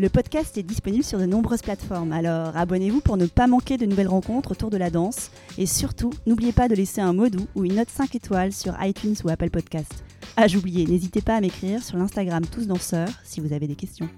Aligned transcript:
Le 0.00 0.08
podcast 0.08 0.58
est 0.58 0.64
disponible 0.64 1.04
sur 1.04 1.20
de 1.20 1.24
nombreuses 1.24 1.62
plateformes, 1.62 2.10
alors 2.10 2.56
abonnez-vous 2.56 3.00
pour 3.00 3.16
ne 3.16 3.26
pas 3.26 3.46
manquer 3.46 3.76
de 3.76 3.86
nouvelles 3.86 4.08
rencontres 4.08 4.50
autour 4.50 4.68
de 4.68 4.76
la 4.76 4.90
danse. 4.90 5.30
Et 5.56 5.66
surtout, 5.66 6.10
n'oubliez 6.26 6.50
pas 6.50 6.66
de 6.66 6.74
laisser 6.74 7.00
un 7.00 7.12
mot 7.12 7.28
doux 7.28 7.46
ou 7.54 7.64
une 7.64 7.76
note 7.76 7.90
5 7.90 8.12
étoiles 8.16 8.52
sur 8.52 8.74
iTunes 8.82 9.14
ou 9.22 9.28
Apple 9.28 9.50
Podcast. 9.50 10.02
Ah, 10.36 10.48
j'oubliais, 10.48 10.84
n'hésitez 10.84 11.20
pas 11.20 11.36
à 11.36 11.40
m'écrire 11.40 11.80
sur 11.80 11.96
l'Instagram 11.96 12.44
Tous 12.44 12.66
Danseurs 12.66 13.08
si 13.22 13.38
vous 13.38 13.52
avez 13.52 13.68
des 13.68 13.76
questions. 13.76 14.08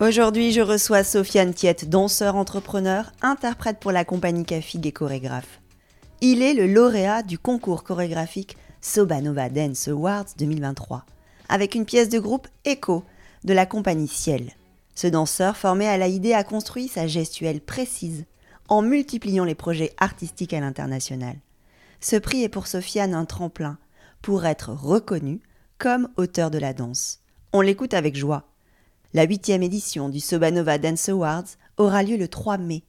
Aujourd'hui, 0.00 0.50
je 0.50 0.60
reçois 0.60 1.04
Sofiane 1.04 1.54
Tiette, 1.54 1.88
danseur, 1.88 2.34
entrepreneur, 2.34 3.12
interprète 3.22 3.78
pour 3.78 3.92
la 3.92 4.04
compagnie 4.04 4.44
Cafig 4.44 4.84
et 4.84 4.92
chorégraphe. 4.92 5.60
Il 6.20 6.42
est 6.42 6.54
le 6.54 6.66
lauréat 6.66 7.22
du 7.22 7.38
concours 7.38 7.84
chorégraphique 7.84 8.56
Sobanova 8.82 9.50
Dance 9.50 9.88
Awards 9.88 10.26
2023, 10.38 11.04
avec 11.50 11.74
une 11.74 11.84
pièce 11.84 12.08
de 12.08 12.18
groupe 12.18 12.48
Echo 12.64 13.04
de 13.44 13.52
la 13.52 13.66
compagnie 13.66 14.08
Ciel. 14.08 14.52
Ce 14.94 15.06
danseur 15.06 15.58
formé 15.58 15.86
à 15.86 15.98
l'AID 15.98 16.32
a 16.32 16.44
construit 16.44 16.88
sa 16.88 17.06
gestuelle 17.06 17.60
précise 17.60 18.24
en 18.68 18.80
multipliant 18.80 19.44
les 19.44 19.54
projets 19.54 19.92
artistiques 19.98 20.54
à 20.54 20.60
l'international. 20.60 21.36
Ce 22.00 22.16
prix 22.16 22.42
est 22.42 22.48
pour 22.48 22.66
Sofiane 22.66 23.14
un 23.14 23.26
tremplin 23.26 23.76
pour 24.22 24.46
être 24.46 24.70
reconnu 24.70 25.40
comme 25.76 26.08
auteur 26.16 26.50
de 26.50 26.58
la 26.58 26.72
danse. 26.72 27.20
On 27.52 27.60
l'écoute 27.60 27.92
avec 27.92 28.16
joie. 28.16 28.44
La 29.12 29.24
huitième 29.24 29.62
édition 29.62 30.08
du 30.08 30.20
Sobanova 30.20 30.78
Dance 30.78 31.10
Awards 31.10 31.48
aura 31.76 32.02
lieu 32.02 32.16
le 32.16 32.28
3 32.28 32.56
mai. 32.56 32.84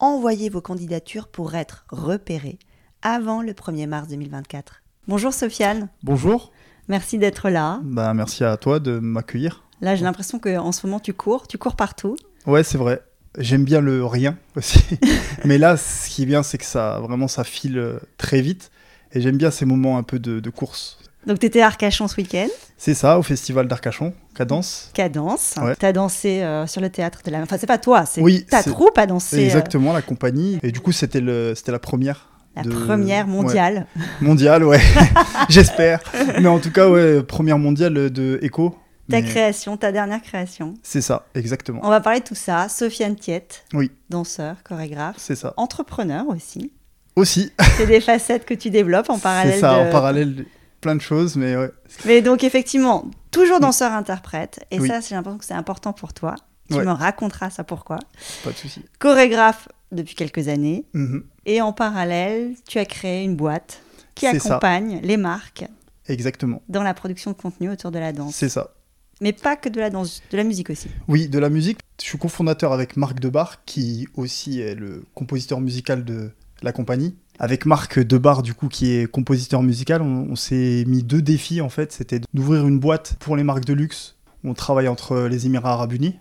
Envoyez 0.00 0.50
vos 0.50 0.60
candidatures 0.60 1.28
pour 1.28 1.54
être 1.54 1.86
repérés 1.88 2.58
avant 3.00 3.40
le 3.40 3.52
1er 3.52 3.86
mars 3.86 4.08
2024. 4.08 4.79
Bonjour 5.08 5.32
Sofiane. 5.32 5.88
Bonjour. 6.02 6.52
Merci 6.88 7.16
d'être 7.16 7.48
là. 7.48 7.80
Bah, 7.82 8.12
merci 8.12 8.44
à 8.44 8.56
toi 8.58 8.80
de 8.80 8.98
m'accueillir. 8.98 9.64
Là, 9.80 9.96
j'ai 9.96 10.04
l'impression 10.04 10.38
qu'en 10.38 10.72
ce 10.72 10.86
moment, 10.86 11.00
tu 11.00 11.14
cours, 11.14 11.48
tu 11.48 11.56
cours 11.56 11.74
partout. 11.74 12.16
Ouais, 12.46 12.62
c'est 12.62 12.76
vrai. 12.76 13.00
J'aime 13.38 13.64
bien 13.64 13.80
le 13.80 14.04
rien 14.04 14.36
aussi. 14.56 14.80
Mais 15.44 15.56
là, 15.56 15.76
ce 15.78 16.08
qui 16.10 16.22
est 16.22 16.26
bien, 16.26 16.42
c'est 16.42 16.58
que 16.58 16.66
ça, 16.66 17.00
vraiment, 17.00 17.28
ça 17.28 17.44
file 17.44 17.78
euh, 17.78 17.98
très 18.18 18.42
vite. 18.42 18.70
Et 19.12 19.22
j'aime 19.22 19.38
bien 19.38 19.50
ces 19.50 19.64
moments 19.64 19.96
un 19.96 20.02
peu 20.02 20.18
de, 20.18 20.50
course. 20.50 20.98
Donc, 21.26 21.38
tu 21.38 21.46
étais 21.46 21.62
à 21.62 21.66
Arcachon 21.66 22.06
ce 22.06 22.16
week-end? 22.16 22.48
C'est 22.76 22.94
ça, 22.94 23.18
au 23.18 23.22
festival 23.22 23.68
d'Arcachon, 23.68 24.12
Cadence. 24.34 24.90
Cadence. 24.94 25.54
Tu 25.78 25.86
as 25.86 25.92
dansé 25.92 26.42
euh, 26.42 26.66
sur 26.66 26.80
le 26.80 26.90
théâtre 26.90 27.20
de 27.24 27.30
la. 27.30 27.40
Enfin, 27.40 27.56
c'est 27.58 27.66
pas 27.66 27.78
toi, 27.78 28.04
c'est 28.04 28.20
oui, 28.20 28.44
ta 28.44 28.62
troupe 28.62 28.96
a 28.98 29.06
dansé. 29.06 29.38
Euh. 29.38 29.44
Exactement, 29.44 29.92
la 29.92 30.02
compagnie. 30.02 30.58
Et 30.62 30.72
du 30.72 30.80
coup, 30.80 30.92
c'était 30.92 31.20
la 31.20 31.78
première 31.78 32.29
la 32.56 32.62
première 32.62 33.26
mondiale. 33.26 33.86
Mondiale, 34.20 34.64
ouais. 34.64 34.80
J'espère. 35.48 36.00
Mais 36.40 36.48
en 36.48 36.58
tout 36.58 36.72
cas, 36.72 36.88
ouais, 36.88 37.22
première 37.22 37.58
mondiale 37.58 38.10
de 38.10 38.38
Echo. 38.42 38.76
Ta 39.10 39.22
création, 39.22 39.76
ta 39.76 39.90
dernière 39.90 40.22
création. 40.22 40.74
C'est 40.82 41.00
ça, 41.00 41.26
exactement. 41.34 41.80
On 41.82 41.90
va 41.90 42.00
parler 42.00 42.20
de 42.20 42.24
tout 42.24 42.34
ça. 42.36 42.68
Sofiane 42.68 43.16
Tiette. 43.16 43.64
Oui. 43.74 43.90
Danseur, 44.08 44.62
chorégraphe. 44.62 45.16
C'est 45.18 45.34
ça. 45.34 45.52
Entrepreneur 45.56 46.24
aussi. 46.28 46.72
Aussi. 47.16 47.52
C'est 47.76 47.86
des 47.86 48.00
facettes 48.00 48.44
que 48.44 48.54
tu 48.54 48.70
développes 48.70 49.10
en 49.10 49.18
parallèle. 49.18 49.54
C'est 49.54 49.60
ça, 49.60 49.78
en 49.78 49.90
parallèle, 49.90 50.46
plein 50.80 50.94
de 50.94 51.00
choses, 51.00 51.36
mais 51.36 51.56
ouais. 51.56 51.70
Mais 52.04 52.22
donc, 52.22 52.44
effectivement, 52.44 53.10
toujours 53.32 53.58
danseur-interprète. 53.58 54.64
Et 54.70 54.78
ça, 54.78 55.00
j'ai 55.00 55.16
l'impression 55.16 55.38
que 55.38 55.44
c'est 55.44 55.54
important 55.54 55.92
pour 55.92 56.12
toi. 56.12 56.36
Tu 56.70 56.76
me 56.78 56.92
raconteras 56.92 57.50
ça 57.50 57.64
pourquoi. 57.64 57.98
Pas 58.44 58.50
de 58.50 58.56
souci. 58.56 58.84
Chorégraphe 58.98 59.68
depuis 59.92 60.14
quelques 60.14 60.48
années. 60.48 60.84
Mhm. 60.92 61.24
Et 61.46 61.60
en 61.60 61.72
parallèle, 61.72 62.54
tu 62.68 62.78
as 62.78 62.84
créé 62.84 63.24
une 63.24 63.36
boîte 63.36 63.82
qui 64.14 64.26
accompagne 64.26 65.00
les 65.02 65.16
marques 65.16 65.64
Exactement. 66.08 66.62
dans 66.68 66.82
la 66.82 66.94
production 66.94 67.32
de 67.32 67.36
contenu 67.36 67.70
autour 67.70 67.90
de 67.90 67.98
la 67.98 68.12
danse. 68.12 68.34
C'est 68.34 68.48
ça. 68.48 68.74
Mais 69.20 69.32
pas 69.32 69.56
que 69.56 69.68
de 69.68 69.78
la 69.80 69.90
danse, 69.90 70.22
de 70.30 70.36
la 70.36 70.44
musique 70.44 70.70
aussi. 70.70 70.88
Oui, 71.08 71.28
de 71.28 71.38
la 71.38 71.50
musique. 71.50 71.78
Je 72.00 72.06
suis 72.06 72.18
cofondateur 72.18 72.72
avec 72.72 72.96
Marc 72.96 73.20
Debar, 73.20 73.64
qui 73.64 74.08
aussi 74.14 74.60
est 74.60 74.74
le 74.74 75.04
compositeur 75.14 75.60
musical 75.60 76.04
de 76.04 76.30
la 76.62 76.72
compagnie. 76.72 77.16
Avec 77.38 77.66
Marc 77.66 77.98
Debar, 77.98 78.42
du 78.42 78.54
coup, 78.54 78.68
qui 78.68 78.92
est 78.92 79.10
compositeur 79.10 79.62
musical, 79.62 80.00
on, 80.02 80.28
on 80.30 80.36
s'est 80.36 80.84
mis 80.86 81.02
deux 81.02 81.20
défis, 81.20 81.60
en 81.60 81.68
fait. 81.68 81.92
C'était 81.92 82.20
d'ouvrir 82.32 82.66
une 82.66 82.78
boîte 82.78 83.16
pour 83.20 83.36
les 83.36 83.42
marques 83.42 83.64
de 83.66 83.74
luxe. 83.74 84.16
On 84.42 84.54
travaille 84.54 84.88
entre 84.88 85.20
les 85.28 85.46
Émirats 85.46 85.72
Arabes 85.72 85.92
Unis 85.92 86.18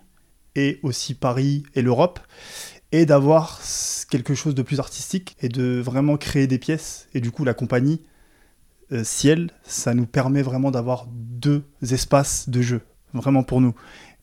et 0.56 0.80
aussi 0.84 1.14
Paris 1.14 1.64
et 1.76 1.82
l'Europe 1.82 2.20
et 2.92 3.06
d'avoir 3.06 3.60
quelque 4.10 4.34
chose 4.34 4.56
de 4.56 4.62
plus 4.62 4.80
artistique 4.80 5.36
et 5.42 5.50
de 5.50 5.80
vraiment 5.80 6.18
créer 6.18 6.48
des 6.48 6.58
pièces. 6.58 7.08
Et 7.14 7.22
du 7.22 7.32
coup, 7.32 7.44
la 7.44 7.54
compagnie 7.54 8.02
euh, 8.92 9.04
Ciel, 9.04 9.52
ça 9.64 9.94
nous 9.94 10.08
permet 10.08 10.42
vraiment 10.42 10.72
d'avoir 10.72 11.06
deux 11.10 11.64
espaces 11.92 12.50
de 12.50 12.62
jeu, 12.62 12.82
vraiment 13.14 13.44
pour 13.44 13.62
nous. 13.62 13.76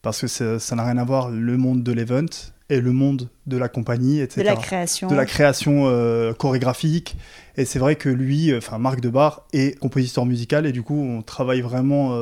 Parce 0.03 0.21
que 0.21 0.59
ça 0.59 0.77
n'a 0.77 0.85
rien 0.85 0.99
à 0.99 1.05
voir 1.05 1.31
le 1.31 1.57
monde 1.57 1.83
de 1.83 1.93
l'event 1.93 2.27
et 2.69 2.81
le 2.81 2.93
monde 2.93 3.29
de 3.47 3.57
la 3.57 3.69
compagnie, 3.69 4.21
etc. 4.21 4.41
De 4.41 4.47
la 4.47 4.57
création. 4.57 5.09
De 5.09 5.15
la 5.15 5.27
création 5.27 5.87
euh, 5.87 6.33
chorégraphique. 6.33 7.17
Et 7.57 7.65
c'est 7.65 7.79
vrai 7.79 7.97
que 7.97 8.09
lui, 8.09 8.51
euh, 8.51 8.59
enfin 8.59 8.79
Marc 8.79 9.01
Debar, 9.01 9.47
est 9.53 9.79
compositeur 9.79 10.27
musical 10.27 10.67
et 10.67 10.73
du 10.73 10.83
coup, 10.83 11.01
on 11.01 11.23
travaille 11.23 11.61
vraiment 11.61 12.17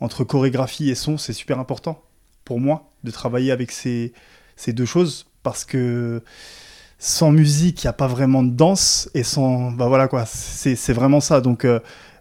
entre 0.00 0.24
chorégraphie 0.24 0.90
et 0.90 0.94
son. 0.94 1.18
C'est 1.18 1.32
super 1.32 1.58
important 1.58 2.02
pour 2.48 2.60
moi 2.60 2.90
de 3.04 3.10
travailler 3.10 3.52
avec 3.52 3.70
ces, 3.70 4.14
ces 4.56 4.72
deux 4.72 4.86
choses 4.86 5.26
parce 5.42 5.66
que 5.66 6.22
sans 6.98 7.30
musique, 7.30 7.84
il 7.84 7.86
n'y 7.86 7.90
a 7.90 7.92
pas 7.92 8.06
vraiment 8.06 8.42
de 8.42 8.50
danse 8.50 9.10
et 9.12 9.22
sans 9.22 9.70
bah 9.70 9.86
voilà 9.86 10.08
quoi, 10.08 10.24
c'est 10.24 10.94
vraiment 10.94 11.20
ça. 11.20 11.42
Donc 11.42 11.66
euh, 11.66 11.78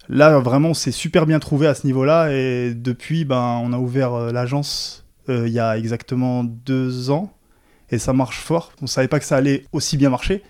là 0.10 0.38
vraiment, 0.40 0.74
c'est 0.74 0.92
super 0.92 1.26
bien 1.26 1.40
trouvé 1.40 1.66
à 1.66 1.74
ce 1.76 1.88
niveau-là 1.88 2.30
et 2.34 2.74
depuis 2.76 3.24
ben 3.24 3.62
on 3.64 3.72
a 3.72 3.78
ouvert 3.78 4.14
euh, 4.14 4.32
l'agence 4.34 5.06
euh, 5.30 5.48
il 5.48 5.54
y 5.54 5.62
a 5.62 5.78
exactement 5.78 6.44
deux 6.44 7.10
ans 7.10 7.32
et 7.90 7.98
ça 7.98 8.12
marche 8.12 8.40
fort. 8.42 8.74
On 8.82 8.88
savait 8.88 9.08
pas 9.08 9.20
que 9.20 9.26
ça 9.26 9.38
allait 9.38 9.64
aussi 9.72 9.96
bien 9.96 10.10
marcher 10.10 10.44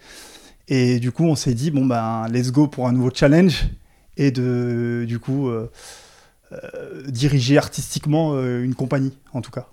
et 0.67 0.99
du 0.99 1.11
coup 1.11 1.25
on 1.25 1.35
s'est 1.35 1.53
dit 1.53 1.69
bon 1.69 1.85
ben 1.85 2.25
let's 2.29 2.51
go 2.51 2.67
pour 2.67 2.87
un 2.87 2.93
nouveau 2.93 3.11
challenge 3.13 3.67
et 4.17 4.31
de 4.31 5.05
du 5.07 5.19
coup 5.19 5.51
diriger 7.07 7.57
artistiquement 7.57 8.39
une 8.41 8.75
compagnie 8.75 9.13
en 9.33 9.41
tout 9.41 9.51
cas. 9.51 9.67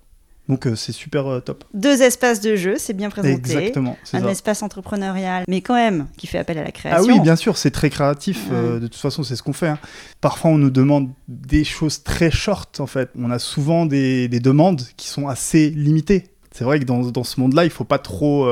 Donc 0.49 0.67
euh, 0.67 0.77
c'est 0.77 0.93
super 0.93 1.27
euh, 1.27 1.41
top. 1.41 1.65
Deux 1.73 2.03
espaces 2.03 2.41
de 2.41 2.55
jeu, 2.55 2.75
c'est 2.79 2.93
bien 2.93 3.09
présenté. 3.09 3.33
Exactement. 3.33 3.97
Un 4.12 4.29
espace 4.29 4.62
entrepreneurial, 4.62 5.45
mais 5.49 5.62
quand 5.62 5.75
même 5.75 6.07
qui 6.19 6.27
fait 6.27 6.39
appel 6.39 6.59
à 6.59 6.65
la 6.65 6.71
création. 6.71 7.03
Ah 7.03 7.12
oui, 7.12 7.19
bien 7.21 7.37
sûr, 7.37 7.57
c'est 7.57 7.71
très 7.71 7.89
créatif. 7.89 8.49
Euh, 8.53 8.79
de 8.79 8.87
toute 8.87 9.01
façon, 9.01 9.23
c'est 9.23 9.37
ce 9.37 9.43
qu'on 9.43 9.55
fait. 9.55 9.69
Hein. 9.69 9.79
Parfois, 10.21 10.51
on 10.51 10.59
nous 10.59 10.71
demande 10.71 11.11
des 11.29 11.65
choses 11.65 12.03
très 12.03 12.31
short, 12.31 12.81
en 12.81 12.87
fait. 12.87 13.11
On 13.19 13.31
a 13.31 13.39
souvent 13.39 13.87
des, 13.87 14.29
demandes 14.29 14.83
qui 14.99 15.09
sont 15.09 15.29
assez 15.29 15.71
limitées. 15.71 16.25
C'est 16.51 16.65
vrai 16.65 16.79
que 16.79 16.85
dans, 16.85 17.01
dans 17.01 17.25
ce 17.25 17.41
monde-là, 17.41 17.65
il 17.65 17.71
faut 17.71 17.85
pas 17.85 17.99
trop 17.99 18.47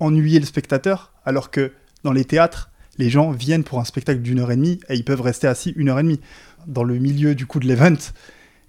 ennuyer 0.00 0.38
le 0.38 0.46
spectateur, 0.46 1.12
alors 1.24 1.50
que 1.50 1.72
dans 2.04 2.12
les 2.12 2.26
théâtres, 2.26 2.70
les 2.98 3.10
gens 3.10 3.30
viennent 3.30 3.64
pour 3.64 3.80
un 3.80 3.84
spectacle 3.84 4.20
d'une 4.20 4.40
heure 4.40 4.52
et 4.52 4.56
demie 4.56 4.78
et 4.88 4.94
ils 4.94 5.04
peuvent 5.04 5.20
rester 5.20 5.46
assis 5.46 5.72
une 5.76 5.88
heure 5.88 5.98
et 5.98 6.02
demie. 6.02 6.20
Dans 6.66 6.84
le 6.84 6.98
milieu 6.98 7.34
du 7.34 7.46
coup 7.46 7.60
de 7.60 7.66
l'event, 7.66 7.96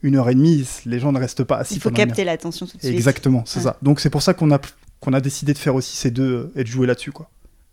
une 0.01 0.15
heure 0.15 0.29
et 0.29 0.35
demie, 0.35 0.67
les 0.85 0.99
gens 0.99 1.11
ne 1.11 1.19
restent 1.19 1.43
pas 1.43 1.57
assis. 1.57 1.75
Il 1.75 1.81
faut 1.81 1.89
capter 1.89 2.23
l'attention 2.23 2.65
tout 2.65 2.77
de 2.77 2.81
suite. 2.81 2.93
Exactement, 2.93 3.43
c'est 3.45 3.61
ça. 3.61 3.77
Donc 3.81 3.99
c'est 3.99 4.09
pour 4.09 4.21
ça 4.21 4.33
qu'on 4.33 4.51
a, 4.51 4.59
qu'on 4.99 5.13
a 5.13 5.21
décidé 5.21 5.53
de 5.53 5.57
faire 5.57 5.75
aussi 5.75 5.95
ces 5.97 6.11
deux 6.11 6.23
euh, 6.23 6.51
et 6.55 6.63
de 6.63 6.67
jouer 6.67 6.87
là-dessus. 6.87 7.11
quoi. 7.11 7.29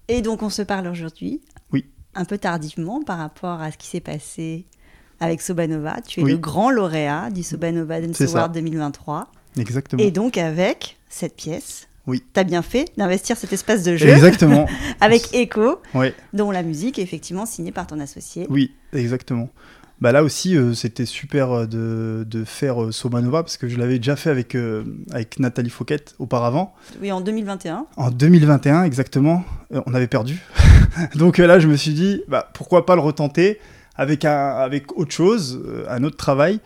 Et 0.08 0.22
donc 0.22 0.42
on 0.42 0.50
se 0.50 0.62
parle 0.62 0.86
aujourd'hui. 0.86 1.40
Oui. 1.72 1.86
Un 2.14 2.24
peu 2.24 2.38
tardivement 2.38 3.02
par 3.02 3.18
rapport 3.18 3.60
à 3.60 3.70
ce 3.70 3.76
qui 3.76 3.86
s'est 3.86 4.00
passé 4.00 4.66
avec 5.20 5.40
Sobanova. 5.40 6.00
Tu 6.06 6.20
es 6.20 6.24
le 6.24 6.36
grand 6.36 6.70
lauréat 6.70 7.30
du 7.30 7.42
Sobanova 7.42 8.00
Dance 8.00 8.20
Award 8.20 8.52
2023. 8.54 9.30
Exactement. 9.58 10.02
Et 10.02 10.10
donc 10.10 10.36
avec 10.36 10.98
cette 11.08 11.36
pièce. 11.36 11.88
Oui. 12.06 12.22
Tu 12.34 12.40
as 12.40 12.44
bien 12.44 12.62
fait 12.62 12.90
d'investir 12.96 13.36
cet 13.36 13.52
espace 13.52 13.84
de 13.84 13.96
jeu. 13.96 14.08
Exactement. 14.08 14.66
avec 15.00 15.32
Echo, 15.34 15.80
oui. 15.94 16.08
dont 16.32 16.50
la 16.50 16.62
musique 16.62 16.98
est 16.98 17.02
effectivement 17.02 17.46
signée 17.46 17.70
par 17.70 17.86
ton 17.86 18.00
associé. 18.00 18.46
Oui, 18.50 18.72
exactement. 18.92 19.48
Bah 20.02 20.10
là 20.10 20.24
aussi, 20.24 20.56
euh, 20.56 20.74
c'était 20.74 21.06
super 21.06 21.52
euh, 21.52 21.66
de, 21.66 22.26
de 22.28 22.42
faire 22.42 22.82
euh, 22.82 22.90
Somanova 22.90 23.44
parce 23.44 23.56
que 23.56 23.68
je 23.68 23.78
l'avais 23.78 23.98
déjà 23.98 24.16
fait 24.16 24.30
avec, 24.30 24.56
euh, 24.56 24.82
avec 25.12 25.38
Nathalie 25.38 25.70
Fouquet 25.70 26.04
auparavant. 26.18 26.74
Oui, 27.00 27.12
en 27.12 27.20
2021. 27.20 27.86
En 27.96 28.10
2021, 28.10 28.82
exactement, 28.82 29.44
on 29.70 29.94
avait 29.94 30.08
perdu. 30.08 30.42
Donc 31.14 31.38
là, 31.38 31.60
je 31.60 31.68
me 31.68 31.76
suis 31.76 31.94
dit, 31.94 32.20
bah, 32.26 32.50
pourquoi 32.52 32.84
pas 32.84 32.96
le 32.96 33.00
retenter 33.00 33.60
avec, 33.94 34.24
un, 34.24 34.48
avec 34.56 34.98
autre 34.98 35.12
chose, 35.12 35.62
un 35.88 36.02
autre 36.02 36.16
travail. 36.16 36.58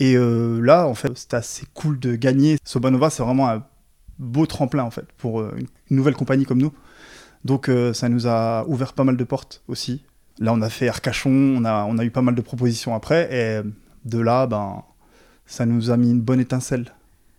Et 0.00 0.16
là, 0.16 0.88
en 0.88 0.94
fait, 0.94 1.16
c'était 1.16 1.36
assez 1.36 1.64
cool 1.74 2.00
de 2.00 2.16
gagner. 2.16 2.58
Sobanova, 2.64 3.10
c'est 3.10 3.22
vraiment 3.22 3.48
un 3.48 3.62
beau 4.18 4.46
tremplin, 4.46 4.82
en 4.82 4.90
fait, 4.90 5.06
pour 5.18 5.42
une, 5.42 5.68
nouvelle 5.90 6.16
compagnie 6.16 6.46
comme 6.46 6.60
nous. 6.60 6.72
Donc 7.44 7.70
ça 7.92 8.08
nous 8.08 8.26
a 8.26 8.64
ouvert 8.66 8.92
pas 8.92 9.04
mal 9.04 9.16
de 9.16 9.24
portes 9.24 9.62
aussi. 9.68 10.02
Là, 10.38 10.52
on 10.52 10.62
a 10.62 10.68
fait 10.68 10.88
Arcachon, 10.88 11.56
on 11.58 11.64
a, 11.64 11.84
on 11.84 11.98
a 11.98 12.04
eu 12.04 12.10
pas 12.10 12.22
mal 12.22 12.34
de 12.34 12.40
propositions 12.40 12.94
après. 12.94 13.28
Et 13.32 13.60
de 14.04 14.18
là, 14.18 14.46
ben, 14.46 14.82
ça 15.46 15.66
nous 15.66 15.90
a 15.90 15.96
mis 15.96 16.10
une 16.10 16.20
bonne 16.20 16.40
étincelle 16.40 16.86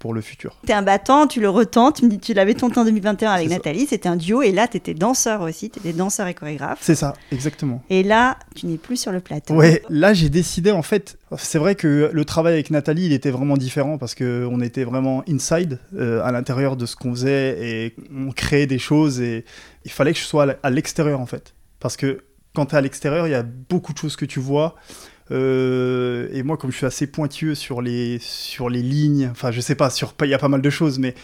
pour 0.03 0.13
le 0.13 0.19
futur. 0.19 0.57
T'es 0.65 0.73
un 0.73 0.81
battant, 0.81 1.27
tu 1.27 1.39
le 1.39 1.47
retentes. 1.47 1.95
Tu 1.95 2.05
me 2.05 2.09
dis, 2.09 2.19
tu 2.19 2.33
l'avais 2.33 2.53
tenté 2.53 2.77
en 2.77 2.83
2021 2.83 3.31
avec. 3.31 3.49
Nathalie, 3.49 3.87
c'était 3.87 4.09
un 4.09 4.17
duo. 4.17 4.41
Et 4.41 4.51
là, 4.51 4.67
t'étais 4.67 4.93
danseur 4.93 5.39
aussi. 5.39 5.69
T'étais 5.69 5.93
danseur 5.93 6.27
et 6.27 6.33
chorégraphe. 6.33 6.79
C'est 6.81 6.95
ça, 6.95 7.13
exactement. 7.31 7.81
Et 7.89 8.03
là, 8.03 8.37
tu 8.53 8.65
n'es 8.65 8.75
plus 8.75 8.97
sur 8.97 9.13
le 9.13 9.21
plateau. 9.21 9.53
Ouais, 9.53 9.81
là 9.87 10.13
j'ai 10.13 10.27
décidé 10.27 10.71
en 10.71 10.81
fait. 10.81 11.17
C'est 11.37 11.57
vrai 11.57 11.75
que 11.75 12.11
le 12.11 12.25
travail 12.25 12.51
avec 12.51 12.69
Nathalie, 12.69 13.05
il 13.05 13.13
était 13.13 13.31
vraiment 13.31 13.55
différent 13.55 13.97
parce 13.97 14.13
que 14.13 14.45
on 14.51 14.59
était 14.59 14.83
vraiment 14.83 15.23
inside 15.29 15.79
euh, 15.95 16.21
à 16.25 16.33
l'intérieur 16.33 16.75
de 16.75 16.85
ce 16.85 16.97
qu'on 16.97 17.11
faisait 17.11 17.57
et 17.65 17.95
on 18.13 18.31
créait 18.33 18.67
des 18.67 18.79
choses 18.79 19.21
et 19.21 19.45
il 19.85 19.91
fallait 19.91 20.11
que 20.11 20.19
je 20.19 20.25
sois 20.25 20.47
à 20.61 20.69
l'extérieur 20.69 21.21
en 21.21 21.25
fait. 21.25 21.53
Parce 21.79 21.95
que 21.95 22.19
quand 22.53 22.67
tu 22.67 22.75
es 22.75 22.77
à 22.77 22.81
l'extérieur, 22.81 23.27
il 23.27 23.31
y 23.31 23.35
a 23.35 23.43
beaucoup 23.43 23.93
de 23.93 23.97
choses 23.97 24.15
que 24.15 24.25
tu 24.25 24.39
vois. 24.39 24.75
Euh, 25.31 26.27
et 26.31 26.43
moi, 26.43 26.57
comme 26.57 26.71
je 26.71 26.77
suis 26.77 26.85
assez 26.85 27.07
pointueux 27.07 27.55
sur 27.55 27.81
les, 27.81 28.19
sur 28.19 28.69
les 28.69 28.81
lignes, 28.81 29.29
enfin, 29.31 29.51
je 29.51 29.61
sais 29.61 29.75
pas, 29.75 29.89
il 30.21 30.29
y 30.29 30.33
a 30.33 30.37
pas 30.39 30.49
mal 30.49 30.61
de 30.61 30.69
choses, 30.69 30.99
mais, 30.99 31.15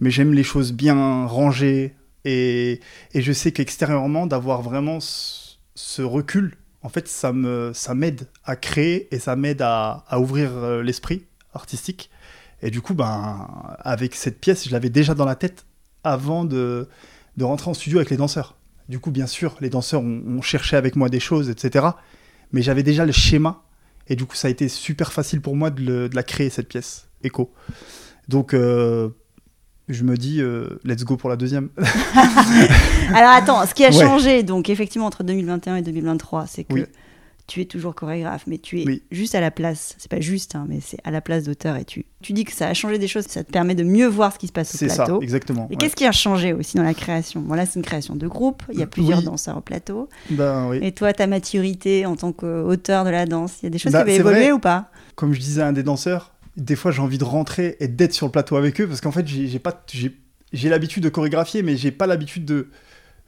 mais 0.00 0.10
j'aime 0.10 0.32
les 0.32 0.42
choses 0.42 0.72
bien 0.72 1.26
rangées. 1.26 1.94
Et, 2.24 2.80
et 3.14 3.22
je 3.22 3.32
sais 3.32 3.52
qu'extérieurement, 3.52 4.26
d'avoir 4.26 4.62
vraiment 4.62 4.98
ce, 5.00 6.02
recul, 6.02 6.56
en 6.82 6.88
fait, 6.88 7.08
ça 7.08 7.32
me, 7.32 7.72
ça 7.74 7.94
m'aide 7.94 8.28
à 8.44 8.56
créer 8.56 9.12
et 9.14 9.18
ça 9.18 9.36
m'aide 9.36 9.62
à, 9.62 10.04
à 10.08 10.20
ouvrir 10.20 10.50
euh, 10.56 10.82
l'esprit 10.82 11.24
artistique. 11.54 12.10
Et 12.62 12.70
du 12.70 12.80
coup, 12.80 12.94
ben, 12.94 13.48
avec 13.80 14.14
cette 14.14 14.40
pièce, 14.40 14.66
je 14.66 14.72
l'avais 14.72 14.90
déjà 14.90 15.14
dans 15.14 15.24
la 15.24 15.36
tête 15.36 15.64
avant 16.04 16.44
de, 16.44 16.88
de 17.36 17.44
rentrer 17.44 17.70
en 17.70 17.74
studio 17.74 17.98
avec 17.98 18.10
les 18.10 18.16
danseurs. 18.16 18.57
Du 18.88 18.98
coup, 18.98 19.10
bien 19.10 19.26
sûr, 19.26 19.56
les 19.60 19.68
danseurs 19.70 20.00
ont, 20.02 20.22
ont 20.26 20.42
cherché 20.42 20.76
avec 20.76 20.96
moi 20.96 21.08
des 21.08 21.20
choses, 21.20 21.50
etc. 21.50 21.86
Mais 22.52 22.62
j'avais 22.62 22.82
déjà 22.82 23.04
le 23.04 23.12
schéma. 23.12 23.62
Et 24.08 24.16
du 24.16 24.24
coup, 24.24 24.34
ça 24.34 24.48
a 24.48 24.50
été 24.50 24.68
super 24.68 25.12
facile 25.12 25.40
pour 25.42 25.54
moi 25.56 25.68
de, 25.70 25.82
le- 25.82 26.08
de 26.08 26.16
la 26.16 26.22
créer, 26.22 26.48
cette 26.48 26.68
pièce, 26.68 27.08
Echo. 27.22 27.52
Donc, 28.28 28.54
euh, 28.54 29.10
je 29.88 30.02
me 30.04 30.16
dis, 30.16 30.40
euh, 30.40 30.80
let's 30.84 31.04
go 31.04 31.16
pour 31.18 31.28
la 31.28 31.36
deuxième. 31.36 31.68
Alors 33.14 33.30
attends, 33.30 33.66
ce 33.66 33.74
qui 33.74 33.84
a 33.84 33.88
Ouais. 33.90 33.94
changé, 34.04 34.42
donc 34.42 34.70
effectivement, 34.70 35.06
entre 35.06 35.24
2021 35.24 35.76
et 35.76 35.82
2023, 35.82 36.46
c'est 36.46 36.64
que 36.64 36.72
Oui. 36.74 36.84
Tu 37.48 37.60
es 37.62 37.64
toujours 37.64 37.94
chorégraphe, 37.96 38.44
mais 38.46 38.58
tu 38.58 38.80
es 38.80 38.86
Oui. 38.86 39.02
juste 39.10 39.34
à 39.34 39.40
la 39.40 39.50
place. 39.50 39.96
C'est 39.98 40.10
pas 40.10 40.20
juste, 40.20 40.54
hein, 40.54 40.66
mais 40.68 40.78
c'est 40.80 40.98
à 41.02 41.10
la 41.10 41.20
place 41.20 41.44
d'auteur. 41.44 41.74
Et 41.76 41.84
tu, 41.84 42.04
tu 42.22 42.32
dis 42.34 42.44
que 42.44 42.52
ça 42.52 42.68
a 42.68 42.74
changé 42.74 42.98
des 42.98 43.08
choses, 43.08 43.24
ça 43.26 43.42
te 43.42 43.50
permet 43.50 43.74
de 43.74 43.82
mieux 43.82 44.06
voir 44.06 44.32
ce 44.32 44.38
qui 44.38 44.46
se 44.46 44.52
passe 44.52 44.74
au 44.74 44.78
C'est 44.78 44.88
ça, 44.88 45.04
plateau. 45.06 45.20
exactement. 45.22 45.66
Et 45.68 45.72
ouais. 45.72 45.76
qu'est-ce 45.78 45.96
qui 45.96 46.04
a 46.06 46.12
changé 46.12 46.52
aussi 46.52 46.76
dans 46.76 46.82
la 46.84 46.94
création? 46.94 47.40
Bon, 47.40 47.54
là, 47.54 47.66
c'est 47.66 47.80
une 47.80 47.84
création 47.84 48.14
de 48.14 48.28
groupe, 48.28 48.62
il 48.72 48.78
y 48.78 48.82
a 48.82 48.86
plusieurs 48.86 49.18
Oui. 49.20 49.24
danseurs 49.24 49.56
au 49.56 49.60
plateau. 49.62 50.08
Ben, 50.30 50.68
oui. 50.68 50.78
Et 50.82 50.92
toi, 50.92 51.12
ta 51.12 51.26
maturité 51.26 52.06
en 52.06 52.14
tant 52.16 52.32
qu'auteur 52.32 53.04
de 53.04 53.10
la 53.10 53.26
danse, 53.26 53.54
il 53.62 53.64
y 53.64 53.68
a 53.68 53.70
des 53.70 53.78
choses 53.78 53.92
Bah, 53.92 53.98
qui 53.98 54.02
avaient 54.10 54.16
évolué 54.16 54.40
vrai. 54.42 54.52
ou 54.52 54.58
pas? 54.60 54.90
Comme 55.16 55.32
je 55.32 55.40
disais 55.40 55.62
à 55.62 55.66
un 55.68 55.72
des 55.72 55.82
danseurs, 55.82 56.34
des 56.56 56.76
fois 56.76 56.90
j'ai 56.92 57.00
envie 57.02 57.18
de 57.18 57.24
rentrer 57.24 57.76
et 57.80 57.88
d'être 57.88 58.12
sur 58.12 58.26
le 58.26 58.32
plateau 58.32 58.56
avec 58.56 58.80
eux 58.80 58.86
parce 58.86 59.00
qu'en 59.00 59.12
fait 59.12 59.26
j'ai 59.26 59.58
pas 59.58 59.84
j'ai 60.52 60.68
l'habitude 60.68 61.04
de 61.04 61.08
chorégraphier 61.08 61.62
mais 61.62 61.76
j'ai 61.76 61.92
pas 61.92 62.06
l'habitude 62.08 62.44
de 62.44 62.68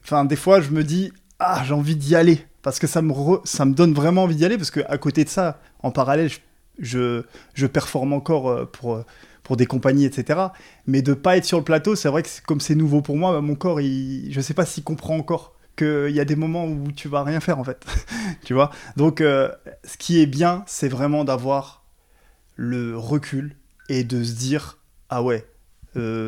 enfin 0.03 0.25
des 0.25 0.35
fois 0.35 0.59
je 0.59 0.69
me 0.71 0.83
dis 0.83 1.13
ah 1.39 1.63
j'ai 1.65 1.73
envie 1.73 1.95
d'y 1.95 2.13
aller 2.15 2.39
parce 2.61 2.79
que 2.79 2.87
ça 2.87 3.01
me 3.01 3.13
ça 3.43 3.65
me 3.65 3.73
donne 3.73 3.93
vraiment 3.93 4.23
envie 4.23 4.35
d'y 4.35 4.45
aller 4.45 4.57
parce 4.57 4.71
que 4.71 4.81
à 4.87 4.97
côté 4.97 5.23
de 5.23 5.29
ça 5.29 5.59
en 5.83 5.91
parallèle 5.91 6.29
je 6.29 6.39
je, 6.79 7.23
je 7.53 7.67
performe 7.67 8.13
encore 8.13 8.49
euh, 8.49 8.65
pour 8.65 8.95
euh, 8.95 9.05
pour 9.43 9.57
des 9.57 9.65
compagnies 9.65 10.05
etc 10.05 10.39
mais 10.87 11.01
de 11.01 11.13
pas 11.13 11.37
être 11.37 11.45
sur 11.45 11.57
le 11.57 11.63
plateau 11.63 11.95
c'est 11.95 12.09
vrai 12.09 12.23
que 12.23 12.29
comme 12.45 12.59
c'est 12.59 12.75
nouveau 12.75 13.01
pour 13.01 13.17
moi 13.17 13.33
bah, 13.33 13.41
mon 13.41 13.55
corps 13.55 13.81
il 13.81 14.31
je 14.31 14.41
sais 14.41 14.53
pas 14.53 14.65
s'il 14.65 14.83
comprend 14.83 15.17
encore 15.17 15.55
qu'il 15.77 16.11
y 16.11 16.19
a 16.19 16.25
des 16.25 16.35
moments 16.35 16.65
où 16.65 16.91
tu 16.91 17.07
vas 17.07 17.23
rien 17.23 17.39
faire 17.39 17.57
en 17.57 17.63
fait. 17.63 17.85
Tu 18.43 18.53
vois? 18.53 18.71
Donc 18.97 19.21
euh, 19.21 19.49
ce 19.85 19.97
qui 19.97 20.21
est 20.21 20.25
bien 20.25 20.63
c'est 20.67 20.89
vraiment 20.89 21.23
d'avoir 21.23 21.85
le 22.55 22.97
recul 22.97 23.55
et 23.89 24.03
de 24.03 24.23
se 24.23 24.33
dire 24.33 24.79
ah 25.09 25.23
ouais 25.23 25.45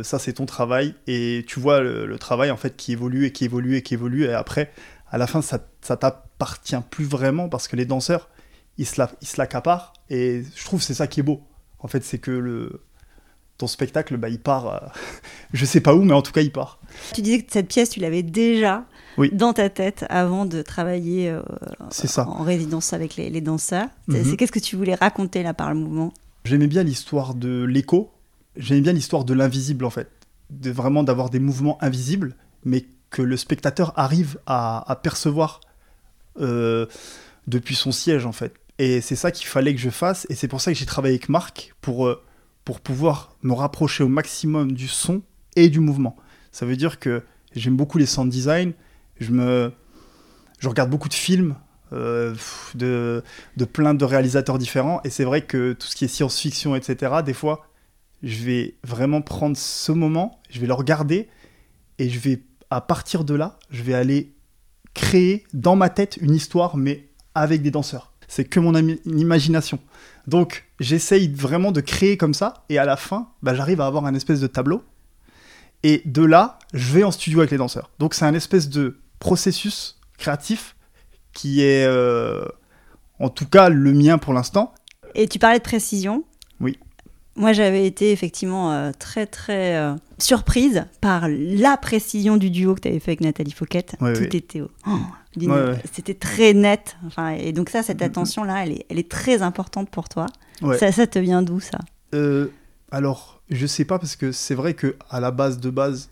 ça 0.03 0.19
c'est 0.19 0.33
ton 0.33 0.45
travail 0.45 0.93
et 1.07 1.45
tu 1.47 1.61
vois 1.61 1.79
le, 1.79 2.05
le 2.05 2.19
travail 2.19 2.51
en 2.51 2.57
fait 2.57 2.75
qui 2.75 2.91
évolue 2.91 3.25
et 3.25 3.31
qui 3.31 3.45
évolue 3.45 3.77
et 3.77 3.81
qui 3.81 3.93
évolue. 3.93 4.25
Et 4.25 4.33
après 4.33 4.71
à 5.13 5.17
la 5.17 5.27
fin 5.27 5.41
ça, 5.41 5.59
ça 5.81 5.95
t'appartient 5.95 6.75
plus 6.89 7.05
vraiment 7.05 7.47
parce 7.47 7.67
que 7.69 7.75
les 7.77 7.85
danseurs 7.85 8.29
ils 8.77 8.85
se 8.87 8.99
la- 8.99 9.11
ils 9.21 9.27
se 9.27 9.37
l'accaparent 9.37 9.93
et 10.09 10.43
je 10.55 10.65
trouve 10.65 10.79
que 10.79 10.85
c'est 10.85 10.93
ça 10.95 11.07
qui 11.07 11.19
est 11.21 11.23
beau 11.23 11.41
en 11.79 11.87
fait 11.87 12.03
c'est 12.03 12.17
que 12.17 12.31
le 12.31 12.81
ton 13.59 13.67
spectacle 13.67 14.17
bah, 14.17 14.29
il 14.29 14.39
part 14.39 14.67
euh, 14.67 14.79
je 15.53 15.63
sais 15.65 15.79
pas 15.79 15.93
où 15.95 16.01
mais 16.03 16.13
en 16.13 16.21
tout 16.23 16.31
cas 16.31 16.41
il 16.41 16.51
part 16.51 16.79
Tu 17.13 17.21
disais 17.21 17.41
que 17.43 17.51
cette 17.53 17.67
pièce, 17.67 17.91
tu 17.91 17.99
l'avais 17.99 18.23
déjà 18.23 18.85
Oui. 19.19 19.29
dans 19.31 19.53
ta 19.53 19.69
tête 19.69 20.05
avant 20.09 20.45
de 20.47 20.63
travailler 20.63 21.29
euh, 21.29 21.41
c'est 21.91 22.07
ça 22.07 22.27
en 22.27 22.41
résidence 22.43 22.93
avec 22.93 23.15
les, 23.15 23.29
les 23.29 23.41
danseurs. 23.41 23.87
C'est 24.09 24.17
Mhm. 24.19 24.25
c'est 24.31 24.37
qu'est-ce 24.37 24.51
que 24.51 24.59
tu 24.59 24.75
voulais 24.75 24.95
raconter 24.95 25.43
là 25.43 25.53
par 25.53 25.71
le 25.71 25.79
mouvement? 25.79 26.11
J'aimais 26.45 26.67
bien 26.67 26.81
l'histoire 26.83 27.35
de 27.35 27.63
l'écho, 27.63 28.11
j'aimais 28.57 28.81
bien 28.81 28.93
l'histoire 28.93 29.23
de 29.23 29.33
l'invisible 29.35 29.85
en 29.85 29.91
fait, 29.91 30.09
de 30.49 30.71
vraiment 30.71 31.03
d'avoir 31.03 31.29
des 31.29 31.39
mouvements 31.39 31.77
invisibles, 31.83 32.35
mais 32.65 32.85
que 33.13 33.21
le 33.21 33.37
spectateur 33.37 33.93
arrive 33.95 34.39
à, 34.47 34.99
percevoir 35.03 35.61
euh, 36.41 36.87
depuis 37.47 37.75
son 37.75 37.91
siège 37.91 38.25
en 38.25 38.31
fait. 38.31 38.55
Et 38.79 39.01
c'est 39.01 39.15
ça 39.15 39.31
qu'il 39.31 39.45
fallait 39.47 39.75
que 39.75 39.79
je 39.79 39.91
fasse, 39.91 40.25
et 40.29 40.35
c'est 40.35 40.47
pour 40.47 40.59
ça 40.59 40.73
que 40.73 40.77
j'ai 40.77 40.87
travaillé 40.87 41.13
avec 41.13 41.29
Marc 41.29 41.75
pour, 41.79 42.07
euh, 42.07 42.21
pour 42.65 42.81
pouvoir 42.81 43.35
me 43.43 43.53
rapprocher 43.53 44.03
au 44.03 44.07
maximum 44.07 44.71
du 44.71 44.87
son 44.87 45.21
et 45.55 45.69
du 45.69 45.79
mouvement. 45.79 46.17
Ça 46.51 46.65
veut 46.65 46.75
dire 46.75 46.99
que 46.99 47.21
j'aime 47.55 47.77
beaucoup 47.77 47.99
les 47.99 48.07
sound 48.07 48.31
design, 48.31 48.73
je, 49.19 49.31
me, 49.31 49.71
je 50.57 50.67
regarde 50.67 50.89
beaucoup 50.89 51.09
de 51.09 51.13
films 51.13 51.55
euh, 51.91 52.33
de, 52.73 53.23
de 53.57 53.65
plein 53.65 53.93
de 53.93 54.05
réalisateurs 54.05 54.57
différents. 54.57 55.01
Et 55.03 55.11
c'est 55.11 55.23
vrai 55.23 55.43
que 55.43 55.73
tout 55.73 55.85
ce 55.85 55.95
qui 55.95 56.05
est 56.05 56.07
science-fiction, 56.07 56.75
etc., 56.75 57.17
des 57.23 57.33
fois, 57.33 57.67
je 58.23 58.43
vais 58.43 58.75
vraiment 58.83 59.21
prendre 59.21 59.55
ce 59.55 59.91
moment, 59.91 60.41
je 60.49 60.59
vais 60.59 60.65
le 60.65 60.73
regarder, 60.73 61.29
et 61.99 62.09
je 62.09 62.19
vais, 62.19 62.41
à 62.73 62.81
partir 62.81 63.23
de 63.23 63.35
là, 63.35 63.57
je 63.69 63.83
vais 63.83 63.93
aller 63.93 64.33
créer 64.93 65.45
dans 65.53 65.75
ma 65.75 65.89
tête 65.89 66.17
une 66.21 66.33
histoire, 66.33 66.77
mais 66.77 67.07
avec 67.35 67.61
des 67.61 67.71
danseurs. 67.71 68.11
C'est 68.27 68.45
que 68.45 68.59
mon 68.59 68.75
imagination. 69.05 69.79
Donc, 70.27 70.65
j'essaye 70.79 71.31
vraiment 71.31 71.71
de 71.71 71.81
créer 71.81 72.17
comme 72.17 72.33
ça, 72.33 72.65
et 72.69 72.77
à 72.77 72.85
la 72.85 72.97
fin, 72.97 73.29
bah, 73.41 73.53
j'arrive 73.53 73.81
à 73.81 73.85
avoir 73.85 74.05
un 74.05 74.15
espèce 74.15 74.39
de 74.39 74.47
tableau. 74.47 74.83
Et 75.83 76.01
de 76.05 76.23
là, 76.23 76.57
je 76.73 76.93
vais 76.93 77.03
en 77.03 77.11
studio 77.11 77.39
avec 77.39 77.51
les 77.51 77.57
danseurs. 77.57 77.91
Donc, 77.99 78.13
c'est 78.13 78.25
un 78.25 78.33
espèce 78.33 78.69
de 78.69 78.97
processus 79.19 79.99
créatif 80.17 80.75
qui 81.33 81.61
est, 81.61 81.85
euh, 81.85 82.45
en 83.19 83.29
tout 83.29 83.45
cas, 83.45 83.69
le 83.69 83.91
mien 83.91 84.17
pour 84.17 84.33
l'instant. 84.33 84.73
Et 85.15 85.27
tu 85.27 85.39
parlais 85.39 85.59
de 85.59 85.63
précision. 85.63 86.23
Moi, 87.35 87.51
j'avais 87.53 87.87
été 87.87 88.11
effectivement 88.11 88.71
euh, 88.71 88.91
très, 88.97 89.25
très 89.25 89.75
euh, 89.77 89.95
surprise 90.19 90.85
par 91.01 91.27
la 91.29 91.77
précision 91.77 92.37
du 92.37 92.49
duo 92.51 92.75
que 92.75 92.81
tu 92.81 92.87
avais 92.89 92.99
fait 92.99 93.11
avec 93.11 93.21
Nathalie 93.21 93.51
Fouquet. 93.51 93.85
Ouais, 94.01 94.13
Tout 94.13 94.35
était. 94.35 94.61
au- 94.61 94.69
oh, 94.87 94.91
d'une- 95.35 95.51
Ouais, 95.51 95.63
ouais. 95.71 95.81
C'était 95.91 96.13
très 96.13 96.53
net. 96.53 96.95
Enfin, 97.07 97.29
et 97.31 97.51
donc, 97.51 97.69
ça, 97.69 97.81
cette 97.81 98.01
attention-là, 98.03 98.63
elle 98.65 98.73
est, 98.73 98.85
elle 98.89 98.99
est 98.99 99.09
très 99.09 99.41
importante 99.41 99.89
pour 99.89 100.09
toi. 100.09 100.27
Ça, 100.77 100.91
ça 100.91 101.07
te 101.07 101.17
vient 101.19 101.41
d'où, 101.41 101.59
ça? 101.59 101.79
Euh, 102.13 102.47
alors, 102.91 103.41
je 103.49 103.65
sais 103.65 103.85
pas 103.85 103.97
parce 103.97 104.15
que 104.15 104.31
c'est 104.31 104.55
vrai 104.55 104.75
que 104.75 104.95
à 105.09 105.19
la 105.19 105.31
base 105.31 105.59
de 105.59 105.71
base, 105.71 106.09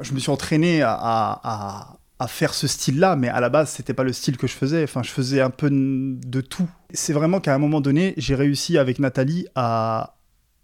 je 0.00 0.12
me 0.14 0.18
suis 0.18 0.30
entraîné 0.30 0.80
à, 0.82 0.92
à, 0.94 1.40
à- 1.44 1.98
à 2.20 2.26
faire 2.26 2.52
ce 2.54 2.66
style-là, 2.66 3.14
mais 3.14 3.28
à 3.28 3.38
la 3.40 3.48
base, 3.48 3.68
c'était 3.70 3.94
pas 3.94 4.02
le 4.02 4.12
style 4.12 4.38
que 4.38 4.46
je 4.48 4.54
faisais. 4.54 4.82
Enfin, 4.82 5.02
je 5.04 5.10
faisais 5.10 5.40
un 5.40 5.50
peu 5.50 5.68
de 5.70 6.40
tout. 6.40 6.66
C'est 6.92 7.12
vraiment 7.12 7.38
qu'à 7.38 7.54
un 7.54 7.58
moment 7.58 7.80
donné, 7.80 8.14
j'ai 8.16 8.34
réussi 8.34 8.76
avec 8.78 8.98
Nathalie 8.98 9.46
à, 9.54 10.16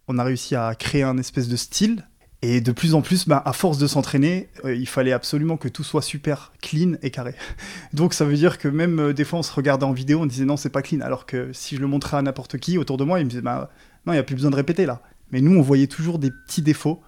on 0.09 0.19
a 0.19 0.25
réussi 0.25 0.55
à 0.55 0.75
créer 0.75 1.03
un 1.03 1.19
espèce 1.19 1.49
de 1.49 1.57
style. 1.57 2.07
Et 2.43 2.61
de 2.61 2.73
plus 2.73 2.95
en 2.95 3.01
plus, 3.01 3.27
ben, 3.27 3.41
à 3.47 3.55
force 3.55 3.79
de 3.79 3.87
s'entraîner, 3.87 4.51
euh, 4.67 4.75
il 4.75 4.87
fallait 4.87 5.13
absolument 5.13 5.57
que 5.57 5.67
tout 5.69 5.83
soit 5.83 6.03
super 6.03 6.53
clean 6.61 6.93
et 7.01 7.11
carré. 7.11 7.35
Donc 7.95 8.13
ça 8.13 8.27
veut 8.27 8.35
dire 8.35 8.59
que 8.59 8.69
même 8.69 8.99
euh, 9.01 9.13
des 9.15 9.25
fois, 9.25 9.39
on 9.39 9.43
se 9.43 9.53
regardait 9.53 9.87
en 9.87 9.93
vidéo, 9.93 10.21
on 10.21 10.27
disait 10.27 10.45
non, 10.45 10.59
c'est 10.59 10.69
pas 10.69 10.83
clean. 10.83 11.01
Alors 11.01 11.25
que 11.25 11.55
si 11.55 11.77
je 11.77 11.81
le 11.81 11.87
montrais 11.87 12.19
à 12.19 12.23
n'importe 12.23 12.59
qui 12.59 12.77
autour 12.77 12.99
de 12.99 13.05
moi, 13.05 13.19
il 13.19 13.25
me 13.25 13.31
disait 13.31 13.41
bah, 13.41 13.71
non, 14.05 14.13
il 14.13 14.17
n'y 14.17 14.21
a 14.21 14.25
plus 14.25 14.35
besoin 14.35 14.51
de 14.51 14.57
répéter 14.57 14.85
là. 14.85 15.01
Mais 15.33 15.41
nous, 15.41 15.57
on 15.57 15.63
voyait 15.63 15.87
toujours 15.87 16.19
des 16.19 16.31
petits 16.47 16.61
défauts. 16.61 17.01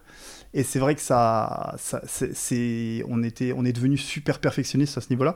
Et 0.54 0.62
c'est 0.62 0.78
vrai 0.78 0.94
que 0.94 1.02
ça, 1.02 1.76
c'est, 1.76 3.04
on, 3.06 3.22
était, 3.22 3.52
on 3.54 3.66
est 3.66 3.74
devenu 3.74 3.98
super 3.98 4.38
perfectionniste 4.38 4.96
à 4.96 5.02
ce 5.02 5.10
niveau-là. 5.10 5.34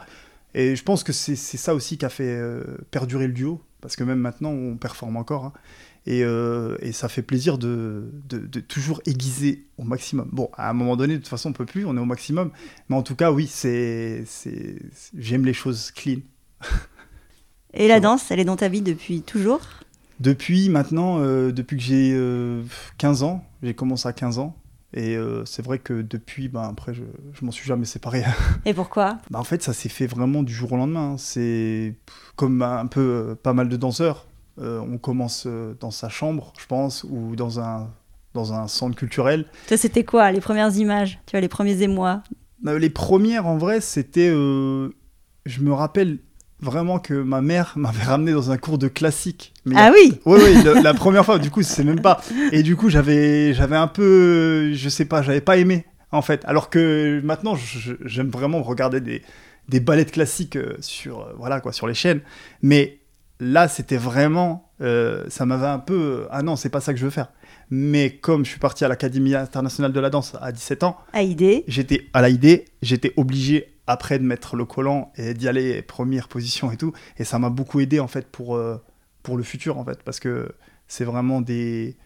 Et 0.54 0.76
je 0.76 0.82
pense 0.82 1.04
que 1.04 1.12
c'est, 1.12 1.36
c'est 1.36 1.58
ça 1.58 1.74
aussi 1.74 1.98
qui 1.98 2.06
a 2.06 2.08
fait 2.08 2.24
euh, 2.24 2.64
perdurer 2.90 3.26
le 3.26 3.34
duo. 3.34 3.60
parce 3.82 3.96
que 3.96 4.04
même 4.04 4.18
maintenant, 4.18 4.50
on 4.50 4.78
performe 4.78 5.18
encore. 5.18 5.44
hein. 5.44 5.52
Et, 6.06 6.24
euh, 6.24 6.76
et 6.80 6.92
ça 6.92 7.08
fait 7.08 7.22
plaisir 7.22 7.58
de, 7.58 8.10
de, 8.28 8.38
de 8.38 8.60
toujours 8.60 9.02
aiguiser 9.06 9.66
au 9.78 9.84
maximum. 9.84 10.28
Bon, 10.32 10.48
à 10.56 10.70
un 10.70 10.72
moment 10.72 10.96
donné, 10.96 11.14
de 11.14 11.18
toute 11.18 11.28
façon, 11.28 11.50
on 11.50 11.52
peut 11.52 11.66
plus, 11.66 11.84
on 11.84 11.96
est 11.96 12.00
au 12.00 12.04
maximum. 12.06 12.50
Mais 12.88 12.96
en 12.96 13.02
tout 13.02 13.16
cas, 13.16 13.30
oui, 13.32 13.46
c'est, 13.46 14.24
c'est, 14.26 14.78
c'est- 14.94 15.12
j'aime 15.18 15.44
les 15.44 15.52
choses 15.52 15.90
clean. 15.90 16.20
Et 17.72 17.88
la 17.88 18.00
danse, 18.00 18.30
elle 18.30 18.40
est 18.40 18.44
dans 18.44 18.56
ta 18.56 18.68
vie 18.68 18.82
depuis 18.82 19.22
toujours? 19.22 19.60
Depuis 20.18 20.68
maintenant, 20.68 21.18
euh, 21.20 21.50
depuis 21.52 21.76
que 21.76 21.82
j'ai 21.82 22.12
euh, 22.14 22.62
15 22.98 23.22
ans, 23.22 23.44
j'ai 23.62 23.74
commencé 23.74 24.06
à 24.08 24.12
15 24.12 24.38
ans. 24.38 24.56
Et 24.92 25.16
euh, 25.16 25.44
c'est 25.44 25.62
vrai 25.62 25.78
que 25.78 26.02
depuis, 26.02 26.48
ben, 26.48 26.62
après, 26.62 26.92
je, 26.92 27.04
je 27.32 27.44
m'en 27.44 27.52
suis 27.52 27.66
jamais 27.66 27.84
séparé. 27.84 28.24
Et 28.66 28.74
pourquoi? 28.74 29.18
Bah, 29.30 29.38
en 29.38 29.44
fait, 29.44 29.62
ça 29.62 29.72
s'est 29.72 29.88
fait 29.88 30.06
vraiment 30.08 30.42
du 30.42 30.52
jour 30.52 30.72
au 30.72 30.76
lendemain. 30.76 31.16
C'est 31.16 31.94
comme 32.36 32.60
un 32.62 32.86
peu 32.86 33.00
euh, 33.00 33.34
pas 33.36 33.52
mal 33.52 33.68
de 33.68 33.76
danseurs. 33.76 34.26
Euh, 34.60 34.80
on 34.80 34.98
commence 34.98 35.44
euh, 35.46 35.74
dans 35.80 35.90
sa 35.90 36.08
chambre, 36.08 36.52
je 36.60 36.66
pense, 36.66 37.04
ou 37.08 37.34
dans 37.34 37.60
un, 37.60 37.88
dans 38.34 38.52
un 38.52 38.68
centre 38.68 38.94
culturel. 38.96 39.46
Toi, 39.68 39.76
c'était 39.76 40.04
quoi 40.04 40.30
les 40.32 40.40
premières 40.40 40.74
images 40.76 41.18
Tu 41.26 41.32
vois, 41.32 41.40
les 41.40 41.48
premiers 41.48 41.80
émois? 41.82 42.22
Euh, 42.66 42.78
les 42.78 42.90
premières, 42.90 43.46
en 43.46 43.56
vrai, 43.56 43.80
c'était. 43.80 44.28
euh, 44.30 44.90
je 45.46 45.60
me 45.62 45.72
rappelle 45.72 46.18
vraiment 46.60 46.98
que 46.98 47.14
ma 47.14 47.40
mère 47.40 47.72
m'avait 47.76 48.02
ramené 48.04 48.32
dans 48.32 48.50
un 48.50 48.58
cours 48.58 48.76
de 48.76 48.88
classique. 48.88 49.54
Mais 49.64 49.76
Ah 49.78 49.90
oui 49.94 50.20
Oui, 50.26 50.38
oui, 50.44 50.82
la 50.82 50.92
première 51.04 51.24
fois, 51.24 51.38
du 51.38 51.50
coup, 51.50 51.62
c'est 51.62 51.84
même 51.84 52.02
pas. 52.02 52.20
Et 52.52 52.62
du 52.62 52.76
coup, 52.76 52.90
j'avais, 52.90 53.56
un 53.58 53.86
peu, 53.88 54.72
je 54.74 54.88
sais 54.90 55.06
pas, 55.06 55.22
j'avais 55.22 55.40
pas 55.40 55.56
aimé, 55.56 55.86
en 56.12 56.20
fait. 56.20 56.44
Alors 56.44 56.68
que 56.68 57.20
maintenant, 57.24 57.54
j'aime 58.04 58.28
vraiment 58.28 58.62
regarder 58.62 59.00
des, 59.00 59.22
des 59.70 59.80
ballets 59.80 60.04
de 60.04 60.10
classiques 60.10 60.58
sur, 60.80 61.26
voilà, 61.38 61.60
quoi, 61.60 61.72
sur 61.72 61.86
les 61.86 61.94
chaînes. 61.94 62.20
Mais 62.60 62.99
là, 63.40 63.66
c'était 63.68 63.96
vraiment, 63.96 64.70
euh, 64.80 65.24
ça 65.28 65.46
m'avait 65.46 65.66
un 65.66 65.78
peu, 65.78 66.26
ah 66.30 66.42
non, 66.42 66.56
c'est 66.56 66.68
pas 66.68 66.80
ça 66.80 66.92
que 66.92 66.98
je 66.98 67.04
veux 67.04 67.10
faire. 67.10 67.32
Mais 67.70 68.16
comme 68.16 68.44
je 68.44 68.50
suis 68.50 68.60
parti 68.60 68.84
à 68.84 68.88
l'Académie 68.88 69.34
internationale 69.34 69.92
de 69.92 70.00
la 70.00 70.10
danse 70.10 70.36
à 70.40 70.52
17 70.52 70.82
ans, 70.84 70.96
Haïdé. 71.12 71.64
j'étais 71.66 72.06
à 72.12 72.22
l'AID, 72.22 72.64
j'étais 72.82 73.12
obligé 73.16 73.76
après 73.86 74.18
de 74.18 74.24
mettre 74.24 74.56
le 74.56 74.64
collant 74.64 75.12
et 75.16 75.34
d'y 75.34 75.48
aller 75.48 75.82
première 75.82 76.28
position 76.28 76.70
et 76.70 76.76
tout. 76.76 76.92
Et 77.18 77.24
ça 77.24 77.38
m'a 77.38 77.50
beaucoup 77.50 77.80
aidé 77.80 77.98
en 78.00 78.08
fait 78.08 78.26
pour, 78.26 78.56
euh, 78.56 78.76
pour 79.22 79.36
le 79.36 79.42
futur 79.42 79.78
en 79.78 79.84
fait, 79.84 80.02
parce 80.02 80.20
que 80.20 80.52
c'est 80.86 81.04
vraiment 81.04 81.40
des, 81.40 81.96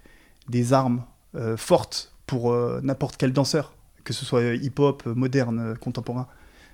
des 0.48 0.72
armes 0.72 1.04
euh, 1.34 1.56
fortes 1.56 2.14
pour 2.26 2.52
euh, 2.52 2.80
n'importe 2.82 3.16
quel 3.16 3.32
danseur, 3.32 3.74
que 4.04 4.12
ce 4.12 4.24
soit 4.24 4.54
hip-hop, 4.54 5.02
euh, 5.06 5.14
moderne, 5.14 5.58
euh, 5.60 5.74
contemporain. 5.74 6.26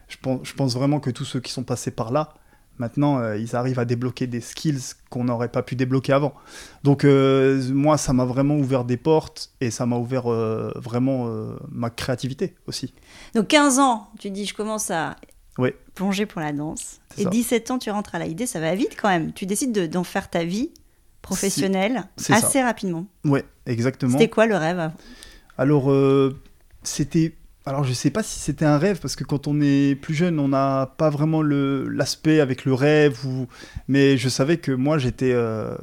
Je 0.08 0.16
pense, 0.20 0.40
je 0.42 0.54
pense 0.54 0.74
vraiment 0.74 1.00
que 1.00 1.10
tous 1.10 1.24
ceux 1.24 1.40
qui 1.40 1.52
sont 1.52 1.62
passés 1.62 1.90
par 1.90 2.12
là, 2.12 2.34
maintenant, 2.80 3.18
euh, 3.20 3.36
ils 3.36 3.54
arrivent 3.54 3.78
à 3.78 3.84
débloquer 3.84 4.26
des 4.26 4.40
skills 4.40 4.80
qu'on 5.10 5.22
n'aurait 5.24 5.50
pas 5.52 5.62
pu 5.62 5.76
débloquer 5.76 6.12
avant. 6.14 6.34
Donc 6.82 7.04
euh, 7.04 7.62
moi, 7.72 7.96
ça 7.98 8.12
m'a 8.12 8.24
vraiment 8.24 8.56
ouvert 8.56 8.84
des 8.84 8.96
portes 8.96 9.52
et 9.60 9.70
ça 9.70 9.86
m'a 9.86 9.96
ouvert 9.96 10.30
euh, 10.32 10.72
vraiment 10.76 11.28
ma 11.70 11.90
créativité 11.90 12.54
aussi. 12.66 12.92
Donc 13.36 13.46
15 13.48 13.78
ans, 13.78 14.08
tu 14.18 14.30
dis 14.30 14.46
je 14.46 14.54
commence 14.54 14.90
à 14.90 15.14
plonger 15.94 16.24
pour 16.26 16.40
la 16.40 16.52
danse. 16.52 17.00
Et 17.18 17.24
ça. 17.24 17.30
17 17.30 17.70
ans, 17.70 17.78
tu 17.78 17.90
rentres 17.90 18.14
à 18.14 18.18
l'Haïdé, 18.18 18.46
ça 18.46 18.60
va 18.60 18.74
vite 18.74 18.96
quand 19.00 19.08
même. 19.10 19.32
Tu 19.34 19.44
décides 19.44 19.72
de- 19.72 19.86
d'en 19.86 20.04
faire 20.04 20.30
ta 20.30 20.42
vie 20.44 20.70
professionnelle 21.20 22.04
ça. 22.16 22.34
assez 22.36 22.62
rapidement. 22.62 23.06
Ouais, 23.24 23.44
exactement. 23.66 24.12
C'était 24.12 24.30
quoi 24.30 24.46
le 24.46 24.56
rêve 24.56 24.78
avant? 24.78 24.94
Alors, 25.58 25.92
c'était. 26.82 27.34
Alors, 27.70 27.84
je 27.84 27.92
sais 27.92 28.10
pas 28.10 28.24
si 28.24 28.40
c'était 28.40 28.64
un 28.64 28.78
rêve, 28.78 28.98
parce 28.98 29.14
que 29.14 29.22
quand 29.22 29.46
on 29.46 29.60
est 29.60 29.94
plus 29.94 30.12
jeune, 30.12 30.40
on 30.40 30.48
n'a 30.48 30.92
pas 30.98 31.08
vraiment 31.08 31.40
l'aspect 31.40 32.40
avec 32.40 32.64
le 32.64 32.74
rêve. 32.74 33.24
Ou... 33.24 33.46
Mais 33.86 34.16
je 34.16 34.28
savais 34.28 34.56
que 34.56 34.72
moi, 34.72 34.98
j'étais. 34.98 35.30
euh, 35.32 35.76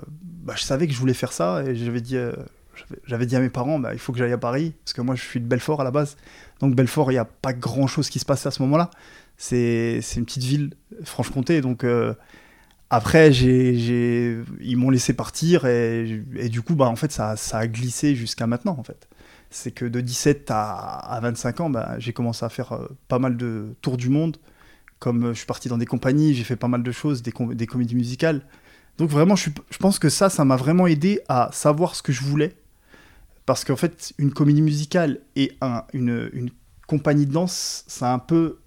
bah, 0.44 0.54
je 0.58 0.64
savais 0.64 0.86
que 0.88 0.92
je 0.94 1.00
voulais 1.00 1.14
faire 1.14 1.32
ça, 1.32 1.64
et 1.66 1.76
j'avais 1.78 2.02
dit, 2.02 2.18
euh, 2.18 2.34
j'avais- 3.06 3.26
dit 3.26 3.38
à 3.38 3.40
mes 3.40 3.48
parents, 3.50 3.80
bah, 3.80 3.94
il 3.94 4.00
faut 4.00 4.12
que 4.12 4.18
j'aille 4.20 4.34
à 4.34 4.38
Paris, 4.38 4.74
parce 4.84 4.92
que 4.92 5.00
moi, 5.02 5.16
je 5.16 5.22
suis 5.24 5.40
de 5.40 5.46
Belfort 5.46 5.80
à 5.80 5.86
la 5.86 5.92
base. 5.92 6.18
Donc, 6.60 6.76
Belfort, 6.76 7.10
il 7.12 7.16
n'y 7.16 7.20
a 7.20 7.26
pas 7.26 7.54
grand 7.54 7.88
chose 7.88 8.10
qui 8.10 8.20
se 8.20 8.26
passe 8.26 8.46
à 8.46 8.52
ce 8.52 8.62
moment-là. 8.64 8.90
C'est 9.38 10.02
une 10.18 10.26
petite 10.26 10.44
ville, 10.44 10.72
Franche-Comté, 11.06 11.62
donc. 11.62 11.86
euh, 11.86 12.14
après, 12.90 13.32
j'ai- 13.34 14.38
ils 14.62 14.78
m'ont 14.78 14.90
laissé 14.90 15.14
partir 15.14 15.66
et, 15.66 16.24
et 16.38 16.50
du 16.50 16.62
coup, 16.62 16.76
bah, 16.76 16.86
en 16.88 16.96
fait, 16.98 17.12
ça, 17.14 17.36
ça 17.38 17.60
a 17.60 17.68
glissé 17.68 18.14
jusqu'à 18.16 18.46
maintenant, 18.48 18.76
en 18.78 18.84
fait. 18.84 19.08
C'est 19.50 19.72
que 19.72 19.86
de 19.86 20.02
17 20.02 20.52
à, 20.52 20.72
à 20.98 21.20
25 21.22 21.62
ans, 21.62 21.70
bah, 21.70 21.96
j'ai 22.00 22.14
commencé 22.14 22.44
à 22.46 22.50
faire 22.50 22.74
euh, 22.74 22.88
pas 23.08 23.20
mal 23.20 23.38
de 23.38 23.76
tours 23.82 23.98
du 23.98 24.10
monde. 24.10 24.38
Comme 25.00 25.26
euh, 25.28 25.34
je 25.34 25.38
suis 25.40 25.46
parti 25.46 25.70
dans 25.70 25.78
des 25.78 25.86
compagnies, 25.86 26.34
j'ai 26.34 26.44
fait 26.44 26.56
pas 26.56 26.68
mal 26.68 26.84
de 26.84 26.92
choses, 26.92 27.22
des, 27.22 27.32
com- 27.32 27.54
des 27.56 27.68
comédies 27.68 27.96
musicales. 27.96 28.42
Donc 28.98 29.10
vraiment, 29.10 29.36
je, 29.36 29.50
pense 29.80 30.00
que 30.00 30.10
ça, 30.10 30.30
ça 30.30 30.44
m'a 30.44 30.56
vraiment 30.56 30.88
aidé 30.88 31.22
à 31.30 31.50
savoir 31.54 31.96
ce 31.96 32.02
que 32.02 32.12
je 32.12 32.24
voulais. 32.24 32.56
Parce 33.46 33.64
qu'en 33.64 33.76
fait, 33.76 34.14
une 34.18 34.34
comédie 34.34 34.62
musicale 34.62 35.20
et 35.36 35.56
un- 35.62 35.84
une, 35.94 36.30
une 36.34 36.50
compagnie 36.88 37.26
de 37.26 37.32
danse, 37.32 37.84
ça 37.88 38.10
a 38.12 38.14
un 38.14 38.20
peu 38.20 38.60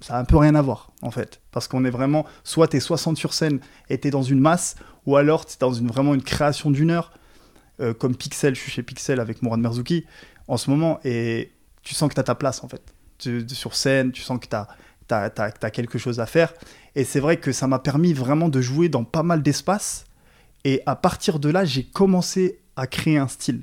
ça 0.00 0.14
a 0.16 0.20
un 0.20 0.24
peu 0.24 0.36
rien 0.36 0.54
à 0.54 0.62
voir 0.62 0.92
en 1.02 1.10
fait 1.10 1.40
parce 1.50 1.66
qu'on 1.66 1.84
est 1.84 1.90
vraiment 1.90 2.24
soit 2.44 2.68
t'es 2.68 2.78
60 2.78 3.16
sur 3.16 3.34
scène 3.34 3.58
et 3.90 3.98
t'es 3.98 4.10
dans 4.12 4.22
une 4.22 4.38
masse 4.38 4.76
ou 5.06 5.16
alors 5.16 5.44
t'es 5.44 5.56
dans 5.58 5.72
une 5.72 5.88
vraiment 5.88 6.14
une 6.14 6.22
création 6.22 6.70
d'une 6.70 6.92
heure 6.92 7.10
euh, 7.80 7.94
comme 7.94 8.16
Pixel 8.16 8.54
je 8.54 8.60
suis 8.60 8.70
chez 8.70 8.82
Pixel 8.82 9.20
avec 9.20 9.42
Mourad 9.42 9.60
Merzouki 9.60 10.04
en 10.48 10.56
ce 10.56 10.70
moment 10.70 11.00
et 11.04 11.52
tu 11.82 11.94
sens 11.94 12.08
que 12.08 12.14
t'as 12.14 12.22
ta 12.22 12.34
place 12.34 12.62
en 12.64 12.68
fait. 12.68 12.82
Tu- 13.18 13.44
tu- 13.46 13.54
sur 13.54 13.74
scène 13.74 14.12
tu 14.12 14.22
sens 14.22 14.38
que 14.40 14.46
t'as, 14.46 14.66
t'as- 15.06 15.30
t'as 15.30 15.70
quelque 15.70 15.98
chose 15.98 16.20
à 16.20 16.26
faire. 16.26 16.52
Et 16.94 17.04
c'est 17.04 17.20
vrai 17.20 17.36
que 17.38 17.52
ça 17.52 17.66
m'a 17.66 17.78
permis 17.78 18.12
vraiment 18.12 18.48
de 18.48 18.60
jouer 18.60 18.88
dans 18.88 19.04
pas 19.04 19.22
mal 19.22 19.42
d'espaces. 19.42 20.04
Et 20.64 20.82
à 20.86 20.96
partir 20.96 21.38
de 21.38 21.48
là 21.48 21.64
j'ai 21.64 21.84
commencé 21.84 22.58
à 22.76 22.86
créer 22.86 23.18
un 23.18 23.28
style. 23.28 23.62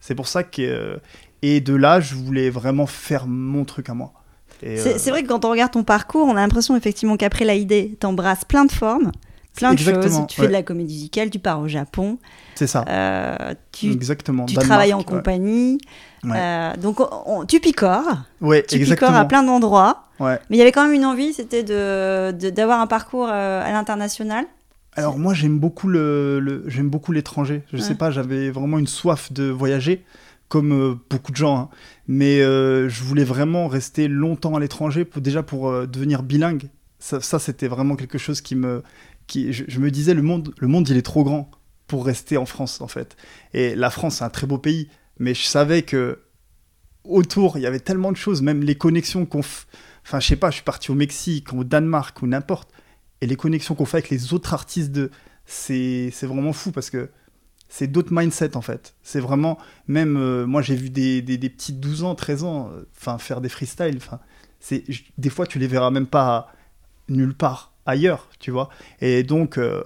C'est 0.00 0.14
pour 0.14 0.26
ça 0.28 0.42
que 0.44 0.62
euh, 0.62 0.96
et 1.42 1.60
de 1.60 1.74
là 1.74 2.00
je 2.00 2.14
voulais 2.14 2.50
vraiment 2.50 2.86
faire 2.86 3.26
mon 3.26 3.64
truc 3.64 3.88
à 3.88 3.94
moi. 3.94 4.12
C'est 4.60 5.08
euh, 5.08 5.10
vrai 5.10 5.22
que 5.24 5.28
quand 5.28 5.44
on 5.44 5.50
regarde 5.50 5.72
ton 5.72 5.82
parcours, 5.82 6.26
on 6.28 6.32
a 6.36 6.40
l'impression 6.40 6.76
effectivement 6.76 7.16
qu'après 7.16 7.44
l'Haïdé, 7.44 7.96
t'embrasses 7.98 8.44
plein 8.44 8.64
de 8.64 8.70
formes, 8.70 9.10
plein 9.56 9.70
de 9.70 9.74
Exactement, 9.74 10.18
choses. 10.20 10.26
Tu 10.28 10.40
ouais. 10.40 10.46
fais 10.46 10.48
de 10.48 10.52
la 10.52 10.62
comédie 10.62 10.94
musicale, 10.94 11.30
tu 11.30 11.38
pars 11.38 11.60
au 11.60 11.68
Japon, 11.68 12.18
c'est 12.54 12.66
ça 12.66 12.84
euh, 12.88 13.54
tu, 13.72 13.90
exactement 13.92 14.46
tu 14.46 14.54
Danemark, 14.54 14.68
travailles 14.68 14.94
en 14.94 14.98
ouais. 14.98 15.04
compagnie. 15.04 15.78
Ouais. 16.24 16.36
euh, 16.36 16.76
donc 16.76 17.00
on- 17.00 17.08
on- 17.26 17.44
tu 17.46 17.58
picores, 17.60 18.04
Ouais, 18.40 18.62
tu 18.66 18.76
exactement. 18.76 19.08
picores 19.10 19.20
à 19.20 19.24
plein 19.26 19.42
d'endroits. 19.42 20.04
Mais 20.20 20.38
il 20.50 20.56
y 20.56 20.62
avait 20.62 20.70
quand 20.70 20.84
même 20.84 20.94
une 20.94 21.04
envie, 21.04 21.32
c'était 21.32 21.64
de 21.64 22.30
de- 22.30 22.50
d'avoir 22.50 22.80
un 22.80 22.86
parcours 22.86 23.26
euh, 23.28 23.60
à 23.62 23.72
l'international. 23.72 24.44
Alors 24.94 25.18
moi 25.18 25.34
j'aime 25.34 25.58
beaucoup 25.58 25.88
le, 25.88 26.38
le- 26.38 26.62
j'aime 26.68 26.88
beaucoup 26.90 27.10
l'étranger. 27.12 27.62
Je 27.72 27.78
sais 27.78 27.94
pas, 27.96 28.10
j'avais 28.12 28.50
vraiment 28.50 28.78
une 28.78 28.86
soif 28.86 29.32
de 29.32 29.44
voyager, 29.50 30.04
comme 30.48 30.72
euh, 30.72 30.94
beaucoup 31.10 31.32
de 31.32 31.36
gens. 31.36 31.56
hein. 31.58 31.68
Mais 32.06 32.40
euh, 32.40 32.88
je 32.88 33.02
voulais 33.02 33.24
vraiment 33.24 33.66
rester 33.66 34.06
longtemps 34.06 34.54
à 34.54 34.60
l'étranger, 34.60 35.04
pour, 35.04 35.22
déjà 35.22 35.42
pour 35.42 35.68
euh, 35.70 35.86
devenir 35.86 36.22
bilingue. 36.22 36.68
Ça, 37.00 37.20
ça, 37.20 37.38
c'était 37.40 37.66
vraiment 37.66 37.96
quelque 37.96 38.18
chose 38.18 38.40
qui 38.42 38.54
me, 38.54 38.82
je, 39.28 39.78
me 39.78 39.90
disais 39.90 40.14
le 40.14 40.22
monde, 40.22 40.54
le 40.58 40.68
monde 40.68 40.88
il 40.88 40.96
est 40.96 41.02
trop 41.02 41.24
grand 41.24 41.50
pour 41.86 42.04
rester 42.06 42.36
en 42.36 42.46
France 42.46 42.80
en 42.80 42.88
fait. 42.88 43.16
Et 43.54 43.74
la 43.74 43.90
France 43.90 44.16
c'est 44.16 44.24
un 44.24 44.30
très 44.30 44.46
beau 44.46 44.58
pays, 44.58 44.88
mais 45.18 45.34
je 45.34 45.44
savais 45.44 45.82
que 45.82 46.20
autour 47.04 47.56
il 47.58 47.62
y 47.62 47.66
avait 47.66 47.80
tellement 47.80 48.12
de 48.12 48.16
choses, 48.16 48.42
même 48.42 48.62
les 48.62 48.74
connexions 48.76 49.26
qu'on, 49.26 49.40
f- 49.40 49.64
enfin 50.04 50.20
je 50.20 50.28
sais 50.28 50.36
pas, 50.36 50.50
je 50.50 50.56
suis 50.56 50.64
parti 50.64 50.90
au 50.90 50.94
Mexique, 50.94 51.52
au 51.52 51.64
Danemark 51.64 52.20
ou 52.22 52.26
n'importe. 52.26 52.70
Et 53.20 53.26
les 53.26 53.36
connexions 53.36 53.74
qu'on 53.74 53.84
fait 53.84 53.98
avec 53.98 54.10
les 54.10 54.34
autres 54.34 54.52
artistes 54.54 54.92
de 54.92 55.10
c'est 55.44 56.10
vraiment 56.22 56.52
fou 56.52 56.72
parce 56.72 56.90
que 56.90 57.10
c'est 57.68 57.86
d'autres 57.86 58.12
mindsets 58.12 58.56
en 58.56 58.60
fait. 58.62 58.94
C'est 59.02 59.20
vraiment 59.20 59.58
même 59.88 60.16
euh, 60.16 60.46
moi 60.46 60.62
j'ai 60.62 60.76
vu 60.76 60.90
des, 60.90 61.22
des, 61.22 61.38
petits 61.48 61.72
12 61.72 62.04
ans 62.04 62.14
13 62.14 62.44
ans 62.44 62.70
euh, 62.72 63.18
faire 63.18 63.40
des 63.40 63.48
freestyles 63.48 63.98
c'est 64.60 64.84
des 65.18 65.30
fois 65.30 65.46
tu 65.46 65.58
les 65.58 65.66
verras 65.66 65.90
même 65.90 66.06
pas 66.06 66.52
nulle 67.08 67.34
part 67.34 67.71
ailleurs 67.86 68.28
tu 68.38 68.50
vois 68.50 68.68
et 69.00 69.22
donc 69.22 69.58
euh, 69.58 69.82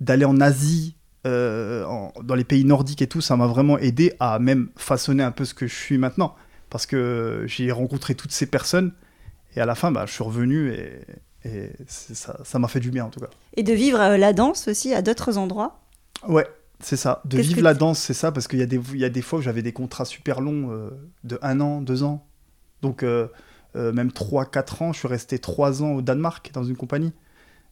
d'aller 0.00 0.24
en 0.24 0.40
Asie 0.40 0.96
euh, 1.26 1.84
en- 1.84 2.12
dans 2.22 2.34
les 2.34 2.44
pays 2.44 2.64
nordiques 2.64 3.02
et 3.02 3.06
tout 3.06 3.20
ça 3.20 3.36
m'a 3.36 3.46
vraiment 3.46 3.78
aidé 3.78 4.14
à 4.20 4.38
même 4.38 4.68
façonner 4.76 5.22
un 5.22 5.30
peu 5.32 5.44
ce 5.44 5.54
que 5.54 5.66
je 5.66 5.74
suis 5.74 5.98
maintenant 5.98 6.34
parce 6.70 6.86
que 6.86 7.44
j'ai 7.46 7.70
rencontré 7.72 8.14
toutes 8.14 8.32
ces 8.32 8.46
personnes 8.46 8.92
et 9.54 9.60
à 9.60 9.66
la 9.66 9.74
fin 9.74 9.90
bah, 9.90 10.04
je 10.06 10.12
suis 10.12 10.24
revenu 10.24 10.72
et, 10.72 11.00
ça 11.86 12.58
m'a 12.58 12.66
fait 12.68 12.80
du 12.80 12.90
bien 12.90 13.04
en 13.04 13.08
tout 13.10 13.20
cas 13.20 13.28
Et 13.56 13.62
de 13.62 13.72
vivre 13.72 14.00
euh, 14.00 14.16
la 14.16 14.32
danse 14.32 14.66
aussi 14.66 14.92
à 14.94 15.00
d'autres 15.00 15.38
endroits? 15.38 15.78
Ouais, 16.26 16.46
c'est 16.80 16.96
ça. 16.96 17.22
De 17.24 17.38
vivre 17.38 17.62
la 17.62 17.74
danse, 17.74 17.98
c'est 17.98 18.14
ça, 18.14 18.32
parce 18.32 18.48
qu'il 18.48 18.58
y, 18.58 18.62
a 18.62 18.66
des- 18.66 18.80
il 18.92 18.98
y 18.98 19.04
a 19.04 19.08
des 19.08 19.22
fois 19.22 19.38
où 19.38 19.42
j'avais 19.42 19.62
des 19.62 19.72
contrats 19.72 20.04
super 20.04 20.40
longs 20.40 20.70
euh, 20.72 20.90
de 21.24 21.38
un 21.42 21.60
an, 21.60 21.80
deux 21.80 22.02
ans. 22.02 22.26
Donc, 22.82 23.02
euh, 23.02 23.28
même 23.74 24.10
trois, 24.12 24.46
quatre 24.46 24.82
ans. 24.82 24.92
Je 24.92 24.98
suis 24.98 25.08
resté 25.08 25.38
trois 25.38 25.82
ans 25.82 25.92
au 25.92 26.02
Danemark 26.02 26.50
dans 26.52 26.64
une 26.64 26.76
compagnie. 26.76 27.12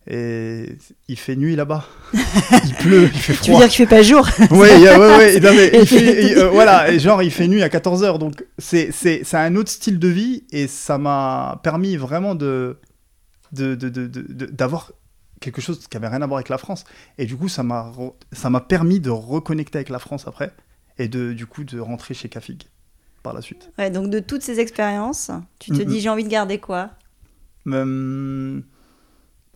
Et 0.07 0.77
il 1.09 1.19
fait 1.19 1.35
nuit 1.35 1.57
là-bas. 1.57 1.87
il 2.13 2.75
pleut, 2.75 3.05
il 3.05 3.19
fait 3.19 3.33
Tu 3.33 3.51
veux 3.51 3.57
froid. 3.57 3.61
dire 3.61 3.69
qu'il 3.69 3.87
fait 3.87 3.97
pas 3.97 4.03
jour? 4.03 4.29
Ouais, 4.51 4.59
ouais, 4.99 5.37
il 5.81 5.87
fait- 5.87 6.27
il- 6.33 6.39
euh, 6.39 6.49
voilà, 6.51 6.91
et 6.91 6.99
genre 6.99 7.23
il 7.23 7.31
fait 7.31 7.49
nuit 7.49 7.63
à 7.63 7.69
14h, 7.69 8.19
donc 8.19 8.45
c'est 8.59 8.91
c'est 8.93 9.23
c'est 9.25 9.39
un 9.39 9.57
autre 9.57 9.71
style 9.71 9.99
de 9.99 10.09
vie 10.09 10.45
et 10.51 10.67
ça 10.67 10.99
m'a 10.99 11.59
permis 11.63 11.97
vraiment 11.97 12.35
de 12.35 12.77
de- 13.53 13.75
de- 13.75 13.89
de- 13.89 14.07
de- 14.07 14.27
de- 14.29 14.47
d'avoir 14.47 14.93
quelque 15.41 15.61
chose 15.63 15.87
qui 15.89 15.97
avait 15.97 16.09
rien 16.09 16.21
à 16.23 16.27
voir 16.27 16.37
avec 16.39 16.49
la 16.51 16.59
France. 16.59 16.85
Et 17.17 17.25
du 17.25 17.37
coup, 17.37 17.49
ça 17.49 17.63
m'a 17.63 17.91
ça 18.33 18.51
m'a 18.51 18.61
permis 18.61 19.01
de 19.01 19.09
reconnecter 19.11 19.79
avec 19.79 19.89
la 19.89 19.99
France 19.99 20.27
après 20.29 20.53
et 20.99 21.09
de 21.09 21.33
du 21.33 21.47
coup 21.47 21.65
de 21.65 21.81
rentrer 21.81 22.13
chez 22.13 22.29
Cafig 22.29 22.63
par 23.23 23.33
la 23.33 23.41
suite. 23.41 23.71
Ouais, 23.79 23.91
donc 23.91 24.11
de 24.11 24.21
toutes 24.21 24.43
ces 24.43 24.61
expériences, 24.61 25.31
tu 25.59 25.71
te 25.71 25.79
Mhm. 25.79 25.85
dis 25.87 26.01
j'ai 26.01 26.11
envie 26.11 26.25
de 26.25 26.29
garder 26.29 26.59
quoi? 26.59 26.91
Hum, 27.67 28.63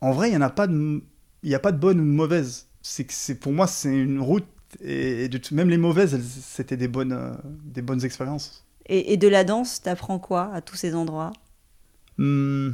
en 0.00 0.12
vrai, 0.12 0.30
il 0.30 0.34
y 0.34 0.36
en 0.36 0.40
a 0.42 0.50
pas 0.50 0.66
de 0.66 1.02
il 1.42 1.54
a 1.54 1.58
pas 1.60 1.72
de 1.72 1.78
bonne 1.78 2.00
ou 2.00 2.04
de 2.04 2.08
mauvaise. 2.10 2.68
C'est 2.82 3.04
que 3.04 3.12
c'est 3.12 3.36
pour 3.36 3.52
moi 3.52 3.66
c'est 3.66 3.94
une 3.96 4.20
route 4.20 4.46
et, 4.82 5.24
et 5.24 5.28
de 5.28 5.38
tout- 5.38 5.54
même 5.54 5.68
les 5.70 5.78
mauvaises, 5.78 6.14
elles- 6.14 6.22
c'était 6.24 6.76
des 6.76 6.88
bonnes 6.88 7.12
euh, 7.12 7.34
des 7.64 7.82
bonnes 7.82 8.04
expériences. 8.04 8.64
et, 8.86 9.12
et 9.12 9.16
de 9.16 9.28
la 9.28 9.44
danse, 9.44 9.82
t'apprends 9.82 10.18
quoi 10.18 10.52
à 10.52 10.60
tous 10.62 10.74
ces 10.74 10.96
endroits? 10.96 11.32
Hmm, 12.18 12.72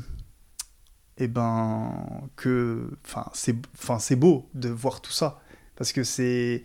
Eh 1.19 1.29
ben, 1.29 1.93
que, 2.37 2.91
enfin, 3.07 3.27
c'est, 3.35 3.55
enfin, 3.79 3.99
c'est 4.01 4.17
beau 4.17 4.49
de 4.55 4.69
voir 4.69 5.01
tout 5.01 5.13
ça 5.13 5.41
parce 5.77 5.93
que 5.93 6.03
c'est, 6.03 6.65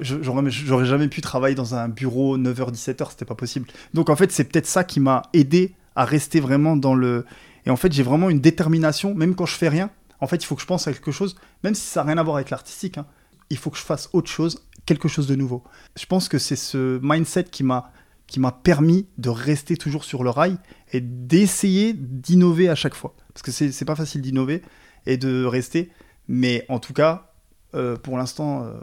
je- 0.00 0.22
j'aurais, 0.22 0.50
j'aurais 0.50 0.86
jamais 0.86 1.08
pu 1.08 1.20
travailler 1.22 1.56
dans 1.56 1.74
un 1.76 1.88
bureau 1.88 2.38
9h-17h, 2.38 3.12
c'était 3.12 3.24
pas 3.26 3.34
possible. 3.36 3.68
Donc 3.94 4.10
en 4.10 4.16
fait, 4.16 4.32
c'est 4.32 4.44
peut-être 4.44 4.66
ça 4.66 4.84
qui 4.84 5.00
m'a 5.00 5.22
aidé 5.34 5.74
à 5.96 6.04
rester 6.06 6.40
vraiment 6.40 6.76
dans 6.76 6.94
le. 6.94 7.26
Et 7.66 7.70
en 7.70 7.76
fait, 7.76 7.92
j'ai 7.92 8.02
vraiment 8.02 8.30
une 8.30 8.40
détermination, 8.40 9.14
même 9.14 9.34
quand 9.34 9.46
je 9.46 9.54
fais 9.56 9.68
rien. 9.68 9.90
En 10.20 10.26
fait, 10.26 10.36
il 10.36 10.46
faut 10.46 10.54
que 10.54 10.62
je 10.62 10.66
pense 10.66 10.86
à 10.86 10.92
quelque 10.92 11.12
chose, 11.12 11.36
même 11.64 11.74
si 11.74 11.86
ça 11.86 12.00
n'a 12.00 12.08
rien 12.08 12.18
à 12.18 12.22
voir 12.22 12.36
avec 12.36 12.50
l'artistique. 12.50 12.98
hein, 12.98 13.06
il 13.50 13.56
faut 13.56 13.70
que 13.70 13.78
je 13.78 13.82
fasse 13.82 14.08
autre 14.12 14.30
chose, 14.30 14.62
quelque 14.86 15.08
chose 15.08 15.26
de 15.26 15.34
nouveau. 15.34 15.64
Je 15.98 16.06
pense 16.06 16.28
que 16.28 16.38
c'est 16.38 16.56
ce 16.56 16.98
mindset 17.02 17.44
qui 17.44 17.64
m'a 17.64 17.92
qui 18.26 18.38
m'a 18.38 18.52
permis 18.52 19.08
de 19.18 19.28
rester 19.28 19.76
toujours 19.76 20.04
sur 20.04 20.22
le 20.22 20.30
rail 20.30 20.56
et 20.92 21.00
d'essayer 21.00 21.92
d'innover 21.94 22.68
à 22.68 22.76
chaque 22.76 22.94
fois. 22.94 23.16
Parce 23.34 23.42
que 23.42 23.50
c'est 23.50 23.84
pas 23.84 23.96
facile 23.96 24.22
d'innover 24.22 24.62
et 25.06 25.16
de 25.16 25.44
rester. 25.44 25.90
Mais 26.28 26.64
en 26.68 26.78
tout 26.78 26.92
cas, 26.92 27.32
euh, 27.74 27.96
pour 27.96 28.16
l'instant, 28.16 28.62
euh, 28.64 28.74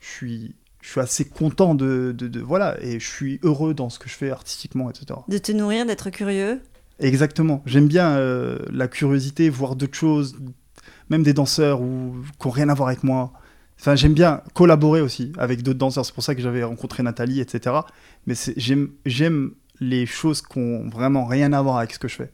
je 0.00 0.08
suis 0.08 0.54
je 0.80 0.90
suis 0.90 1.00
assez 1.00 1.24
content 1.28 1.74
de, 1.76 2.12
de, 2.16 2.26
de- 2.26 2.40
Voilà, 2.40 2.76
et 2.82 2.98
je 2.98 3.06
suis 3.08 3.38
heureux 3.44 3.74
dans 3.74 3.90
ce 3.90 3.98
que 4.00 4.08
je 4.08 4.14
fais 4.14 4.30
artistiquement, 4.30 4.90
etc. 4.90 5.20
De 5.28 5.38
te 5.38 5.52
nourrir, 5.52 5.86
d'être 5.86 6.10
curieux 6.10 6.60
Exactement. 6.98 7.62
J'aime 7.66 7.88
bien 7.88 8.16
euh, 8.16 8.58
la 8.70 8.88
curiosité, 8.88 9.50
voir 9.50 9.76
d'autres 9.76 9.96
choses, 9.96 10.36
même 11.10 11.22
des 11.22 11.34
danseurs 11.34 11.80
ou, 11.80 12.16
qui 12.40 12.48
n'ont 12.48 12.52
rien 12.52 12.68
à 12.68 12.74
voir 12.74 12.88
avec 12.88 13.04
moi. 13.04 13.32
Enfin, 13.78 13.94
j'aime 13.94 14.14
bien 14.14 14.42
collaborer 14.54 15.02
aussi 15.02 15.32
avec 15.36 15.62
d'autres 15.62 15.78
danseurs. 15.78 16.06
C'est 16.06 16.14
pour 16.14 16.22
ça 16.22 16.34
que 16.34 16.40
j'avais 16.40 16.64
rencontré 16.64 17.02
Nathalie, 17.02 17.40
etc. 17.40 17.76
Mais 18.26 18.34
j'aime, 18.56 19.50
les 19.78 20.06
choses 20.06 20.40
qui 20.40 20.58
n'ont 20.58 20.88
vraiment 20.88 21.26
rien 21.26 21.52
à 21.52 21.60
voir 21.60 21.76
avec 21.76 21.92
ce 21.92 21.98
que 21.98 22.08
je 22.08 22.16
fais. 22.16 22.32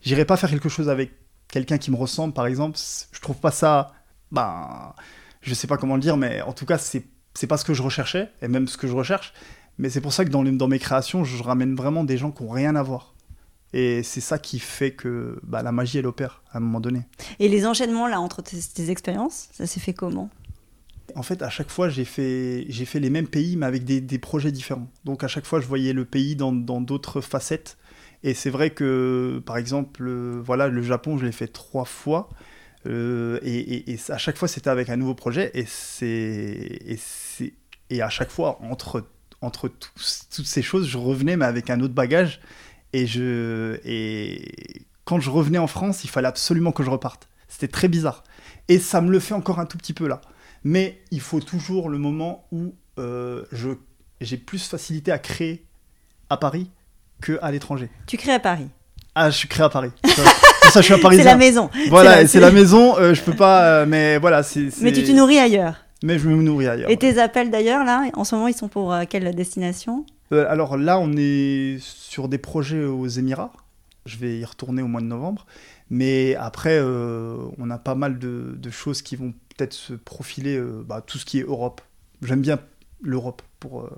J'irai 0.00 0.24
pas 0.24 0.38
faire 0.38 0.48
quelque 0.48 0.70
chose 0.70 0.88
avec 0.88 1.12
quelqu'un 1.48 1.76
qui 1.76 1.90
me 1.90 1.96
ressemble, 1.96 2.32
par 2.32 2.46
exemple. 2.46 2.78
Je 3.12 3.20
trouve 3.20 3.36
pas 3.36 3.50
ça. 3.50 3.92
Ben, 4.32 4.94
je 5.42 5.52
sais 5.52 5.66
pas 5.66 5.76
comment 5.76 5.96
le 5.96 6.00
dire, 6.00 6.16
mais 6.16 6.40
en 6.40 6.54
tout 6.54 6.64
cas, 6.64 6.78
c'est, 6.78 7.04
c'est 7.34 7.46
pas 7.46 7.58
ce 7.58 7.66
que 7.66 7.74
je 7.74 7.82
recherchais, 7.82 8.30
et 8.40 8.48
même 8.48 8.66
ce 8.66 8.78
que 8.78 8.88
je 8.88 8.94
recherche. 8.94 9.34
Mais 9.76 9.90
c'est 9.90 10.00
pour 10.00 10.14
ça 10.14 10.24
que 10.24 10.30
dans, 10.30 10.42
dans 10.42 10.68
mes 10.68 10.78
créations, 10.78 11.24
je 11.24 11.42
ramène 11.42 11.74
vraiment 11.74 12.04
des 12.04 12.16
gens 12.16 12.30
qui 12.30 12.42
n'ont 12.42 12.50
rien 12.50 12.76
à 12.76 12.82
voir. 12.82 13.14
Et 13.72 14.02
c'est 14.02 14.20
ça 14.20 14.38
qui 14.38 14.58
fait 14.58 14.90
que 14.92 15.38
bah, 15.44 15.62
la 15.62 15.70
magie, 15.72 15.98
elle 15.98 16.06
opère 16.06 16.42
à 16.52 16.58
un 16.58 16.60
moment 16.60 16.80
donné. 16.80 17.02
Et 17.38 17.48
les 17.48 17.66
enchaînements 17.66 18.08
là 18.08 18.20
entre 18.20 18.42
tes, 18.42 18.56
tes 18.58 18.90
expériences, 18.90 19.48
ça 19.52 19.66
s'est 19.66 19.80
fait 19.80 19.94
comment? 19.94 20.28
En 21.16 21.22
fait, 21.22 21.42
à 21.42 21.50
chaque 21.50 21.70
fois, 21.70 21.88
j'ai 21.88 22.04
fait, 22.04 22.66
j'ai 22.68 22.84
fait 22.84 23.00
les 23.00 23.10
mêmes 23.10 23.26
pays, 23.26 23.56
mais 23.56 23.66
avec 23.66 23.84
des, 23.84 24.00
des 24.00 24.18
projets 24.18 24.52
différents. 24.52 24.88
Donc, 25.04 25.24
à 25.24 25.28
chaque 25.28 25.44
fois, 25.44 25.60
je 25.60 25.66
voyais 25.66 25.92
le 25.92 26.04
pays 26.04 26.36
dans 26.36 26.52
d'autres 26.52 27.20
facettes. 27.20 27.78
Et 28.22 28.34
c'est 28.34 28.50
vrai 28.50 28.70
que, 28.70 29.42
par 29.44 29.56
exemple, 29.56 30.06
euh, 30.06 30.40
voilà, 30.44 30.68
le 30.68 30.82
Japon, 30.82 31.18
je 31.18 31.24
l'ai 31.24 31.32
fait 31.32 31.48
trois 31.48 31.84
fois. 31.84 32.28
Euh, 32.86 33.40
et, 33.42 33.58
et- 33.58 33.92
et 33.92 33.98
à 34.08 34.18
chaque 34.18 34.36
fois, 34.36 34.46
c'était 34.46 34.70
avec 34.70 34.88
un 34.88 34.96
nouveau 34.96 35.14
projet. 35.14 35.50
Et, 35.54 35.64
c'est, 35.66 36.06
et, 36.08 36.98
et 37.90 38.02
à 38.02 38.08
chaque 38.08 38.30
fois, 38.30 38.60
entre, 38.62 39.04
entre 39.40 39.68
tous- 39.68 40.26
toutes 40.34 40.46
ces 40.46 40.62
choses, 40.62 40.86
je 40.86 40.98
revenais, 40.98 41.36
mais 41.36 41.44
avec 41.46 41.70
un 41.70 41.80
autre 41.80 41.94
bagage. 41.94 42.40
Et, 42.92 43.06
je, 43.06 43.78
et 43.84 44.82
quand 45.04 45.20
je 45.20 45.30
revenais 45.30 45.58
en 45.58 45.66
France, 45.66 46.04
il 46.04 46.10
fallait 46.10 46.28
absolument 46.28 46.72
que 46.72 46.82
je 46.82 46.90
reparte. 46.90 47.28
C'était 47.48 47.68
très 47.68 47.88
bizarre. 47.88 48.24
Et 48.68 48.78
ça 48.78 49.00
me 49.00 49.10
le 49.10 49.18
fait 49.20 49.34
encore 49.34 49.58
un 49.60 49.66
tout 49.66 49.78
petit 49.78 49.92
peu 49.92 50.06
là. 50.08 50.20
Mais 50.64 51.00
il 51.10 51.20
faut 51.20 51.40
toujours 51.40 51.88
le 51.88 51.98
moment 51.98 52.46
où 52.52 52.74
euh, 52.98 53.44
je, 53.52 53.70
j'ai 54.20 54.36
plus 54.36 54.68
facilité 54.68 55.10
à 55.10 55.18
créer 55.18 55.64
à 56.28 56.36
Paris 56.36 56.70
qu'à 57.24 57.50
l'étranger. 57.50 57.90
Tu 58.06 58.16
crées 58.16 58.34
à 58.34 58.40
Paris. 58.40 58.68
Ah, 59.14 59.30
je 59.30 59.36
suis 59.36 59.48
créé 59.48 59.64
à 59.64 59.68
Paris. 59.68 59.90
Pour 60.02 60.70
ça 60.70 60.80
je 60.80 60.84
suis 60.84 60.94
à 60.94 60.98
Paris. 61.02 61.16
C'est 61.16 61.24
la 61.24 61.36
maison. 61.36 61.70
Voilà, 61.88 62.26
c'est 62.26 62.40
la 62.40 62.50
maison. 62.52 62.96
euh, 62.98 63.14
je 63.14 63.22
peux 63.22 63.34
pas, 63.34 63.64
euh, 63.64 63.86
mais 63.86 64.18
voilà, 64.18 64.42
c'est. 64.42 64.68
Mais 64.82 64.92
tu 64.92 65.02
te 65.02 65.10
nourris 65.10 65.38
ailleurs. 65.38 65.74
Mais 66.02 66.18
je 66.18 66.28
me 66.28 66.40
nourris 66.42 66.68
ailleurs. 66.68 66.90
Et 66.90 66.96
tes 66.96 67.18
appels 67.18 67.50
d'ailleurs 67.50 67.84
là, 67.84 68.04
en 68.14 68.24
ce 68.24 68.34
moment, 68.34 68.48
ils 68.48 68.54
sont 68.56 68.68
pour 68.68 68.92
euh, 68.92 69.02
quelle 69.08 69.34
destination? 69.34 70.06
Euh, 70.32 70.46
alors 70.48 70.76
là, 70.76 70.98
on 70.98 71.12
est 71.16 71.78
sur 71.80 72.28
des 72.28 72.38
projets 72.38 72.84
aux 72.84 73.06
Émirats. 73.06 73.52
Je 74.06 74.16
vais 74.16 74.38
y 74.38 74.44
retourner 74.44 74.82
au 74.82 74.86
mois 74.88 75.00
de 75.00 75.06
novembre. 75.06 75.46
Mais 75.90 76.34
après, 76.36 76.78
euh, 76.80 77.36
on 77.58 77.70
a 77.70 77.78
pas 77.78 77.94
mal 77.94 78.18
de, 78.18 78.54
de 78.56 78.70
choses 78.70 79.02
qui 79.02 79.16
vont 79.16 79.32
peut-être 79.56 79.72
se 79.72 79.92
profiler, 79.92 80.56
euh, 80.56 80.84
bah, 80.86 81.02
tout 81.04 81.18
ce 81.18 81.24
qui 81.24 81.38
est 81.38 81.42
Europe. 81.42 81.80
J'aime 82.22 82.40
bien 82.40 82.58
l'Europe. 83.02 83.42
Pour, 83.58 83.88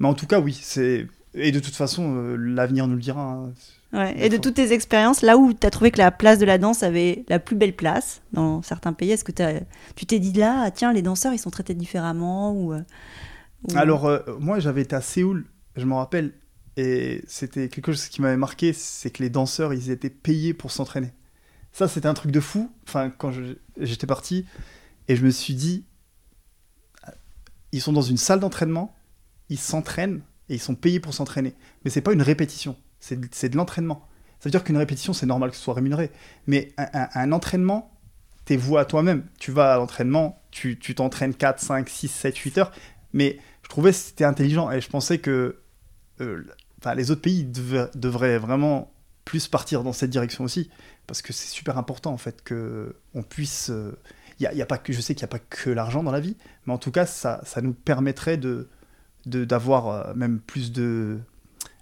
Mais 0.00 0.08
en 0.08 0.14
tout 0.14 0.26
cas, 0.26 0.40
oui. 0.40 0.58
c'est 0.60 1.06
Et 1.34 1.52
de 1.52 1.60
toute 1.60 1.76
façon, 1.76 2.34
l'avenir 2.36 2.86
nous 2.88 2.96
le 2.96 3.00
dira. 3.00 3.22
hein. 3.22 3.52
Ouais. 3.92 4.14
Et 4.18 4.28
de 4.28 4.36
toutes 4.36 4.54
tes 4.54 4.72
expériences, 4.72 5.22
là 5.22 5.36
où 5.36 5.52
tu 5.52 5.64
as 5.64 5.70
trouvé 5.70 5.92
que 5.92 5.98
la 5.98 6.10
place 6.10 6.40
de 6.40 6.44
la 6.44 6.58
danse 6.58 6.82
avait 6.82 7.24
la 7.28 7.38
plus 7.38 7.54
belle 7.54 7.76
place 7.76 8.22
dans 8.32 8.62
certains 8.62 8.92
pays, 8.92 9.12
est-ce 9.12 9.22
que 9.22 9.30
tu 9.94 10.06
t'es 10.06 10.18
dit 10.18 10.32
là, 10.32 10.62
ah, 10.64 10.70
tiens, 10.72 10.92
les 10.92 11.02
danseurs, 11.02 11.32
ils 11.32 11.38
sont 11.38 11.50
traités 11.50 11.74
différemment 11.74 12.52
ou, 12.52 12.74
Alors, 13.74 14.06
euh, 14.06 14.20
moi, 14.40 14.58
j'avais 14.60 14.82
été 14.82 14.94
à 14.96 15.00
Séoul, 15.00 15.46
je 15.76 15.84
me 15.84 15.94
rappelle, 15.94 16.32
et 16.76 17.22
c'était 17.26 17.68
quelque 17.68 17.92
chose 17.92 18.08
qui 18.08 18.20
m'avait 18.22 18.36
marqué, 18.36 18.72
c'est 18.72 19.10
que 19.10 19.22
les 19.22 19.30
danseurs, 19.30 19.72
ils 19.72 19.90
étaient 19.90 20.10
payés 20.10 20.54
pour 20.54 20.70
s'entraîner. 20.70 21.12
Ça, 21.72 21.88
c'était 21.88 22.06
un 22.06 22.14
truc 22.14 22.30
de 22.30 22.40
fou. 22.40 22.70
Enfin, 22.86 23.10
quand 23.10 23.32
j'étais 23.80 24.06
parti, 24.06 24.44
et 25.08 25.16
je 25.16 25.24
me 25.24 25.30
suis 25.30 25.54
dit, 25.54 25.84
ils 27.72 27.80
sont 27.80 27.92
dans 27.92 28.02
une 28.02 28.16
salle 28.16 28.40
d'entraînement, 28.40 28.94
ils 29.48 29.58
s'entraînent, 29.58 30.22
et 30.48 30.54
ils 30.54 30.60
sont 30.60 30.74
payés 30.74 31.00
pour 31.00 31.14
s'entraîner. 31.14 31.54
Mais 31.84 31.90
c'est 31.90 32.00
pas 32.02 32.12
une 32.12 32.22
répétition, 32.22 32.76
c'est 33.00 33.18
de- 33.18 33.48
de 33.48 33.56
l'entraînement. 33.56 34.06
Ça 34.40 34.48
veut 34.48 34.50
dire 34.50 34.62
qu'une 34.62 34.76
répétition, 34.76 35.12
c'est 35.12 35.26
normal 35.26 35.50
que 35.50 35.56
ce 35.56 35.62
soit 35.62 35.74
rémunéré. 35.74 36.10
Mais 36.46 36.72
un, 36.76 36.86
un- 36.92 37.08
un 37.14 37.32
entraînement, 37.32 37.90
t'es 38.44 38.56
voué 38.56 38.78
à 38.78 38.84
toi-même. 38.84 39.24
Tu 39.40 39.50
vas 39.52 39.72
à 39.74 39.76
l'entraînement, 39.78 40.38
tu 40.50 40.78
tu 40.78 40.94
t'entraînes 40.94 41.34
4, 41.34 41.60
5, 41.60 41.88
6, 41.88 42.08
7, 42.08 42.36
8 42.36 42.58
heures. 42.58 42.72
Mais 43.14 43.38
trouvais 43.74 43.90
que 43.90 43.96
c'était 43.96 44.24
intelligent 44.24 44.70
et 44.70 44.80
je 44.80 44.88
pensais 44.88 45.18
que 45.18 45.56
euh, 46.20 46.42
les 46.96 47.10
autres 47.10 47.20
pays 47.22 47.44
devraient 47.94 48.38
vraiment 48.38 48.92
plus 49.24 49.48
partir 49.48 49.82
dans 49.82 49.92
cette 49.92 50.10
direction 50.10 50.44
aussi. 50.44 50.70
Parce 51.06 51.22
que 51.22 51.32
c'est 51.32 51.48
super 51.48 51.76
important 51.78 52.12
en 52.12 52.18
fait 52.18 52.42
que 52.44 52.96
on 53.14 53.22
puisse. 53.22 53.70
euh, 53.70 53.92
y 54.40 54.46
a, 54.46 54.54
y 54.54 54.62
a 54.62 54.66
pas 54.66 54.78
que, 54.78 54.92
je 54.92 55.00
sais 55.00 55.14
qu'il 55.14 55.22
n'y 55.22 55.28
a 55.30 55.34
pas 55.36 55.38
que 55.38 55.70
l'argent 55.70 56.02
dans 56.02 56.10
la 56.12 56.20
vie, 56.20 56.36
mais 56.66 56.72
en 56.72 56.78
tout 56.78 56.90
cas, 56.90 57.06
ça, 57.06 57.40
ça 57.44 57.60
nous 57.62 57.72
permettrait 57.74 58.36
de 58.36 58.68
d'avoir 59.26 59.88
euh, 59.88 60.14
même 60.14 60.38
plus 60.40 60.70
de 60.72 61.18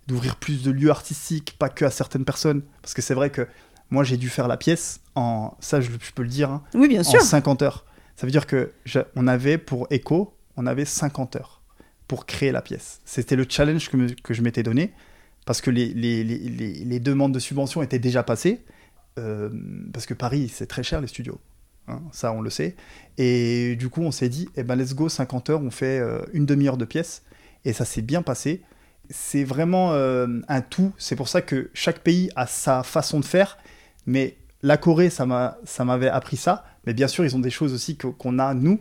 d'ouvrir 0.06 0.36
plus 0.36 0.62
de 0.62 0.70
lieux 0.70 0.90
artistiques, 0.90 1.56
pas 1.58 1.68
que 1.68 1.84
à 1.84 1.90
certaines 1.90 2.24
personnes. 2.24 2.62
Parce 2.82 2.94
que 2.94 3.02
c'est 3.02 3.14
vrai 3.14 3.30
que 3.30 3.46
moi, 3.90 4.04
j'ai 4.04 4.16
dû 4.16 4.28
faire 4.28 4.46
la 4.48 4.56
pièce 4.56 5.00
en, 5.16 5.56
ça 5.60 5.80
je, 5.80 5.90
je 5.90 6.12
peux 6.12 6.22
le 6.22 6.28
dire, 6.28 6.50
hein, 6.50 6.62
Oui, 6.74 6.88
bien 6.88 7.02
sûr. 7.02 7.20
en 7.20 7.24
50 7.24 7.62
heures. 7.62 7.84
Ça 8.16 8.26
veut 8.26 8.30
dire 8.30 8.46
que 8.46 8.72
je- 8.84 9.00
on 9.16 9.26
avait 9.26 9.58
pour 9.58 9.86
Echo, 9.90 10.36
on 10.56 10.66
avait 10.66 10.84
50 10.84 11.36
heures 11.36 11.61
pour 12.12 12.26
créer 12.26 12.52
la 12.52 12.60
pièce. 12.60 13.00
C'était 13.06 13.36
le 13.36 13.46
challenge 13.48 13.88
que, 13.90 14.34
je 14.34 14.42
m'étais 14.42 14.62
donné 14.62 14.92
parce 15.46 15.62
que 15.62 15.70
les, 15.70 17.00
demandes 17.00 17.32
de 17.32 17.38
subvention 17.38 17.82
étaient 17.82 17.98
déjà 17.98 18.22
passées. 18.22 18.60
euh, 19.18 19.48
parce 19.94 20.04
que 20.04 20.12
Paris, 20.12 20.50
c'est 20.52 20.66
très 20.66 20.82
cher 20.82 21.00
les 21.00 21.06
studios. 21.06 21.40
hein, 21.88 22.02
ça, 22.12 22.30
on 22.34 22.42
le 22.42 22.50
sait. 22.50 22.76
Et 23.16 23.76
du 23.76 23.88
coup, 23.88 24.02
on 24.02 24.10
s'est 24.10 24.28
dit, 24.28 24.46
eh 24.56 24.62
ben, 24.62 24.76
let's 24.76 24.94
go, 24.94 25.08
50 25.08 25.48
heures, 25.48 25.62
on 25.62 25.70
fait 25.70 26.00
euh, 26.00 26.18
une 26.34 26.44
demi-heure 26.44 26.76
de 26.76 26.84
pièce. 26.84 27.22
Et 27.64 27.72
ça 27.72 27.86
s'est 27.86 28.02
bien 28.02 28.20
passé. 28.20 28.60
C'est 29.08 29.44
vraiment 29.44 29.94
euh, 29.94 30.26
un 30.48 30.60
tout. 30.60 30.92
C'est 30.98 31.16
pour 31.16 31.28
ça 31.28 31.40
que 31.40 31.70
chaque 31.72 32.00
pays 32.00 32.28
a 32.36 32.46
sa 32.46 32.82
façon 32.82 33.20
de 33.20 33.24
faire. 33.24 33.56
Mais 34.04 34.36
la 34.62 34.76
Corée, 34.76 35.08
ça 35.08 35.24
m'a- 35.24 35.56
ça 35.64 35.86
m'avait 35.86 36.08
appris 36.10 36.36
ça. 36.36 36.66
Mais 36.84 36.92
bien 36.92 37.08
sûr, 37.08 37.24
ils 37.24 37.34
ont 37.36 37.40
des 37.40 37.48
choses 37.48 37.72
aussi 37.72 37.96
qu'on 37.96 38.38
a, 38.38 38.52
nous. 38.52 38.80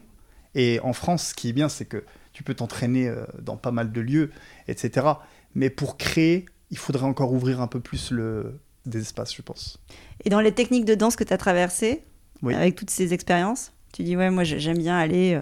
Et 0.54 0.82
en 0.82 0.92
France, 0.92 1.28
ce 1.30 1.34
qui 1.34 1.48
est 1.48 1.54
bien, 1.54 1.70
c'est 1.70 1.86
que 1.86 2.04
tu 2.34 2.44
peux 2.44 2.54
t'entraîner 2.54 3.08
euh, 3.08 3.26
dans 3.42 3.58
pas 3.58 3.72
mal 3.72 3.92
de 3.92 4.02
lieux, 4.02 4.32
etc. 4.68 5.08
Mais 5.56 5.70
pour 5.70 5.98
créer, 5.98 6.46
il 6.70 6.78
faudrait 6.78 7.06
encore 7.06 7.34
ouvrir 7.34 7.62
un 7.62 7.68
peu 7.68 7.80
plus 7.80 8.12
le, 8.12 8.60
des 8.86 9.02
espaces, 9.02 9.34
je 9.36 9.42
pense. 9.42 9.80
Et 10.24 10.30
dans 10.30 10.40
les 10.42 10.52
techniques 10.54 10.86
de 10.86 10.96
danse 10.96 11.16
que 11.16 11.24
tu 11.24 11.34
as 11.34 11.38
traversées, 11.38 12.04
Oui. 12.42 12.54
avec 12.56 12.76
toutes 12.76 12.90
ces 12.90 13.14
expériences, 13.14 13.72
tu 13.94 14.04
dis, 14.04 14.16
ouais, 14.16 14.30
moi 14.32 14.44
j'ai- 14.44 14.60
j'aime 14.60 14.78
bien 14.78 14.98
aller 14.98 15.34
euh, 15.34 15.42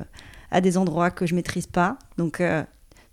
à 0.51 0.61
des 0.61 0.77
endroits 0.77 1.11
que 1.11 1.25
je 1.27 1.35
maîtrise 1.35 1.67
pas. 1.67 1.99
Donc, 2.17 2.41
euh, 2.41 2.63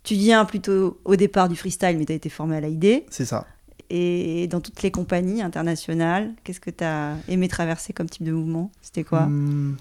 tu 0.03 0.15
viens 0.15 0.45
plutôt 0.47 0.99
au 1.05 1.17
départ 1.17 1.49
du 1.49 1.57
freestyle, 1.57 1.99
mais 1.99 2.07
tu 2.07 2.13
as 2.13 2.17
été 2.17 2.29
formé 2.31 2.57
à 2.57 2.61
la 2.61 2.69
idée. 2.69 3.05
C'est 3.11 3.25
ça. 3.27 3.47
et 3.89 4.49
dans 4.49 4.61
toutes 4.61 4.83
les 4.83 4.91
compagnies 4.91 5.43
internationales. 5.43 6.35
Qu'est-ce 6.43 6.59
que 6.59 6.71
tu 6.71 6.83
as 6.83 7.15
aimé 7.29 7.47
traverser 7.47 7.93
comme 7.93 8.09
type 8.09 8.25
de 8.25 8.33
mouvement? 8.33 8.73
C'était 8.83 9.05
quoi? 9.05 9.23
Hum, 9.25 9.77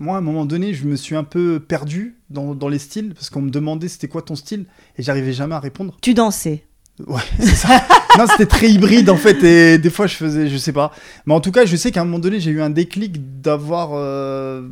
Moi, 0.00 0.14
à 0.14 0.18
un 0.18 0.22
moment 0.22 0.44
donné, 0.46 0.74
je 0.74 0.84
me 0.86 0.94
suis 0.96 1.16
un 1.16 1.24
peu 1.24 1.58
perdu 1.60 2.16
dans, 2.30 2.54
dans 2.54 2.68
les 2.68 2.78
styles 2.78 3.14
parce 3.14 3.30
qu'on 3.30 3.42
me 3.42 3.50
demandait 3.50 3.88
c'était 3.88 4.08
quoi 4.08 4.22
ton 4.22 4.36
style 4.36 4.66
et 4.96 5.02
j'arrivais 5.02 5.32
jamais 5.32 5.54
à 5.54 5.60
répondre. 5.60 5.96
Tu 6.00 6.14
dansais. 6.14 6.64
Ouais, 7.06 7.20
c'est 7.40 7.54
ça. 7.54 7.84
non, 8.18 8.26
c'était 8.28 8.46
très 8.46 8.70
hybride 8.70 9.08
en 9.10 9.16
fait 9.16 9.42
et 9.44 9.78
des 9.78 9.90
fois 9.90 10.06
je 10.06 10.14
faisais, 10.16 10.48
je 10.48 10.56
sais 10.56 10.72
pas. 10.72 10.92
Mais 11.26 11.34
en 11.34 11.40
tout 11.40 11.52
cas, 11.52 11.64
je 11.66 11.76
sais 11.76 11.90
qu'à 11.92 12.02
un 12.02 12.04
moment 12.04 12.18
donné, 12.18 12.40
j'ai 12.40 12.50
eu 12.50 12.60
un 12.62 12.70
déclic 12.70 13.40
d'avoir. 13.40 13.90
euh, 13.94 14.68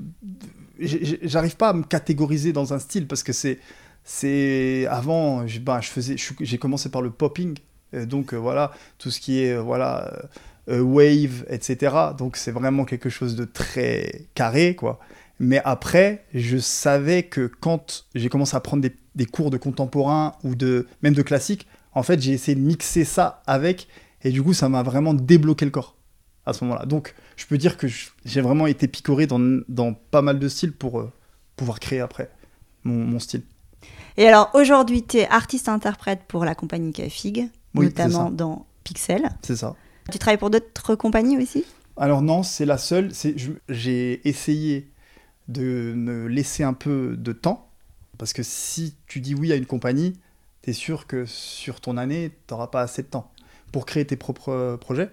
J'arrive 0.78 1.56
pas 1.56 1.70
à 1.70 1.72
me 1.72 1.82
catégoriser 1.82 2.52
dans 2.52 2.74
un 2.74 2.78
style 2.78 3.06
parce 3.06 3.22
que 3.22 3.32
c'est. 3.32 3.58
C'est 4.08 4.86
avant, 4.88 5.48
je, 5.48 5.58
ben, 5.58 5.80
je 5.80 5.88
faisais, 5.88 6.14
j'ai 6.40 6.58
commencé 6.58 6.90
par 6.90 7.02
le 7.02 7.10
popping, 7.10 7.58
donc 7.92 8.34
euh, 8.34 8.36
voilà 8.36 8.70
tout 8.98 9.10
ce 9.10 9.18
qui 9.18 9.40
est 9.40 9.54
euh, 9.54 9.60
voilà 9.60 10.12
euh, 10.68 10.80
wave, 10.80 11.44
etc. 11.48 11.94
Donc 12.18 12.36
c'est 12.36 12.50
vraiment 12.50 12.84
quelque 12.84 13.08
chose 13.08 13.36
de 13.36 13.44
très 13.44 14.26
carré, 14.34 14.74
quoi. 14.74 14.98
Mais 15.38 15.60
après, 15.64 16.24
je 16.32 16.56
savais 16.56 17.24
que 17.24 17.50
quand 17.60 18.06
j'ai 18.14 18.28
commencé 18.28 18.56
à 18.56 18.60
prendre 18.60 18.82
des, 18.82 18.96
des 19.14 19.26
cours 19.26 19.50
de 19.50 19.58
contemporain 19.58 20.34
ou 20.44 20.54
de 20.54 20.86
même 21.02 21.14
de 21.14 21.22
classique, 21.22 21.66
en 21.92 22.02
fait, 22.02 22.20
j'ai 22.20 22.32
essayé 22.32 22.54
de 22.54 22.60
mixer 22.60 23.04
ça 23.04 23.42
avec, 23.46 23.88
et 24.22 24.30
du 24.30 24.42
coup, 24.42 24.54
ça 24.54 24.68
m'a 24.68 24.82
vraiment 24.82 25.14
débloqué 25.14 25.64
le 25.64 25.70
corps 25.70 25.96
à 26.46 26.52
ce 26.52 26.64
moment-là. 26.64 26.86
Donc, 26.86 27.14
je 27.36 27.46
peux 27.46 27.58
dire 27.58 27.76
que 27.76 27.86
j'ai 28.24 28.40
vraiment 28.40 28.66
été 28.66 28.88
picoré 28.88 29.26
dans, 29.26 29.60
dans 29.68 29.92
pas 29.92 30.22
mal 30.22 30.38
de 30.38 30.48
styles 30.48 30.72
pour 30.72 31.00
euh, 31.00 31.12
pouvoir 31.56 31.80
créer 31.80 32.00
après 32.00 32.30
mon, 32.84 33.04
mon 33.04 33.18
style. 33.18 33.42
Et 34.16 34.26
alors 34.26 34.50
aujourd'hui, 34.54 35.02
tu 35.02 35.18
es 35.18 35.28
artiste-interprète 35.28 36.20
pour 36.28 36.44
la 36.44 36.54
compagnie 36.54 36.92
Cafig, 36.92 37.50
Oui, 37.74 37.86
notamment 37.86 38.30
dans 38.30 38.66
Pixel. 38.84 39.28
C'est 39.42 39.56
ça. 39.56 39.74
Tu 40.10 40.18
travailles 40.18 40.38
pour 40.38 40.50
d'autres 40.50 40.94
compagnies 40.94 41.36
aussi? 41.36 41.64
Alors 41.96 42.22
non, 42.22 42.42
c'est 42.42 42.66
la 42.66 42.78
seule. 42.78 43.10
J'ai 43.68 44.28
essayé 44.28 44.90
de 45.48 45.94
me 45.96 46.26
laisser 46.26 46.62
un 46.62 46.72
peu 46.72 47.16
de 47.16 47.32
temps 47.32 47.68
parce 48.18 48.32
que 48.32 48.42
si 48.42 48.94
tu 49.06 49.20
dis 49.20 49.34
oui 49.34 49.52
à 49.52 49.56
une 49.56 49.66
compagnie, 49.66 50.14
tu 50.62 50.70
es 50.70 50.72
sûr 50.72 51.06
que 51.06 51.24
sur 51.26 51.80
ton 51.80 51.96
année, 51.96 52.30
tu 52.46 52.54
n'auras 52.54 52.68
pas 52.68 52.82
assez 52.82 53.02
de 53.02 53.08
temps 53.08 53.30
pour 53.72 53.86
créer 53.86 54.04
tes 54.04 54.16
propres 54.16 54.50
euh, 54.52 54.76
projets. 54.76 55.10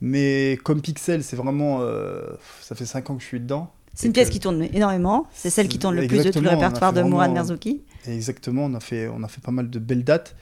Mais 0.00 0.58
comme 0.64 0.82
Pixel, 0.82 1.22
c'est 1.22 1.36
vraiment 1.36 1.78
euh, 1.80 2.22
ça 2.60 2.74
fait 2.74 2.86
5 2.86 3.10
ans 3.10 3.16
que 3.16 3.22
je 3.22 3.28
suis 3.28 3.40
dedans. 3.40 3.72
C'est 3.94 4.08
une 4.08 4.12
pièce 4.12 4.30
qui 4.30 4.40
tourne 4.40 4.62
énormément. 4.72 5.28
C'est 5.32 5.50
celle 5.50 5.68
qui 5.68 5.78
tourne 5.78 5.94
le 5.94 6.08
plus 6.08 6.24
de 6.24 6.32
tout 6.32 6.40
le 6.40 6.48
répertoire 6.48 6.92
de 6.92 7.02
Mourad 7.02 7.30
Merzouki. 7.30 7.82
Exactement, 8.06 8.64
on 8.64 8.74
a 8.74 8.80
fait, 8.80 9.08
on 9.08 9.22
a 9.22 9.28
fait 9.28 9.40
pas 9.40 9.52
mal 9.52 9.70
de 9.70 9.78
belles 9.78 10.02
dates. 10.02 10.34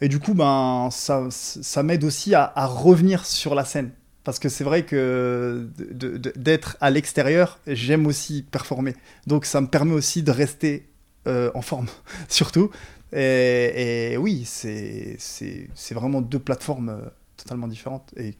Et 0.00 0.08
du 0.08 0.18
coup, 0.18 0.34
ben, 0.34 0.88
ça, 0.90 1.28
ça 1.30 1.82
m'aide 1.82 2.04
aussi 2.04 2.34
à, 2.34 2.52
à 2.54 2.66
revenir 2.66 3.24
sur 3.26 3.54
la 3.54 3.64
scène. 3.64 3.92
Parce 4.24 4.38
que 4.38 4.48
c'est 4.48 4.64
vrai 4.64 4.86
que 4.86 5.68
d'être 5.76 6.78
à 6.80 6.90
l'extérieur, 6.90 7.60
j'aime 7.66 8.06
aussi 8.06 8.42
performer. 8.42 8.94
Donc 9.26 9.44
ça 9.44 9.60
me 9.60 9.66
permet 9.66 9.92
aussi 9.92 10.22
de 10.22 10.30
rester 10.30 10.88
euh, 11.26 11.50
en 11.54 11.60
forme, 11.60 11.88
surtout. 12.28 12.70
Et, 13.12 14.12
et 14.12 14.16
oui, 14.16 14.44
c'est 14.46 15.18
vraiment 15.92 16.22
deux 16.22 16.38
plateformes 16.38 16.88
euh, 16.88 17.08
totalement 17.36 17.68
différentes. 17.68 18.14
Et 18.16 18.34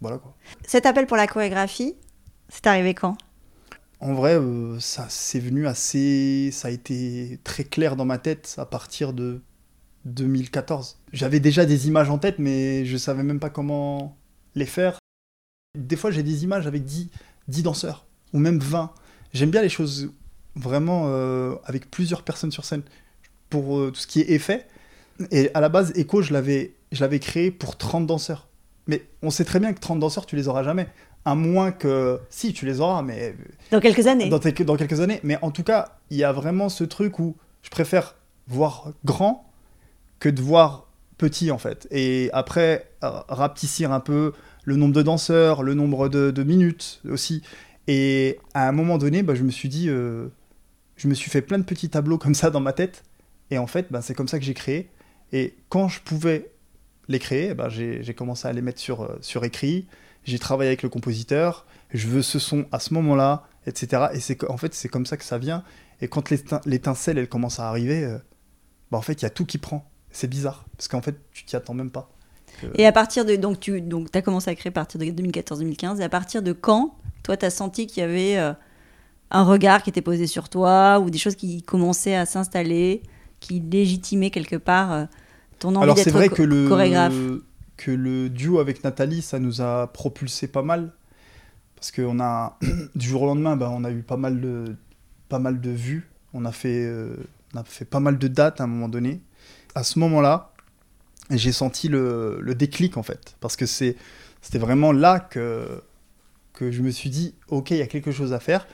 voilà 0.00 0.18
quoi. 0.18 0.36
Cet 0.66 0.86
appel 0.86 1.06
pour 1.06 1.16
la 1.16 1.26
chorégraphie, 1.26 1.96
c'est 2.48 2.68
arrivé 2.68 2.94
quand? 2.94 3.16
En 3.98 4.14
vrai, 4.14 4.34
euh, 4.34 4.78
ça 4.78 5.06
c'est 5.08 5.40
venu 5.40 5.66
assez. 5.66 6.50
Ça 6.52 6.68
a 6.68 6.70
été 6.70 7.40
très 7.42 7.64
clair 7.64 7.96
dans 7.96 8.04
ma 8.04 8.18
tête 8.18 8.54
à 8.58 8.66
partir 8.66 9.12
de 9.12 9.40
2014. 10.04 10.98
J'avais 11.12 11.40
déjà 11.40 11.64
des 11.64 11.88
images 11.88 12.10
en 12.10 12.18
tête, 12.18 12.38
mais 12.38 12.84
je 12.84 12.96
savais 12.96 13.22
même 13.22 13.40
pas 13.40 13.50
comment 13.50 14.16
les 14.54 14.66
faire. 14.66 14.98
Des 15.78 15.96
fois, 15.96 16.10
j'ai 16.10 16.22
des 16.22 16.44
images 16.44 16.66
avec 16.66 16.84
10, 16.84 17.08
10 17.48 17.62
danseurs, 17.62 18.06
ou 18.32 18.38
même 18.38 18.58
20. 18.58 18.92
J'aime 19.32 19.50
bien 19.50 19.62
les 19.62 19.68
choses 19.68 20.10
vraiment 20.54 21.04
euh, 21.06 21.54
avec 21.64 21.90
plusieurs 21.90 22.22
personnes 22.22 22.52
sur 22.52 22.64
scène, 22.64 22.82
pour 23.48 23.78
euh, 23.78 23.90
tout 23.90 24.00
ce 24.00 24.06
qui 24.06 24.20
est 24.20 24.30
effet. 24.30 24.66
Et 25.30 25.50
à 25.54 25.60
la 25.60 25.68
base, 25.68 25.92
Echo, 25.96 26.22
je 26.22 26.32
l'avais 26.32 26.74
je 26.92 27.00
l'avais 27.00 27.18
créé 27.18 27.50
pour 27.50 27.76
30 27.76 28.06
danseurs. 28.06 28.48
Mais 28.86 29.06
on 29.22 29.30
sait 29.30 29.44
très 29.44 29.60
bien 29.60 29.72
que 29.72 29.80
30 29.80 29.98
danseurs, 29.98 30.26
tu 30.26 30.36
les 30.36 30.48
auras 30.48 30.62
jamais. 30.62 30.88
À 31.24 31.34
moins 31.34 31.72
que. 31.72 32.20
Si, 32.30 32.52
tu 32.52 32.66
les 32.66 32.80
auras, 32.80 33.02
mais 33.02 33.34
Dans 33.70 33.80
quelques 33.80 34.06
années. 34.06 34.28
dans 34.28 34.38
quelques 34.76 35.00
années. 35.00 35.20
Mais 35.22 35.38
en 35.42 35.50
tout 35.50 35.62
cas, 35.62 35.98
il 36.10 36.16
y 36.18 36.24
a 36.24 36.32
vraiment 36.32 36.68
ce 36.68 36.84
truc 36.84 37.18
où 37.18 37.36
je 37.62 37.70
préfère 37.70 38.16
voir 38.48 38.92
grand 39.04 39.51
que 40.22 40.28
de 40.28 40.40
voir 40.40 40.86
petit, 41.18 41.50
en 41.50 41.58
fait. 41.58 41.88
Et 41.90 42.30
après, 42.32 42.92
euh, 43.02 43.10
rapetissir 43.28 43.90
un 43.90 43.98
peu 43.98 44.32
le 44.64 44.76
nombre 44.76 44.94
de 44.94 45.02
danseurs, 45.02 45.64
le 45.64 45.74
nombre 45.74 46.08
de, 46.08 46.42
minutes 46.44 47.00
aussi. 47.10 47.42
Et 47.88 48.38
à 48.54 48.68
un 48.68 48.72
moment 48.72 48.98
donné, 48.98 49.24
bah, 49.24 49.34
je 49.34 49.42
me 49.42 49.50
suis 49.50 49.68
dit, 49.68 49.88
euh, 49.88 50.28
je 50.94 51.08
me 51.08 51.14
suis 51.14 51.28
fait 51.28 51.42
plein 51.42 51.58
de 51.58 51.64
petits 51.64 51.88
tableaux 51.88 52.18
comme 52.18 52.36
ça 52.36 52.50
dans 52.50 52.60
ma 52.60 52.72
tête. 52.72 53.02
Et 53.50 53.58
en 53.58 53.66
fait, 53.66 53.88
bah, 53.90 54.00
c'est 54.00 54.14
comme 54.14 54.28
ça 54.28 54.38
que 54.38 54.44
j'ai 54.44 54.54
créé. 54.54 54.90
Et 55.32 55.56
quand 55.68 55.88
je 55.88 56.00
pouvais 56.00 56.52
les 57.08 57.18
créer, 57.18 57.52
bah, 57.54 57.68
j'ai 57.68 58.14
commencé 58.14 58.46
à 58.46 58.52
les 58.52 58.62
mettre 58.62 58.78
sur, 58.78 59.02
euh, 59.02 59.18
sur 59.22 59.44
écrit. 59.44 59.88
J'ai 60.22 60.38
travaillé 60.38 60.68
avec 60.68 60.84
le 60.84 60.88
compositeur. 60.88 61.66
Je 61.92 62.06
veux 62.06 62.22
ce 62.22 62.38
son 62.38 62.66
à 62.70 62.78
ce 62.78 62.94
moment-là, 62.94 63.48
etc. 63.66 64.04
Et 64.14 64.20
c'est 64.20 64.48
en 64.48 64.56
fait, 64.56 64.72
c'est 64.72 64.88
comme 64.88 65.04
ça 65.04 65.16
que 65.16 65.24
ça 65.24 65.38
vient. 65.38 65.64
Et 66.00 66.06
quand 66.06 66.30
l'étincelle, 66.64 67.18
elle 67.18 67.28
commence 67.28 67.58
à 67.58 67.68
arriver, 67.68 68.18
bah, 68.92 68.98
en 68.98 69.02
fait, 69.02 69.14
il 69.14 69.22
y 69.24 69.26
a 69.26 69.30
tout 69.30 69.46
qui 69.46 69.58
prend. 69.58 69.91
C'est 70.12 70.28
bizarre. 70.28 70.64
Parce 70.76 70.88
qu'en 70.88 71.02
fait, 71.02 71.16
tu 71.32 71.44
t'y 71.44 71.56
attends 71.56 71.74
même 71.74 71.90
pas. 71.90 72.10
Et 72.74 72.86
à 72.86 72.92
partir 72.92 73.24
de. 73.24 73.34
Donc, 73.36 73.60
tu 73.60 73.80
donc, 73.80 74.14
as 74.14 74.22
commencé 74.22 74.50
à 74.50 74.54
créer 74.54 74.70
à 74.70 74.72
partir 74.72 75.00
de 75.00 75.06
2014-2015. 75.06 76.00
Et 76.00 76.04
à 76.04 76.08
partir 76.08 76.42
de 76.42 76.52
quand, 76.52 76.96
toi, 77.22 77.36
tu 77.36 77.44
as 77.44 77.50
senti 77.50 77.86
qu'il 77.86 78.02
y 78.02 78.04
avait 78.04 78.36
euh, 78.38 78.52
un 79.30 79.42
regard 79.42 79.82
qui 79.82 79.90
était 79.90 80.02
posé 80.02 80.26
sur 80.26 80.48
toi 80.48 81.00
ou 81.00 81.10
des 81.10 81.18
choses 81.18 81.34
qui 81.34 81.62
commençaient 81.62 82.14
à 82.14 82.26
s'installer, 82.26 83.02
qui 83.40 83.60
légitimaient 83.60 84.30
quelque 84.30 84.56
part 84.56 84.92
euh, 84.92 85.04
ton 85.58 85.74
envie 85.74 85.84
Alors 85.84 85.98
c'est 85.98 86.10
vrai 86.10 86.28
que 86.28 86.42
le, 86.42 86.68
chorégraphe? 86.68 87.14
que 87.76 87.90
le 87.90 88.28
duo 88.28 88.60
avec 88.60 88.84
Nathalie, 88.84 89.22
ça 89.22 89.38
nous 89.38 89.60
a 89.60 89.88
propulsé 89.92 90.46
pas 90.46 90.62
mal. 90.62 90.92
Parce 91.74 91.90
qu'on 91.90 92.20
a, 92.20 92.58
du 92.94 93.08
jour 93.08 93.22
au 93.22 93.26
lendemain, 93.26 93.56
bah, 93.56 93.70
on 93.72 93.82
a 93.84 93.90
eu 93.90 94.02
pas 94.02 94.16
mal 94.16 94.40
de, 94.40 94.76
pas 95.28 95.38
mal 95.38 95.60
de 95.60 95.70
vues. 95.70 96.08
On 96.34 96.44
a, 96.44 96.52
fait, 96.52 96.84
euh, 96.84 97.16
on 97.54 97.58
a 97.58 97.64
fait 97.64 97.84
pas 97.84 98.00
mal 98.00 98.18
de 98.18 98.28
dates 98.28 98.60
à 98.60 98.64
un 98.64 98.68
moment 98.68 98.88
donné. 98.88 99.20
À 99.74 99.84
ce 99.84 99.98
moment-là, 99.98 100.52
j'ai 101.30 101.52
senti 101.52 101.88
le, 101.88 102.42
déclic 102.56 102.96
en 102.96 103.02
fait. 103.02 103.36
Parce 103.40 103.56
que 103.56 103.66
c'était 103.66 103.96
vraiment 104.54 104.92
là 104.92 105.20
que, 105.20 105.82
que 106.52 106.70
je 106.70 106.82
me 106.82 106.90
suis 106.90 107.10
dit, 107.10 107.34
ok, 107.48 107.70
il 107.70 107.78
y 107.78 107.82
a 107.82 107.86
quelque 107.86 108.12
chose 108.12 108.32
à 108.32 108.40
faire. 108.40 108.66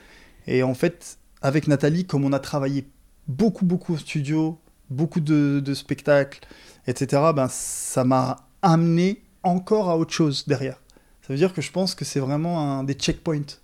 Et 0.47 0.63
en 0.63 0.73
fait, 0.73 1.17
avec 1.41 1.67
Nathalie, 1.67 2.05
comme 2.05 2.25
on 2.25 2.33
a 2.33 2.39
travaillé 2.39 2.87
beaucoup, 3.27 3.65
beaucoup 3.65 3.93
au 3.93 3.97
studio, 3.97 4.59
beaucoup 4.89 5.19
de, 5.19 5.61
de 5.63 5.73
spectacles, 5.73 6.39
etc., 6.87 7.21
ben, 7.35 7.47
ça 7.49 8.03
m'a 8.03 8.47
amené 8.61 9.21
encore 9.43 9.89
à 9.89 9.97
autre 9.97 10.13
chose 10.13 10.45
derrière. 10.47 10.81
Ça 11.21 11.33
veut 11.33 11.37
dire 11.37 11.53
que 11.53 11.61
je 11.61 11.71
pense 11.71 11.95
que 11.95 12.05
c'est 12.05 12.19
vraiment 12.19 12.59
un 12.79 12.83
des 12.83 12.93
checkpoints, 12.93 13.59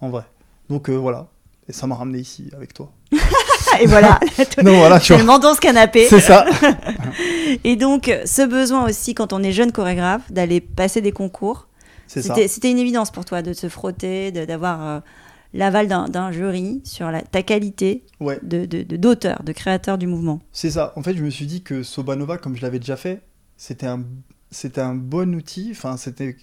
en 0.00 0.10
vrai. 0.10 0.24
Donc 0.68 0.88
euh, 0.88 0.94
voilà, 0.94 1.28
et 1.68 1.72
ça 1.72 1.86
m'a 1.86 1.94
ramené 1.94 2.18
ici 2.18 2.50
avec 2.52 2.74
toi. 2.74 2.92
Et 3.80 3.86
voilà, 3.86 4.18
Non, 4.62 4.76
voilà, 4.78 5.00
tu 5.00 5.12
vois. 5.14 5.54
ce 5.54 5.60
canapé. 5.60 6.06
C'est 6.08 6.20
ça. 6.20 6.44
Et 7.64 7.76
donc, 7.76 8.10
ce 8.24 8.46
besoin 8.46 8.88
aussi, 8.88 9.14
quand 9.14 9.32
on 9.32 9.42
est 9.42 9.52
jeune 9.52 9.72
chorégraphe, 9.72 10.30
d'aller 10.30 10.60
passer 10.60 11.00
des 11.00 11.12
concours, 11.12 11.68
C'est 12.06 12.22
ça. 12.22 12.34
c'était 12.48 12.70
une 12.70 12.78
évidence 12.78 13.10
pour 13.10 13.24
toi 13.24 13.42
de 13.42 13.52
se 13.52 13.68
frotter, 13.68 14.30
d'avoir 14.32 14.86
euh, 14.86 15.00
l'aval 15.54 15.88
d'un 15.88 16.32
jury 16.32 16.80
sur 16.84 17.10
la- 17.10 17.22
ta 17.22 17.42
qualité 17.42 18.02
Ouais, 18.20 18.38
de 18.42 18.64
de- 18.66 18.82
de- 18.82 18.96
d'auteur, 18.96 19.42
de, 19.42 19.52
créateur 19.52 19.98
du 19.98 20.06
mouvement. 20.06 20.40
c'est 20.52 20.70
ça. 20.70 20.92
En 20.96 21.02
fait, 21.02 21.14
je 21.16 21.22
me 21.24 21.30
suis 21.30 21.46
dit 21.46 21.62
que 21.62 21.82
Sobanova, 21.82 22.38
comme 22.38 22.56
je 22.56 22.62
l'avais 22.62 22.78
déjà 22.78 22.96
fait, 22.96 23.20
c'était 23.56 23.86
un, 23.86 24.02
un 24.76 24.94
bon 24.94 25.34
outil. 25.34 25.68
Enfin, 25.72 25.96
c'était, 25.96 26.36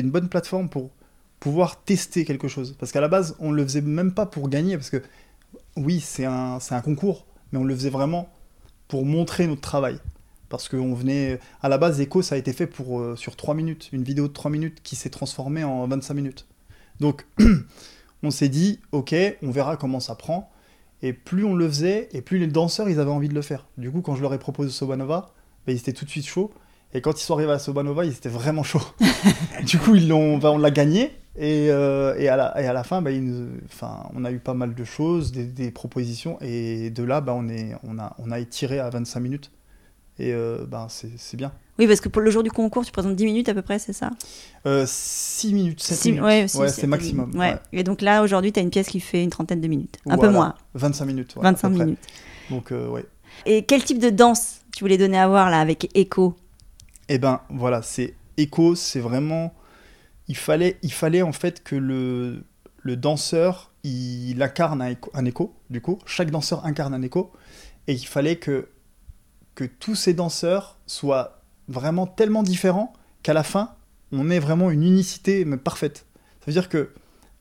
une 0.00 0.10
bonne 0.10 0.28
plateforme 0.28 0.68
pour 0.68 0.90
pouvoir 1.40 1.82
tester 1.82 2.24
quelque 2.24 2.48
chose. 2.48 2.74
Parce 2.78 2.92
qu'à 2.92 3.00
la 3.00 3.08
base, 3.08 3.34
on 3.38 3.50
le 3.52 3.62
faisait 3.64 3.80
même 3.82 4.12
pas 4.12 4.26
pour 4.26 4.48
gagner, 4.48 4.76
parce 4.76 4.90
que 4.90 5.02
oui, 5.76 6.00
c'est 6.00 6.24
un, 6.24 6.58
un 6.70 6.80
concours, 6.80 7.26
mais 7.52 7.58
on 7.58 7.64
le 7.64 7.74
faisait 7.74 7.90
vraiment 7.90 8.28
pour 8.88 9.04
montrer 9.04 9.46
notre 9.46 9.60
travail. 9.60 9.98
Parce 10.48 10.68
qu'on 10.68 10.94
venait. 10.94 11.40
À 11.62 11.68
la 11.68 11.78
base, 11.78 12.00
Echo, 12.00 12.22
ça 12.22 12.36
a 12.36 12.38
été 12.38 12.52
fait 12.52 12.66
pour, 12.66 13.00
euh, 13.00 13.16
sur 13.16 13.34
3 13.34 13.54
minutes, 13.54 13.88
une 13.92 14.04
vidéo 14.04 14.28
de 14.28 14.32
3 14.32 14.50
minutes 14.50 14.80
qui 14.82 14.94
s'est 14.94 15.10
transformée 15.10 15.64
en 15.64 15.86
25 15.86 16.14
minutes. 16.14 16.46
Donc, 17.00 17.26
on 18.22 18.30
s'est 18.30 18.48
dit, 18.48 18.80
ok, 18.92 19.14
on 19.42 19.50
verra 19.50 19.76
comment 19.76 20.00
ça 20.00 20.14
prend. 20.14 20.50
Et 21.02 21.12
plus 21.12 21.44
on 21.44 21.54
le 21.54 21.68
faisait, 21.68 22.08
et 22.12 22.22
plus 22.22 22.38
les 22.38 22.46
danseurs, 22.46 22.88
ils 22.88 23.00
avaient 23.00 23.10
envie 23.10 23.28
de 23.28 23.34
le 23.34 23.42
faire. 23.42 23.66
Du 23.78 23.90
coup, 23.90 24.00
quand 24.00 24.14
je 24.14 24.22
leur 24.22 24.32
ai 24.32 24.38
proposé 24.38 24.70
Sobanova, 24.70 25.32
bah, 25.66 25.72
ils 25.72 25.76
étaient 25.76 25.92
tout 25.92 26.04
de 26.04 26.10
suite 26.10 26.26
chauds. 26.26 26.52
Et 26.92 27.00
quand 27.00 27.20
ils 27.20 27.24
sont 27.24 27.34
arrivés 27.34 27.52
à 27.52 27.58
Sobanova, 27.58 28.04
ils 28.04 28.12
étaient 28.12 28.28
vraiment 28.28 28.62
chauds. 28.62 28.86
du 29.64 29.78
coup, 29.78 29.96
ils 29.96 30.08
l'ont, 30.08 30.38
bah, 30.38 30.52
on 30.52 30.58
l'a 30.58 30.70
gagné. 30.70 31.10
Et, 31.36 31.68
euh, 31.70 32.14
et, 32.16 32.28
à 32.28 32.36
la, 32.36 32.62
et 32.62 32.66
à 32.66 32.72
la 32.72 32.84
fin, 32.84 33.02
bah, 33.02 33.10
enfin, 33.66 34.08
on 34.14 34.24
a 34.24 34.30
eu 34.30 34.38
pas 34.38 34.54
mal 34.54 34.74
de 34.74 34.84
choses, 34.84 35.32
des, 35.32 35.44
des 35.44 35.70
propositions. 35.70 36.38
Et 36.40 36.90
de 36.90 37.02
là, 37.02 37.20
bah, 37.20 37.34
on, 37.36 37.48
est, 37.48 37.74
on, 37.82 37.98
a, 37.98 38.14
on 38.18 38.30
a 38.30 38.38
étiré 38.38 38.78
à 38.78 38.88
25 38.90 39.20
minutes. 39.20 39.50
Et 40.18 40.32
euh, 40.32 40.64
bah, 40.68 40.86
c'est 40.90 41.10
c'est 41.18 41.36
bien. 41.36 41.52
Oui, 41.76 41.88
parce 41.88 42.00
que 42.00 42.08
pour 42.08 42.22
le 42.22 42.30
jour 42.30 42.44
du 42.44 42.52
concours, 42.52 42.84
tu 42.84 42.92
présentes 42.92 43.16
10 43.16 43.24
minutes 43.24 43.48
à 43.48 43.54
peu 43.54 43.62
près, 43.62 43.80
c'est 43.80 43.92
ça? 43.92 44.10
6 44.64 45.48
euh, 45.48 45.52
minutes, 45.52 45.82
7 45.82 45.98
Six- 45.98 46.08
minutes. 46.12 46.24
ouais, 46.24 46.46
c'est 46.68 46.86
maximum. 46.86 47.32
Ouais. 47.32 47.38
ouais. 47.50 47.56
Et 47.72 47.82
donc 47.82 48.00
là, 48.00 48.22
aujourd'hui, 48.22 48.52
tu 48.52 48.60
as 48.60 48.62
une 48.62 48.70
pièce 48.70 48.86
qui 48.86 49.00
fait 49.00 49.24
une 49.24 49.30
trentaine 49.30 49.60
de 49.60 49.66
minutes. 49.66 49.98
Un 50.06 50.16
peu 50.16 50.28
moins, 50.28 50.54
25 50.74 51.04
minutes. 51.06 51.34
ouais, 51.34 51.44
à 51.44 51.50
25 51.50 51.68
peu 51.70 51.74
près. 51.74 51.84
minutes. 51.84 51.98
Donc, 52.48 52.70
euh, 52.70 52.88
ouais. 52.88 53.04
Et 53.44 53.64
quel 53.64 53.82
type 53.82 53.98
de 53.98 54.10
danse 54.10 54.60
tu 54.72 54.84
voulais 54.84 54.98
donner 54.98 55.18
à 55.18 55.26
voir 55.26 55.50
là 55.50 55.60
avec 55.60 55.90
Echo? 55.96 56.36
Eh 57.08 57.18
ben 57.18 57.40
voilà, 57.50 57.82
c'est 57.82 58.14
écho, 58.36 58.76
c'est 58.76 59.00
vraiment. 59.00 59.52
Il 60.28 60.36
fallait, 60.36 60.78
il 60.82 60.92
fallait 60.92 61.22
en 61.22 61.32
fait 61.32 61.62
que 61.62 61.76
le, 61.76 62.44
le 62.78 62.96
danseur, 62.96 63.72
il 63.82 64.42
incarne 64.42 64.82
un 64.82 65.24
écho, 65.24 65.54
du 65.70 65.80
coup. 65.80 65.98
Chaque 66.06 66.30
danseur 66.30 66.64
incarne 66.64 66.94
un 66.94 67.02
écho. 67.02 67.32
Et 67.86 67.92
il 67.92 68.06
fallait 68.06 68.36
que, 68.36 68.68
que 69.54 69.64
tous 69.64 69.94
ces 69.94 70.14
danseurs 70.14 70.78
soient 70.86 71.42
vraiment 71.68 72.06
tellement 72.06 72.42
différents 72.42 72.92
qu'à 73.22 73.32
la 73.32 73.42
fin, 73.42 73.74
on 74.12 74.30
ait 74.30 74.38
vraiment 74.38 74.70
une 74.70 74.82
unicité 74.82 75.44
mais 75.44 75.56
parfaite. 75.56 76.06
Ça 76.40 76.46
veut 76.46 76.52
dire 76.52 76.68
que 76.68 76.92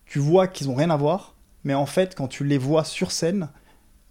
tu 0.06 0.20
vois 0.20 0.48
qu'ils 0.48 0.70
ont 0.70 0.76
rien 0.76 0.90
à 0.90 0.98
voir, 0.98 1.36
mais 1.64 1.74
en 1.74 1.86
fait, 1.86 2.16
quand 2.16 2.28
tu 2.28 2.44
les 2.44 2.58
vois 2.58 2.84
sur 2.84 3.12
scène, 3.12 3.50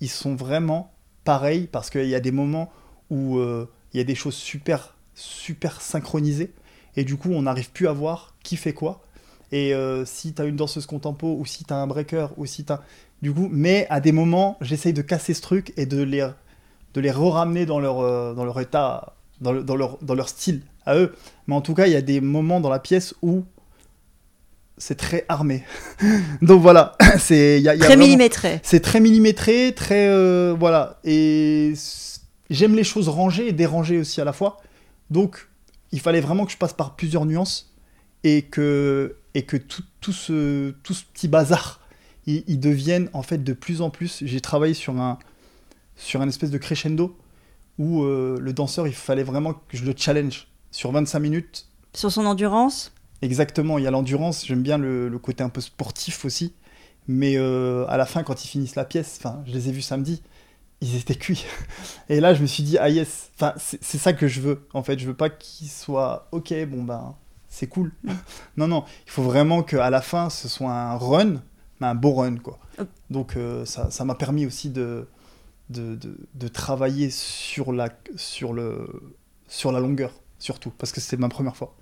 ils 0.00 0.10
sont 0.10 0.34
vraiment 0.34 0.92
pareils 1.24 1.66
parce 1.66 1.90
qu'il 1.90 2.08
y 2.08 2.14
a 2.14 2.20
des 2.20 2.32
moments 2.32 2.72
où 3.10 3.38
euh, 3.38 3.70
il 3.92 3.98
y 3.98 4.00
a 4.00 4.04
des 4.04 4.14
choses 4.14 4.34
super, 4.34 4.96
super 5.14 5.80
synchronisées 5.80 6.52
et 6.96 7.04
du 7.04 7.16
coup, 7.16 7.30
on 7.30 7.42
n'arrive 7.42 7.70
plus 7.70 7.88
à 7.88 7.92
voir 7.92 8.31
qui 8.42 8.56
fait 8.56 8.72
quoi. 8.72 9.00
Et 9.52 9.74
euh, 9.74 10.04
si 10.06 10.32
tu 10.32 10.40
as 10.42 10.46
une 10.46 10.56
danseuse 10.56 10.86
contempo 10.86 11.36
ou 11.38 11.44
si 11.46 11.64
tu 11.64 11.72
as 11.72 11.76
un 11.76 11.86
breaker 11.86 12.28
ou 12.36 12.46
si 12.46 12.64
tu 12.64 12.72
as. 12.72 12.80
Du 13.20 13.32
coup, 13.32 13.48
mais 13.52 13.86
à 13.90 14.00
des 14.00 14.10
moments, 14.12 14.56
j'essaye 14.60 14.92
de 14.92 15.02
casser 15.02 15.34
ce 15.34 15.42
truc 15.42 15.72
et 15.76 15.86
de 15.86 16.02
les, 16.02 16.26
de 16.94 17.00
les 17.00 17.10
re-ramener 17.10 17.66
dans 17.66 17.78
leur, 17.78 18.00
euh, 18.00 18.34
dans 18.34 18.44
leur 18.44 18.58
état, 18.60 19.14
dans, 19.40 19.52
le- 19.52 19.62
dans 19.62 19.76
leur, 19.76 19.98
dans 20.02 20.14
leur 20.14 20.28
style 20.28 20.62
à 20.86 20.96
eux. 20.96 21.14
Mais 21.46 21.54
en 21.54 21.60
tout 21.60 21.74
cas, 21.74 21.86
il 21.86 21.92
y 21.92 21.96
a 21.96 22.02
des 22.02 22.20
moments 22.20 22.60
dans 22.60 22.70
la 22.70 22.78
pièce 22.80 23.14
où 23.22 23.44
c'est 24.78 24.96
très 24.96 25.24
armé. 25.28 25.64
Donc 26.42 26.60
voilà, 26.62 26.96
c'est 27.18 27.58
il 27.58 27.62
y 27.62 27.68
a, 27.68 27.74
il 27.74 27.78
y 27.78 27.82
a 27.82 27.84
Très 27.84 27.94
vraiment- 27.94 28.04
millimétré. 28.04 28.60
c'est 28.62 28.80
très 28.80 29.00
millimétré, 29.00 29.72
très 29.76 30.08
euh, 30.08 30.56
voilà, 30.58 30.98
et 31.04 31.74
j'aime 32.50 32.74
les 32.74 32.84
choses 32.84 33.08
rangées 33.08 33.48
et 33.48 33.52
dérangées 33.52 33.98
aussi 33.98 34.20
à 34.20 34.24
la 34.24 34.32
fois. 34.32 34.58
Donc, 35.10 35.48
il 35.92 36.00
fallait 36.00 36.20
vraiment 36.22 36.46
que 36.46 36.52
je 36.52 36.56
passe 36.56 36.72
par 36.72 36.96
plusieurs 36.96 37.26
nuances 37.26 37.71
et 38.24 38.42
que 38.42 39.16
et 39.34 39.44
que 39.44 39.56
tout, 39.56 39.82
tout 40.00 40.12
ce 40.12 40.70
tout 40.82 40.94
ce 40.94 41.04
petit 41.04 41.28
bazar, 41.28 41.80
il, 42.26 42.44
il 42.46 42.60
devienne 42.60 43.08
en 43.12 43.22
fait 43.22 43.42
de 43.42 43.52
plus 43.52 43.80
en 43.82 43.90
plus. 43.90 44.22
J'ai 44.24 44.40
travaillé 44.40 44.74
sur 44.74 44.98
un 45.00 45.18
sur 45.96 46.20
un 46.20 46.28
espèce 46.28 46.50
de 46.50 46.58
crescendo 46.58 47.16
où 47.78 48.02
euh, 48.02 48.38
le 48.40 48.52
danseur, 48.52 48.86
il 48.86 48.94
fallait 48.94 49.22
vraiment 49.22 49.54
que 49.54 49.76
je 49.76 49.84
le 49.84 49.94
challenge 49.96 50.48
sur 50.70 50.92
25 50.92 51.18
minutes. 51.20 51.66
Sur 51.94 52.12
son 52.12 52.26
endurance? 52.26 52.92
Exactement, 53.22 53.78
il 53.78 53.84
y 53.84 53.86
a 53.86 53.90
l'endurance, 53.90 54.46
j'aime 54.46 54.62
bien 54.62 54.78
le, 54.78 55.08
le 55.08 55.18
côté 55.18 55.44
un 55.44 55.48
peu 55.48 55.60
sportif 55.60 56.24
aussi. 56.24 56.54
Mais 57.08 57.36
euh, 57.36 57.84
à 57.88 57.96
la 57.96 58.06
fin, 58.06 58.22
quand 58.22 58.44
ils 58.44 58.48
finissent 58.48 58.76
la 58.76 58.84
pièce, 58.84 59.18
enfin, 59.18 59.42
je 59.46 59.52
les 59.52 59.68
ai 59.68 59.72
vus 59.72 59.82
samedi, 59.82 60.22
ils 60.80 60.96
étaient 60.96 61.14
cuits. 61.14 61.44
Et 62.08 62.20
là, 62.20 62.34
je 62.34 62.42
me 62.42 62.46
suis 62.46 62.62
dit, 62.62 62.78
ah 62.78 62.88
yes, 62.88 63.30
enfin, 63.34 63.54
c'est 63.56 63.98
ça 63.98 64.12
que 64.12 64.28
je 64.28 64.40
veux. 64.40 64.66
En 64.72 64.82
fait, 64.82 64.98
je 64.98 65.06
veux 65.06 65.14
pas 65.14 65.30
qu'ils 65.30 65.68
soient, 65.68 66.28
ok, 66.32 66.52
bon 66.66 66.84
ben, 66.84 67.16
c'est 67.54 67.66
cool. 67.66 67.92
non, 68.56 68.66
non, 68.66 68.84
il 69.06 69.10
faut 69.10 69.22
vraiment 69.22 69.62
qu'à 69.62 69.90
la 69.90 70.00
fin, 70.00 70.30
ce 70.30 70.48
soit 70.48 70.72
un 70.72 70.96
run, 70.96 71.42
mais 71.80 71.86
un 71.86 71.94
beau 71.94 72.14
run, 72.14 72.36
quoi. 72.36 72.58
Donc, 73.10 73.36
euh, 73.36 73.64
ça 73.66 73.90
ça 73.90 74.04
m'a 74.06 74.14
permis 74.14 74.46
aussi 74.46 74.70
de, 74.70 75.06
de, 75.68 75.94
de, 75.94 76.16
de 76.34 76.48
travailler 76.48 77.10
sur 77.10 77.72
la, 77.72 77.90
sur, 78.16 78.54
le, 78.54 78.88
sur 79.46 79.70
la 79.70 79.80
longueur, 79.80 80.12
surtout, 80.38 80.70
parce 80.78 80.92
que 80.92 81.00
c'était 81.02 81.18
ma 81.18 81.28
première 81.28 81.54
fois. 81.54 81.74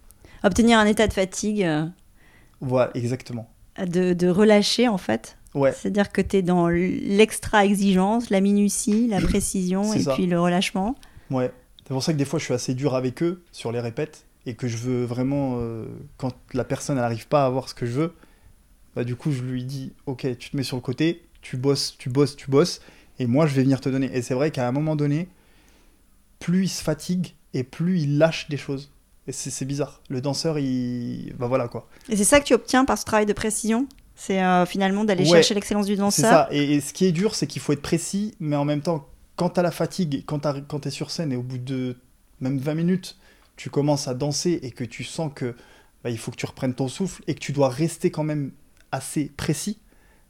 Obtenir 0.42 0.78
un 0.80 0.87
état 0.87 1.06
de 1.06 1.12
fatigue, 1.12 1.62
euh, 1.62 1.87
Voilà, 2.61 2.90
exactement. 2.94 3.48
de, 3.78 4.12
de 4.12 4.28
relâcher 4.28 4.88
en 4.88 4.98
fait. 4.98 5.37
Ouais. 5.54 5.72
C'est-à-dire 5.72 6.11
que 6.12 6.20
tu 6.20 6.37
es 6.38 6.42
dans 6.42 6.68
l'extra 6.68 7.64
exigence, 7.64 8.30
la 8.30 8.40
minutie, 8.40 9.06
la 9.06 9.20
précision 9.30 9.92
et 9.94 10.00
ça. 10.00 10.14
puis 10.14 10.26
le 10.26 10.40
relâchement. 10.40 10.96
Ouais, 11.30 11.52
c'est 11.85 11.92
pour 11.94 12.02
ça 12.02 12.12
que 12.12 12.18
des 12.18 12.24
fois 12.24 12.38
je 12.40 12.44
suis 12.46 12.54
assez 12.54 12.74
dur 12.74 12.94
avec 12.96 13.22
eux 13.22 13.44
sur 13.52 13.70
les 13.70 13.80
répètes 13.80 14.26
et 14.46 14.55
que 14.55 14.68
je 14.68 14.76
veux 14.79 15.05
vraiment, 15.05 15.57
euh, 15.59 15.87
quand 16.16 16.35
la 16.55 16.64
personne 16.64 16.96
n'arrive 16.96 17.29
pas 17.29 17.42
à 17.44 17.46
avoir 17.46 17.68
ce 17.68 17.74
que 17.74 17.87
je 17.87 17.92
veux, 17.92 18.14
bah 18.96 19.05
du 19.05 19.16
coup 19.16 19.33
je 19.33 19.42
lui 19.42 19.64
dis 19.64 19.92
ok 20.07 20.26
tu 20.38 20.50
te 20.50 20.57
mets 20.57 20.62
sur 20.64 20.76
le 20.76 20.83
côté, 20.83 21.24
tu 21.42 21.57
bosses, 21.57 21.96
tu 21.98 22.11
bosses, 22.11 22.37
tu 22.37 22.50
bosses 22.50 22.81
et 23.18 23.26
moi 23.26 23.46
je 23.46 23.55
vais 23.55 23.62
venir 23.62 23.81
te 23.81 23.88
donner. 23.88 24.11
Et 24.16 24.22
c'est 24.22 24.35
vrai 24.35 24.50
qu'à 24.50 24.66
un 24.68 24.72
moment 24.72 24.96
donné, 24.96 25.29
plus 26.38 26.64
il 26.64 26.68
se 26.68 26.83
fatigue 26.83 27.35
et 27.55 27.64
plus 27.64 28.00
il 28.00 28.18
lâche 28.18 28.48
des 28.48 28.57
choses. 28.57 28.90
Et 29.26 29.33
c'est 29.33 29.50
c'est 29.50 29.64
bizarre. 29.64 30.00
Le 30.09 30.20
danseur 30.20 30.59
il, 30.59 31.35
bah 31.38 31.46
voilà 31.46 31.68
quoi. 31.68 31.88
Et 32.09 32.16
c'est 32.16 32.24
ça 32.24 32.40
que 32.40 32.46
tu 32.46 32.55
obtiens 32.55 32.85
par 32.85 32.98
ce 32.98 33.05
travail 33.05 33.26
de 33.26 33.33
précision? 33.33 33.87
C'est 34.14 34.42
euh, 34.42 34.66
finalement 34.66 35.05
d'aller 35.05 35.24
Ouais, 35.24 35.38
chercher 35.40 35.55
l'excellence 35.55 35.87
du 35.87 35.96
C'est 36.09 36.22
danseur? 36.22 36.31
ça. 36.31 36.48
Et, 36.50 36.74
et 36.74 36.81
ce 36.81 36.92
qui 36.92 37.05
est 37.07 37.12
dur 37.12 37.35
c'est 37.35 37.46
qu'il 37.46 37.61
faut 37.62 37.72
être 37.72 37.83
précis, 37.83 38.35
mais 38.40 38.57
en 38.57 38.64
même 38.64 38.81
temps 38.83 39.07
quand 39.37 39.50
t'as 39.50 39.62
la 39.62 39.70
fatigue, 39.70 40.24
quand 40.26 40.40
t'es 40.81 40.90
sur 40.90 41.11
scène 41.11 41.33
et 41.33 41.37
au 41.37 41.42
bout 41.42 41.57
de 41.59 41.96
même 42.40 42.59
20 42.59 42.74
minutes, 42.74 43.16
tu 43.61 43.68
commences 43.70 44.09
à 44.09 44.14
danser 44.14 44.59
et 44.62 44.70
que 44.70 44.85
tu 44.85 45.05
sens 45.05 45.31
que 45.35 45.55
bah, 46.03 46.09
il 46.11 46.16
faut 46.18 46.31
que 46.31 46.37
tu 46.37 46.46
reprennes 46.46 46.75
ton 46.75 46.88
souffle 46.88 47.23
et 47.27 47.35
que 47.35 47.40
tu 47.40 47.53
dois 47.53 47.68
rester 47.68 48.11
quand 48.11 48.25
même 48.25 48.53
assez 48.90 49.27
précis, 49.37 49.79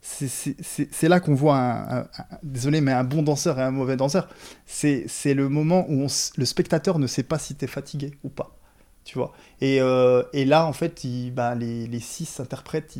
c'est- 0.01 1.03
là 1.07 1.19
qu'on 1.21 1.33
voit 1.35 1.57
un, 1.57 2.07
désolé, 2.43 2.81
mais 2.81 2.91
un 2.91 3.03
bon 3.05 3.23
danseur 3.23 3.57
et 3.59 3.63
un 3.63 3.71
mauvais 3.71 3.95
danseur. 3.97 4.27
C'est 4.65 5.33
le 5.33 5.47
moment 5.47 5.85
où 5.89 6.07
le 6.37 6.45
spectateur 6.45 6.99
ne 6.99 7.07
sait 7.07 7.23
pas 7.23 7.39
si 7.39 7.55
tu 7.55 7.65
es 7.65 7.67
fatigué 7.67 8.11
ou 8.23 8.29
pas. 8.29 8.57
Tu 9.05 9.17
vois 9.17 9.33
et, 9.61 9.81
euh, 9.81 10.23
et 10.33 10.45
là, 10.45 10.65
en 10.65 10.73
fait, 10.73 11.03
il- 11.05 11.31
bah, 11.31 11.55
les, 11.55 11.87
les 11.87 11.99
six 12.01 12.39
interprètes, 12.39 12.97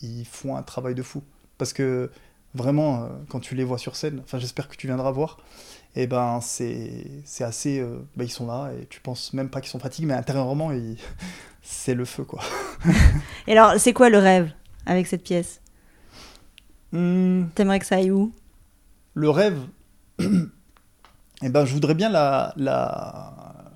ils 0.00 0.24
font 0.24 0.56
un 0.56 0.62
travail 0.62 0.94
de 0.94 1.02
fou. 1.02 1.22
Parce 1.58 1.72
que 1.72 2.10
vraiment, 2.56 3.04
euh, 3.04 3.08
quand 3.28 3.40
tu 3.40 3.54
les 3.54 3.64
vois 3.64 3.78
sur 3.78 3.96
scène, 3.96 4.20
enfin, 4.24 4.38
j'espère 4.38 4.68
que 4.68 4.76
tu 4.76 4.86
viendras 4.86 5.10
voir, 5.12 5.38
et 5.94 6.06
ben, 6.06 6.40
c'est 6.42 7.04
c'est 7.24 7.44
assez. 7.44 7.78
euh, 7.80 7.98
bah, 8.16 8.24
ils 8.24 8.30
sont 8.30 8.46
là 8.46 8.70
et 8.80 8.86
tu 8.86 9.00
penses 9.00 9.32
même 9.32 9.48
pas 9.50 9.60
qu'ils 9.60 9.70
sont 9.70 9.78
fatigués, 9.78 10.06
mais 10.06 10.14
intérieurement, 10.14 10.72
ils- 10.72 10.96
c'est 11.62 11.94
le 11.94 12.04
feu, 12.04 12.24
quoi. 12.24 12.40
Et 13.48 13.52
alors, 13.56 13.78
c'est 13.80 13.92
quoi 13.92 14.08
le 14.10 14.18
rêve 14.18 14.50
avec 14.86 15.06
cette 15.06 15.22
pièce? 15.24 15.60
Hum, 16.92 17.48
T'aimerais 17.54 17.78
que 17.80 17.86
ça 17.86 17.96
aille 17.96 18.10
où? 18.10 18.32
Le 19.14 19.30
rêve, 19.30 19.58
eh 20.20 21.48
ben, 21.48 21.64
je 21.64 21.72
voudrais 21.74 21.94
bien 21.94 22.08
la, 22.10 22.52
la, 22.56 23.72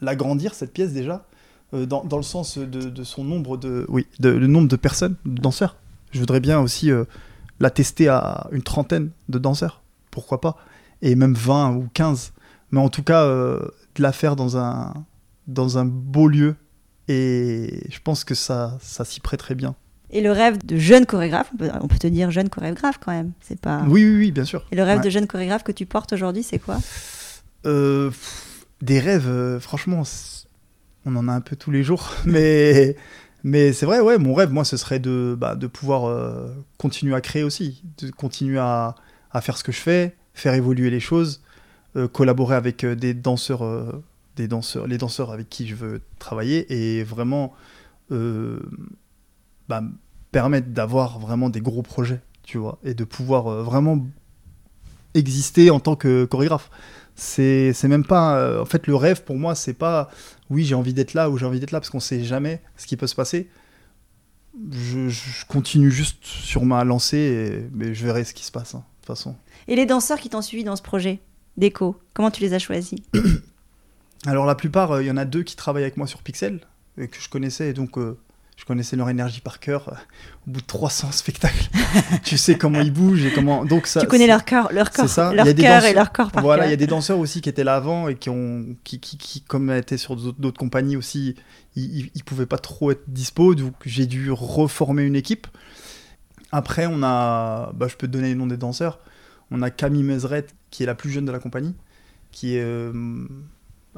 l'agrandir, 0.00 0.54
cette 0.54 0.72
pièce 0.72 0.92
déjà, 0.92 1.24
euh, 1.74 1.86
dans, 1.86 2.04
dans 2.04 2.16
le 2.16 2.22
sens 2.22 2.58
de, 2.58 2.66
de 2.66 3.04
son 3.04 3.24
nombre 3.24 3.56
de, 3.56 3.86
oui, 3.88 4.06
de, 4.18 4.30
le 4.30 4.46
nombre 4.46 4.68
de 4.68 4.76
personnes, 4.76 5.16
de 5.24 5.40
danseurs. 5.40 5.76
Je 6.12 6.18
voudrais 6.20 6.40
bien 6.40 6.58
aussi 6.60 6.90
euh, 6.90 7.04
la 7.60 7.70
tester 7.70 8.08
à 8.08 8.48
une 8.52 8.62
trentaine 8.62 9.10
de 9.28 9.38
danseurs, 9.38 9.82
pourquoi 10.10 10.40
pas, 10.40 10.56
et 11.02 11.14
même 11.14 11.34
20 11.34 11.74
ou 11.76 11.88
15. 11.94 12.32
Mais 12.72 12.80
en 12.80 12.88
tout 12.88 13.02
cas, 13.02 13.24
euh, 13.24 13.60
de 13.94 14.02
la 14.02 14.12
faire 14.12 14.34
dans 14.36 14.56
un, 14.56 14.94
dans 15.46 15.78
un 15.78 15.84
beau 15.84 16.26
lieu, 16.28 16.56
et 17.08 17.86
je 17.90 17.98
pense 18.02 18.24
que 18.24 18.34
ça, 18.34 18.78
ça 18.80 19.04
s'y 19.04 19.20
prêterait 19.20 19.54
bien. 19.56 19.74
Et 20.12 20.20
le 20.22 20.32
rêve 20.32 20.58
de 20.64 20.76
jeune 20.76 21.06
chorégraphe, 21.06 21.50
on 21.54 21.56
peut, 21.56 21.70
on 21.82 21.86
peut 21.88 21.98
te 21.98 22.06
dire 22.06 22.30
jeune 22.30 22.48
chorégraphe 22.48 22.98
quand 23.04 23.12
même, 23.12 23.32
c'est 23.40 23.60
pas... 23.60 23.82
Oui, 23.86 24.04
oui, 24.04 24.16
oui, 24.16 24.30
bien 24.32 24.44
sûr. 24.44 24.66
Et 24.72 24.76
le 24.76 24.82
rêve 24.82 24.98
Ouais. 24.98 25.04
de 25.04 25.10
jeune 25.10 25.26
chorégraphe 25.26 25.62
que 25.62 25.72
tu 25.72 25.86
portes 25.86 26.12
aujourd'hui, 26.12 26.42
c'est 26.42 26.58
quoi? 26.58 26.78
Euh, 27.66 28.10
des 28.82 28.98
rêves, 29.00 29.28
euh, 29.28 29.60
franchement, 29.60 30.02
on 31.06 31.14
en 31.16 31.28
a 31.28 31.32
un 31.32 31.40
peu 31.40 31.54
tous 31.56 31.70
les 31.70 31.82
jours. 31.84 32.10
Mais, 32.24 32.96
mais 33.42 33.72
c'est 33.72 33.86
vrai, 33.86 34.00
ouais, 34.00 34.18
mon 34.18 34.34
rêve, 34.34 34.52
moi, 34.52 34.64
ce 34.64 34.76
serait 34.76 34.98
de, 34.98 35.36
bah, 35.38 35.54
de 35.54 35.66
pouvoir 35.66 36.04
euh, 36.04 36.48
continuer 36.78 37.14
à 37.14 37.20
créer 37.20 37.42
aussi, 37.42 37.82
de 37.98 38.10
continuer 38.10 38.58
à, 38.58 38.94
à 39.30 39.40
faire 39.40 39.56
ce 39.56 39.64
que 39.64 39.72
je 39.72 39.80
fais, 39.80 40.16
faire 40.34 40.54
évoluer 40.54 40.90
les 40.90 41.00
choses, 41.00 41.42
euh, 41.96 42.08
collaborer 42.08 42.56
avec 42.56 42.84
euh, 42.84 42.94
des 42.94 43.14
danseurs, 43.14 43.62
des 44.36 44.48
danseurs, 44.48 44.86
les 44.86 44.98
danseurs 44.98 45.32
avec 45.32 45.48
qui 45.48 45.66
je 45.66 45.74
veux 45.74 46.00
travailler 46.18 46.98
et 46.98 47.02
vraiment 47.02 47.54
bah, 48.10 49.80
me 49.80 49.92
permettre 50.32 50.68
d'avoir 50.68 51.18
vraiment 51.18 51.48
des 51.48 51.60
gros 51.60 51.82
projets, 51.82 52.20
tu 52.42 52.58
vois, 52.58 52.78
et 52.84 52.94
de 52.94 53.04
pouvoir 53.04 53.62
vraiment 53.62 54.06
exister 55.14 55.70
en 55.70 55.80
tant 55.80 55.96
que 55.96 56.24
chorégraphe 56.24 56.70
c'est 57.20 57.84
même 57.84 58.04
pas 58.04 58.38
euh, 58.38 58.62
en 58.62 58.64
fait 58.64 58.86
le 58.86 58.96
rêve 58.96 59.24
pour 59.24 59.36
moi 59.36 59.54
c'est 59.54 59.74
pas 59.74 60.10
oui 60.48 60.64
j'ai 60.64 60.74
envie 60.74 60.94
d'être 60.94 61.12
là 61.12 61.28
ou 61.28 61.36
j'ai 61.36 61.44
envie 61.44 61.60
d'être 61.60 61.70
là 61.70 61.80
parce 61.80 61.90
qu'on 61.90 62.00
sait 62.00 62.24
jamais 62.24 62.62
ce 62.76 62.86
qui 62.86 62.96
peut 62.96 63.06
se 63.06 63.14
passer. 63.14 63.48
Je, 64.72 65.08
je 65.08 65.46
continue 65.46 65.90
juste 65.90 66.24
sur 66.24 66.64
ma 66.64 66.82
lancée 66.82 67.18
et 67.18 67.68
mais 67.72 67.94
je 67.94 68.04
verrai 68.04 68.24
ce 68.24 68.34
qui 68.34 68.44
se 68.44 68.50
passe 68.50 68.74
hein, 68.74 68.78
de 68.78 69.00
toute 69.00 69.06
façon. 69.06 69.36
Et 69.68 69.76
les 69.76 69.86
danseurs 69.86 70.18
qui 70.18 70.30
t'ont 70.30 70.42
suivi 70.42 70.64
dans 70.64 70.76
ce 70.76 70.82
projet 70.82 71.20
d'écho, 71.56 72.00
comment 72.14 72.30
tu 72.30 72.40
les 72.40 72.54
as 72.54 72.58
choisis 72.58 72.98
alors 74.26 74.46
la 74.46 74.54
plupart 74.54 74.92
euh, 74.92 75.02
il 75.02 75.06
y 75.06 75.10
en 75.10 75.18
a 75.18 75.26
deux 75.26 75.42
qui 75.42 75.56
travaillent 75.56 75.84
avec 75.84 75.98
moi 75.98 76.06
sur 76.06 76.22
Pixel 76.22 76.60
et 76.96 77.08
que 77.08 77.20
je 77.20 77.28
connaissais 77.28 77.68
et 77.68 77.72
donc 77.74 77.98
euh, 77.98 78.18
je 78.60 78.66
connaissais 78.66 78.94
leur 78.94 79.08
énergie 79.08 79.40
par 79.40 79.58
cœur. 79.58 79.88
euh, 79.88 79.96
Au 80.46 80.50
bout 80.50 80.60
de 80.60 80.66
300 80.66 81.12
spectacles, 81.12 81.70
tu 82.24 82.36
sais 82.36 82.58
comment 82.58 82.80
ils 82.82 82.92
bougent 82.92 83.24
et 83.24 83.32
comment. 83.32 83.64
Donc 83.64 83.86
ça. 83.86 84.00
tu 84.02 84.06
connais 84.06 84.26
leur 84.26 84.44
cœur, 84.44 84.70
leur 84.70 84.90
corps, 84.90 85.06
c'est 85.08 85.14
ça. 85.14 85.32
leur 85.32 85.46
cœur 85.54 85.84
et 85.86 85.94
leur 85.94 86.12
corps 86.12 86.30
par 86.30 86.42
Voilà, 86.42 86.66
il 86.66 86.70
y 86.70 86.74
a 86.74 86.76
des 86.76 86.86
danseurs 86.86 87.18
aussi 87.18 87.40
qui 87.40 87.48
étaient 87.48 87.64
là 87.64 87.76
avant 87.76 88.08
et 88.08 88.16
qui 88.16 88.28
ont, 88.28 88.66
qui, 88.84 89.00
qui, 89.00 89.16
qui 89.16 89.40
comme 89.40 89.70
étaient 89.70 89.96
sur 89.96 90.14
d'autres 90.14 90.58
compagnies 90.58 90.98
aussi, 90.98 91.36
ils, 91.74 92.10
ils 92.14 92.22
pouvaient 92.22 92.44
pas 92.44 92.58
trop 92.58 92.90
être 92.90 93.04
dispo, 93.08 93.54
donc 93.54 93.72
j'ai 93.86 94.04
dû 94.06 94.30
reformer 94.30 95.04
une 95.04 95.16
équipe. 95.16 95.46
Après, 96.52 96.86
on 96.86 97.02
a, 97.02 97.72
bah, 97.72 97.86
je 97.88 97.96
peux 97.96 98.08
te 98.08 98.12
donner 98.12 98.28
les 98.28 98.34
noms 98.34 98.46
des 98.46 98.58
danseurs. 98.58 98.98
On 99.50 99.62
a 99.62 99.70
Camille 99.70 100.02
Meseret, 100.02 100.46
qui 100.70 100.82
est 100.82 100.86
la 100.86 100.94
plus 100.94 101.10
jeune 101.10 101.24
de 101.24 101.32
la 101.32 101.38
compagnie, 101.38 101.74
qui 102.30 102.56
est, 102.56 102.62
euh, 102.62 102.92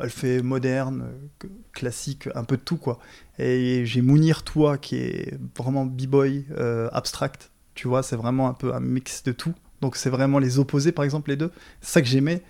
elle 0.01 0.11
fait 0.11 0.43
moderne, 0.43 1.05
euh, 1.45 1.49
classique, 1.73 2.29
un 2.35 2.45
peu 2.45 2.57
de 2.57 2.63
tout 2.63 2.77
quoi. 2.77 2.99
Et 3.39 3.85
j'ai 3.87 4.03
Mounir 4.03 4.43
Toi, 4.43 4.79
qui 4.79 4.97
est 4.97 5.39
vraiment 5.57 5.87
b-boy, 5.87 6.47
euh, 6.57 6.89
abstract. 6.93 7.51
Tu 7.75 7.89
vois, 7.89 8.03
c'est 8.03 8.17
vraiment 8.17 8.49
un 8.49 8.55
peu 8.55 8.75
un 8.75 8.81
mix 8.81 9.23
de 9.23 9.33
tout. 9.33 9.55
Donc 9.81 9.97
c'est 9.97 10.11
vraiment 10.11 10.39
les 10.39 10.59
opposés, 10.59 10.93
par 10.93 11.05
exemple, 11.05 11.31
les 11.31 11.37
deux. 11.37 11.51
C'est 11.81 11.93
ça 11.93 12.03
que 12.03 12.09
j'aimais. 12.09 12.43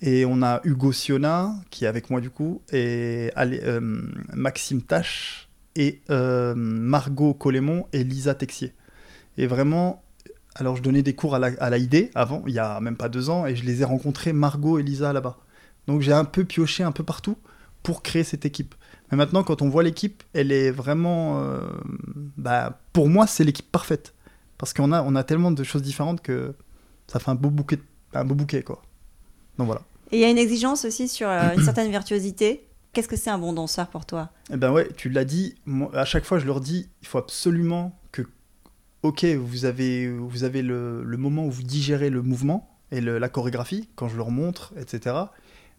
Et 0.00 0.24
on 0.24 0.42
a 0.42 0.60
Hugo 0.64 0.92
Siona, 0.92 1.54
qui 1.70 1.84
est 1.84 1.88
avec 1.88 2.08
moi 2.08 2.20
du 2.20 2.30
coup, 2.30 2.62
et 2.72 3.32
euh, 3.36 3.80
Maxime 4.32 4.82
Tache, 4.82 5.48
et 5.74 6.02
Margot 6.08 7.34
Colémon 7.34 7.86
et 7.92 8.04
Lisa 8.04 8.34
Texier. 8.34 8.74
Et 9.38 9.46
vraiment, 9.46 10.02
alors 10.54 10.76
je 10.76 10.82
donnais 10.82 11.02
des 11.02 11.14
cours 11.14 11.34
à 11.34 11.38
la, 11.38 11.50
avant, 12.14 12.42
il 12.46 12.54
y 12.54 12.58
a 12.58 12.80
même 12.80 12.96
pas 12.96 13.08
deux 13.08 13.28
ans, 13.30 13.46
et 13.46 13.56
je 13.56 13.64
les 13.64 13.82
ai 13.82 13.84
rencontrés, 13.84 14.32
Margot 14.32 14.78
et 14.78 14.82
Lisa, 14.82 15.12
là-bas. 15.12 15.38
Donc 15.88 16.00
j'ai 16.02 16.12
un 16.12 16.24
peu 16.24 16.44
pioché 16.44 16.84
un 16.84 16.92
peu 16.92 17.02
partout 17.02 17.36
pour 17.82 18.02
créer 18.02 18.22
cette 18.22 18.44
équipe. 18.44 18.74
Mais 19.10 19.16
maintenant, 19.16 19.42
quand 19.42 19.62
on 19.62 19.68
voit 19.68 19.82
l'équipe, 19.82 20.22
elle 20.34 20.52
est 20.52 20.70
vraiment... 20.70 21.40
euh, 21.40 21.60
bah, 22.36 22.78
pour 22.92 23.08
moi, 23.08 23.26
c'est 23.26 23.42
l'équipe 23.42 23.70
parfaite. 23.72 24.14
Parce 24.58 24.72
qu'on 24.74 24.92
a, 24.92 25.02
on 25.02 25.14
a 25.16 25.24
tellement 25.24 25.50
de 25.50 25.64
choses 25.64 25.82
différentes 25.82 26.20
que 26.20 26.54
ça 27.06 27.18
fait 27.18 27.30
un 27.30 27.34
beau 27.34 27.50
bouquet, 27.50 27.78
un 28.12 28.24
beau 28.24 28.34
bouquet 28.34 28.62
quoi. 28.62 28.82
Donc 29.56 29.66
voilà. 29.66 29.82
Et 30.12 30.18
il 30.18 30.20
y 30.20 30.24
a 30.24 30.30
une 30.30 30.38
exigence 30.38 30.84
aussi 30.84 31.08
sur 31.08 31.28
euh, 31.28 31.54
une 31.54 31.62
certaine 31.64 31.90
virtuosité. 31.90 32.64
Qu'est-ce 32.92 33.08
que 33.08 33.16
c'est 33.16 33.30
un 33.30 33.38
bon 33.38 33.52
danseur 33.52 33.88
pour 33.88 34.04
toi? 34.06 34.30
Eh 34.52 34.56
ben 34.56 34.72
ouais, 34.72 34.88
tu 34.96 35.08
l'as 35.10 35.24
dit. 35.24 35.54
Moi, 35.66 35.90
à 35.94 36.04
chaque 36.04 36.24
fois, 36.24 36.38
je 36.38 36.46
leur 36.46 36.60
dis, 36.60 36.88
il 37.02 37.06
faut 37.08 37.18
absolument 37.18 37.98
que, 38.12 38.22
ok, 39.02 39.24
vous 39.24 39.64
avez, 39.64 40.10
vous 40.10 40.44
avez 40.44 40.62
le, 40.62 41.02
le 41.04 41.16
moment 41.16 41.44
où 41.46 41.50
vous 41.50 41.62
digérez 41.62 42.10
le 42.10 42.22
mouvement 42.22 42.68
et 42.90 43.00
le- 43.00 43.18
la 43.18 43.28
chorégraphie, 43.28 43.88
quand 43.94 44.08
je 44.08 44.16
leur 44.16 44.30
montre, 44.30 44.72
etc. 44.78 45.14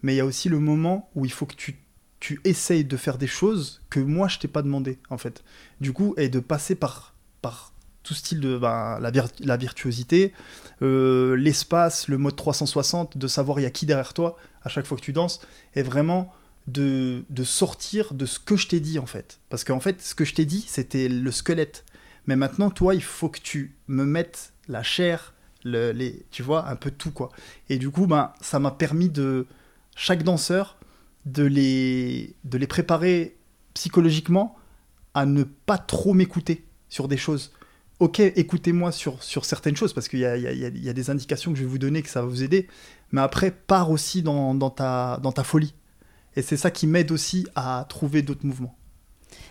Mais 0.02 0.14
il 0.14 0.18
y 0.18 0.22
a 0.22 0.26
aussi 0.26 0.50
le 0.50 0.60
moment 0.60 1.10
où 1.16 1.26
il 1.26 1.32
faut 1.32 1.46
que 1.46 1.56
tu, 1.56 1.80
tu 2.20 2.40
essayes 2.44 2.86
de 2.86 2.98
faire 2.98 3.18
des 3.18 3.28
choses 3.28 3.82
que 3.90 4.00
moi, 4.00 4.28
je 4.28 4.40
t'ai 4.40 4.48
pas 4.48 4.62
demandé, 4.62 5.00
en 5.10 5.18
fait. 5.18 5.44
Du 5.82 5.94
coup, 5.94 6.14
et 6.18 6.30
de 6.30 6.40
passer 6.40 6.76
par, 6.76 7.16
par 7.42 7.74
tout 8.04 8.14
style 8.14 8.40
de 8.40 8.58
ben, 8.58 8.98
la, 9.00 9.12
vir- 9.12 9.32
la 9.40 9.58
virtuosité, 9.58 10.34
euh, 10.82 11.36
l'espace, 11.36 12.08
le 12.08 12.18
mode 12.18 12.36
360, 12.36 13.18
de 13.18 13.28
savoir 13.28 13.60
il 13.60 13.64
y 13.64 13.66
a 13.66 13.72
qui 13.72 13.86
derrière 13.86 14.14
toi 14.14 14.38
à 14.64 14.70
chaque 14.70 14.86
fois 14.86 14.98
que 14.98 15.04
tu 15.04 15.14
danses, 15.14 15.42
et 15.76 15.84
vraiment 15.84 16.34
de, 16.68 17.24
de 17.30 17.44
sortir 17.44 18.14
de 18.14 18.26
ce 18.26 18.40
que 18.40 18.56
je 18.56 18.68
t'ai 18.68 18.80
dit 18.80 19.00
en 19.00 19.06
fait. 19.06 19.40
Parce 19.50 19.64
qu'en 19.64 19.80
fait, 19.80 20.02
ce 20.02 20.16
que 20.16 20.26
je 20.26 20.34
t'ai 20.34 20.46
dit, 20.46 20.64
c'était 20.68 21.10
le 21.10 21.32
squelette. 21.32 21.86
Mais 22.28 22.36
maintenant, 22.36 22.70
toi, 22.70 22.94
il 22.96 23.04
faut 23.04 23.30
que 23.30 23.40
tu 23.40 23.76
me 23.88 24.06
mettes 24.06 24.54
la 24.68 24.84
chair, 24.84 25.34
le, 25.64 25.92
les, 25.92 26.26
tu 26.32 26.44
vois, 26.44 26.68
un 26.70 26.76
peu 26.76 26.92
tout 26.92 27.12
quoi. 27.12 27.30
Et 27.70 27.78
du 27.78 27.90
coup, 27.90 28.06
ben, 28.08 28.34
ça 28.42 28.60
m'a 28.60 28.72
permis 28.72 29.10
de 29.10 29.48
chaque 30.00 30.24
danseur 30.24 30.78
de 31.26 31.44
les, 31.44 32.34
de 32.46 32.58
les 32.58 32.68
préparer 32.68 33.36
psychologiquement 33.74 34.56
à 35.14 35.26
ne 35.26 35.44
pas 35.44 35.78
trop 35.78 36.14
m'écouter 36.14 36.64
sur 36.88 37.10
des 37.10 37.18
choses. 37.18 37.52
Ok, 38.00 38.22
écoutez-moi 38.22 38.94
sur, 38.94 39.22
sur 39.22 39.44
certaines 39.44 39.76
choses, 39.76 39.92
parce 39.92 40.08
qu'il 40.08 40.20
y 40.20 40.22
y, 40.22 40.26
y 40.86 40.90
a- 40.90 40.94
des 40.94 41.10
indications 41.10 41.52
que 41.52 41.58
je 41.58 41.64
vais 41.64 41.70
vous 41.70 41.78
donner, 41.78 42.02
que 42.02 42.08
ça 42.10 42.22
va 42.22 42.28
vous 42.28 42.44
aider. 42.44 42.70
Mais 43.12 43.20
après, 43.20 43.52
pars 43.52 43.92
aussi 43.92 44.22
dans, 44.24 44.56
dans, 44.56 44.70
ta, 44.70 45.20
dans 45.22 45.34
ta 45.34 45.44
folie. 45.44 45.74
Et 46.38 46.42
c'est 46.42 46.56
ça 46.56 46.72
qui 46.72 46.88
m'aide 46.88 47.12
aussi 47.12 47.46
à 47.56 47.86
trouver 47.90 48.22
d'autres 48.22 48.46
mouvements. 48.46 48.78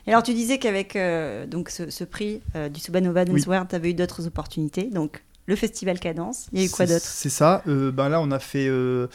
Et 0.07 0.11
alors 0.13 0.23
tu 0.23 0.33
disais 0.33 0.59
qu'avec 0.59 0.97
euh, 0.97 1.47
donc 1.47 1.69
ce, 1.69 1.91
ce 1.91 2.05
prix 2.05 2.41
euh, 2.57 2.71
du 2.71 2.81
Subanova 2.81 3.27
Dance 3.27 3.41
Oui. 3.43 3.49
World, 3.49 3.69
tu 3.69 3.75
avais 3.77 3.91
eu 3.91 3.95
d'autres 3.95 4.27
opportunités. 4.27 4.85
Donc 4.85 5.23
le 5.49 5.57
festival 5.57 5.99
Cadence, 5.99 6.47
il 6.53 6.61
y 6.61 6.63
a 6.63 6.67
eu 6.67 6.71
quoi 6.71 6.87
C'est- 6.87 6.93
d'autre? 6.95 7.07
C'est 7.07 7.31
ça. 7.31 7.63
Euh, 7.67 7.91
ben 7.91 8.09
là, 8.09 8.21
on 8.21 8.31
a 8.31 8.39
fait. 8.39 8.69
euh, 8.69 9.09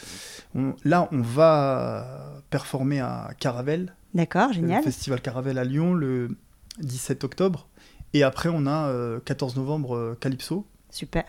on- 0.54 0.74
là, 0.84 1.08
on 1.12 1.20
va 1.22 2.42
performer 2.50 3.00
à 3.00 3.30
Caravelle, 3.38 3.94
D'accord, 4.14 4.48
le 4.48 4.54
génial. 4.54 4.82
festival 4.82 5.20
Caravelle 5.22 5.58
à 5.58 5.64
Lyon, 5.64 5.94
le 5.94 6.28
17 6.80 7.24
octobre. 7.24 7.68
Et 8.12 8.22
après, 8.22 8.48
on 8.52 8.66
a 8.66 8.88
euh, 8.88 9.20
14 9.24 9.56
novembre 9.56 9.96
euh, 9.96 10.18
Calypso. 10.20 10.66
Super. 10.90 11.24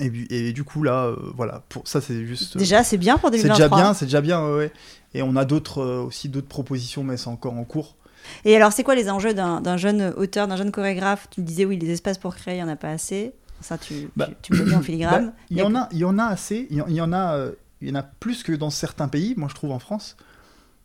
Et, 0.00 0.10
du- 0.10 0.26
et 0.30 0.52
du 0.52 0.64
coup, 0.64 0.82
là, 0.82 1.04
euh, 1.06 1.16
voilà. 1.34 1.62
Pour 1.68 1.86
ça, 1.88 2.00
c'est 2.00 2.26
juste. 2.26 2.56
euh, 2.56 2.58
Déjà, 2.58 2.84
c'est 2.84 2.98
bien 2.98 3.16
pour 3.16 3.30
c'est 3.30 3.36
2023. 3.38 3.68
déjà 3.68 3.82
bien, 3.84 3.94
c'est 3.94 4.04
déjà 4.04 4.20
bien, 4.20 4.46
ouais. 4.54 4.70
Et 5.14 5.22
on 5.22 5.34
a 5.36 5.44
d'autres 5.44 5.78
euh, 5.82 6.02
aussi 6.02 6.28
d'autres 6.28 6.46
propositions, 6.48 7.02
mais 7.04 7.16
c'est 7.16 7.28
encore 7.28 7.54
en 7.54 7.64
cours. 7.64 7.96
Et 8.44 8.54
alors, 8.56 8.72
c'est 8.72 8.82
quoi 8.82 8.94
les 8.96 9.08
enjeux 9.08 9.32
d'un 9.34 9.60
d'un 9.60 9.76
jeune 9.78 10.12
auteur, 10.16 10.46
d'un 10.48 10.56
jeune 10.56 10.70
chorégraphe? 10.72 11.28
Tu 11.30 11.40
me 11.40 11.46
disais, 11.46 11.64
oui, 11.64 11.78
les 11.78 11.90
espaces 11.90 12.18
pour 12.18 12.34
créer, 12.34 12.54
il 12.54 12.58
n'y 12.58 12.62
en 12.64 12.68
a 12.68 12.76
pas 12.76 12.90
assez. 12.90 13.32
Ça, 13.60 13.78
tu, 13.78 14.08
Bah, 14.16 14.28
tu, 14.42 14.52
tu 14.52 14.52
me 14.52 14.58
le 14.58 14.70
dis 14.70 14.76
en 14.76 14.82
filigrane. 14.82 15.26
Bah, 15.26 15.32
il 15.50 15.58
y 15.58 15.62
en 15.62 15.74
a, 15.74 15.88
il 15.92 15.98
y 15.98 16.04
en 16.04 16.18
a 16.18 16.24
assez. 16.24 16.66
Il 16.70 16.76
y 16.76 17.00
en, 17.00 17.12
a, 17.12 17.34
euh, 17.36 17.52
il 17.80 17.88
y 17.88 17.92
en 17.92 17.96
a 17.96 18.02
plus 18.02 18.42
que 18.42 18.52
dans 18.52 18.70
certains 18.70 19.08
pays. 19.08 19.34
Moi, 19.36 19.48
je 19.48 19.54
trouve 19.54 19.72
en 19.72 19.78
France. 19.78 20.16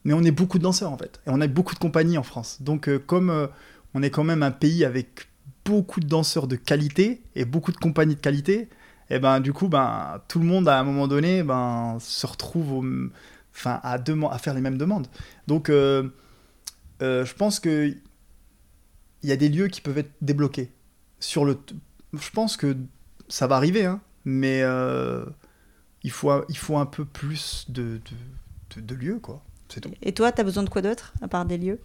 Mais 0.06 0.14
on 0.14 0.24
est 0.24 0.32
beaucoup 0.32 0.58
de 0.58 0.64
danseurs 0.64 0.92
en 0.92 0.98
fait, 0.98 1.22
et 1.26 1.30
on 1.30 1.40
a 1.40 1.48
beaucoup 1.48 1.74
de 1.74 1.80
compagnies 1.80 2.18
en 2.18 2.24
France. 2.24 2.58
Donc, 2.62 2.90
euh, 2.90 3.00
comme 3.00 3.30
euh, 3.30 3.48
on 3.94 4.04
est 4.04 4.10
quand 4.10 4.26
même 4.26 4.44
un 4.44 4.52
pays 4.52 4.84
avec 4.84 5.30
beaucoup 5.64 6.02
de 6.02 6.08
danseurs 6.08 6.48
de 6.48 6.58
qualité 6.58 7.22
et 7.36 7.46
beaucoup 7.46 7.72
de 7.72 7.78
compagnies 7.78 8.16
de 8.16 8.20
qualité, 8.20 8.68
et 9.10 9.20
ben 9.20 9.40
du 9.40 9.54
coup, 9.54 9.70
ben 9.70 10.22
tout 10.28 10.40
le 10.40 10.46
monde 10.46 10.68
à 10.68 10.78
un 10.78 10.84
moment 10.84 11.08
donné, 11.08 11.42
ben 11.42 11.96
se 12.02 12.28
retrouve, 12.28 12.74
au, 12.74 12.86
enfin 13.56 13.80
à 13.82 13.94
à 13.94 14.38
faire 14.40 14.54
les 14.54 14.60
mêmes 14.60 14.78
demandes. 14.78 15.08
Donc, 15.48 15.70
je 15.70 17.34
pense 17.38 17.62
que 17.62 17.96
il 19.24 19.30
y 19.30 19.32
a 19.32 19.38
des 19.38 19.50
lieux 19.50 19.70
qui 19.70 19.80
peuvent 19.80 19.98
être 19.98 20.12
débloqués 20.22 20.70
sur 21.20 21.46
le. 21.46 21.58
Je 22.14 22.30
pense 22.32 22.58
que 22.58 22.76
ça 23.28 23.48
va 23.48 23.56
arriver, 23.56 23.86
hein, 23.86 24.02
mais 24.26 24.62
euh, 24.64 25.26
il, 26.04 26.12
faut, 26.12 26.32
il 26.50 26.58
faut 26.58 26.78
un 26.78 26.86
peu 26.86 27.06
plus 27.06 27.66
de, 27.70 28.00
de, 28.76 28.76
de- 28.76 28.82
de 28.82 28.96
lieux, 28.96 29.20
quoi. 29.20 29.44
C'est 29.70 29.82
tout. 29.82 29.92
Et 30.02 30.14
toi, 30.14 30.32
tu 30.32 30.42
as 30.42 30.44
besoin 30.44 30.64
de 30.64 30.70
quoi 30.70 30.82
d'autre, 30.82 31.14
à 31.22 31.28
part 31.28 31.46
des 31.46 31.58
lieux? 31.58 31.80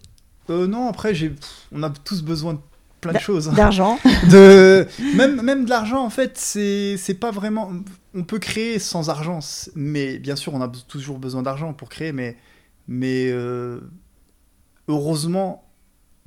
Euh, 0.51 0.67
non, 0.67 0.89
après, 0.89 1.15
j'ai, 1.15 1.35
on 1.73 1.83
a 1.83 1.91
tous 1.91 2.23
besoin 2.23 2.55
de 2.55 2.59
plein 3.01 3.13
de 3.13 3.19
choses. 3.19 3.49
hein. 3.49 3.53
D'argent 3.55 3.99
De, 4.31 4.87
même, 5.15 5.41
même 5.43 5.65
de 5.65 5.71
l'argent, 5.71 6.05
en 6.05 6.11
fait, 6.11 6.37
c'est, 6.37 6.97
c'est 6.99 7.15
pas 7.15 7.31
vraiment. 7.31 7.73
On 8.15 8.25
peut 8.25 8.39
créer 8.39 8.79
sans 8.79 9.09
argent, 9.09 9.39
mais 9.75 10.19
bien 10.19 10.37
sûr, 10.37 10.53
on 10.55 10.61
a 10.61 10.69
toujours 10.69 11.19
besoin 11.19 11.43
d'argent 11.43 11.73
pour 11.73 11.89
créer, 11.89 12.13
mais, 12.13 12.37
mais 12.89 13.31
euh, 13.31 13.81
heureusement 14.89 15.68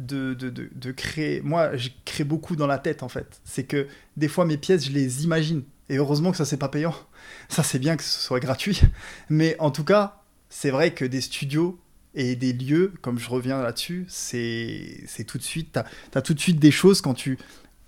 de, 0.05 0.33
de, 0.33 0.49
de, 0.49 0.69
de 0.73 0.91
créer. 0.91 1.41
Moi, 1.41 1.75
je 1.77 1.89
crée 2.05 2.23
beaucoup 2.23 2.55
dans 2.55 2.67
la 2.67 2.77
tête, 2.77 3.03
en 3.03 3.09
fait. 3.09 3.41
C'est 3.45 3.63
que 3.65 3.87
des 4.17 4.27
fois, 4.27 4.45
mes 4.45 4.57
pièces, 4.57 4.85
je 4.85 4.91
les 4.91 5.23
imagine. 5.23 5.63
Et 5.89 5.97
heureusement 5.97 6.31
que 6.31 6.37
ça, 6.37 6.45
c'est 6.45 6.57
pas 6.57 6.69
payant. 6.69 6.95
Ça, 7.49 7.63
c'est 7.63 7.79
bien 7.79 7.97
que 7.97 8.03
ce 8.03 8.19
soit 8.19 8.39
gratuit. 8.39 8.81
Mais 9.29 9.55
en 9.59 9.71
tout 9.71 9.83
cas, 9.83 10.21
c'est 10.49 10.71
vrai 10.71 10.93
que 10.93 11.05
des 11.05 11.21
studios 11.21 11.79
et 12.15 12.35
des 12.35 12.53
lieux, 12.53 12.93
comme 13.01 13.19
je 13.19 13.29
reviens 13.29 13.61
là-dessus, 13.61 14.05
c'est 14.09 15.03
c'est 15.07 15.23
tout 15.23 15.37
de 15.37 15.43
suite. 15.43 15.71
T'as 15.73 15.85
as 16.15 16.21
tout 16.21 16.33
de 16.33 16.39
suite 16.39 16.59
des 16.59 16.71
choses 16.71 17.01
quand 17.01 17.13
tu 17.13 17.37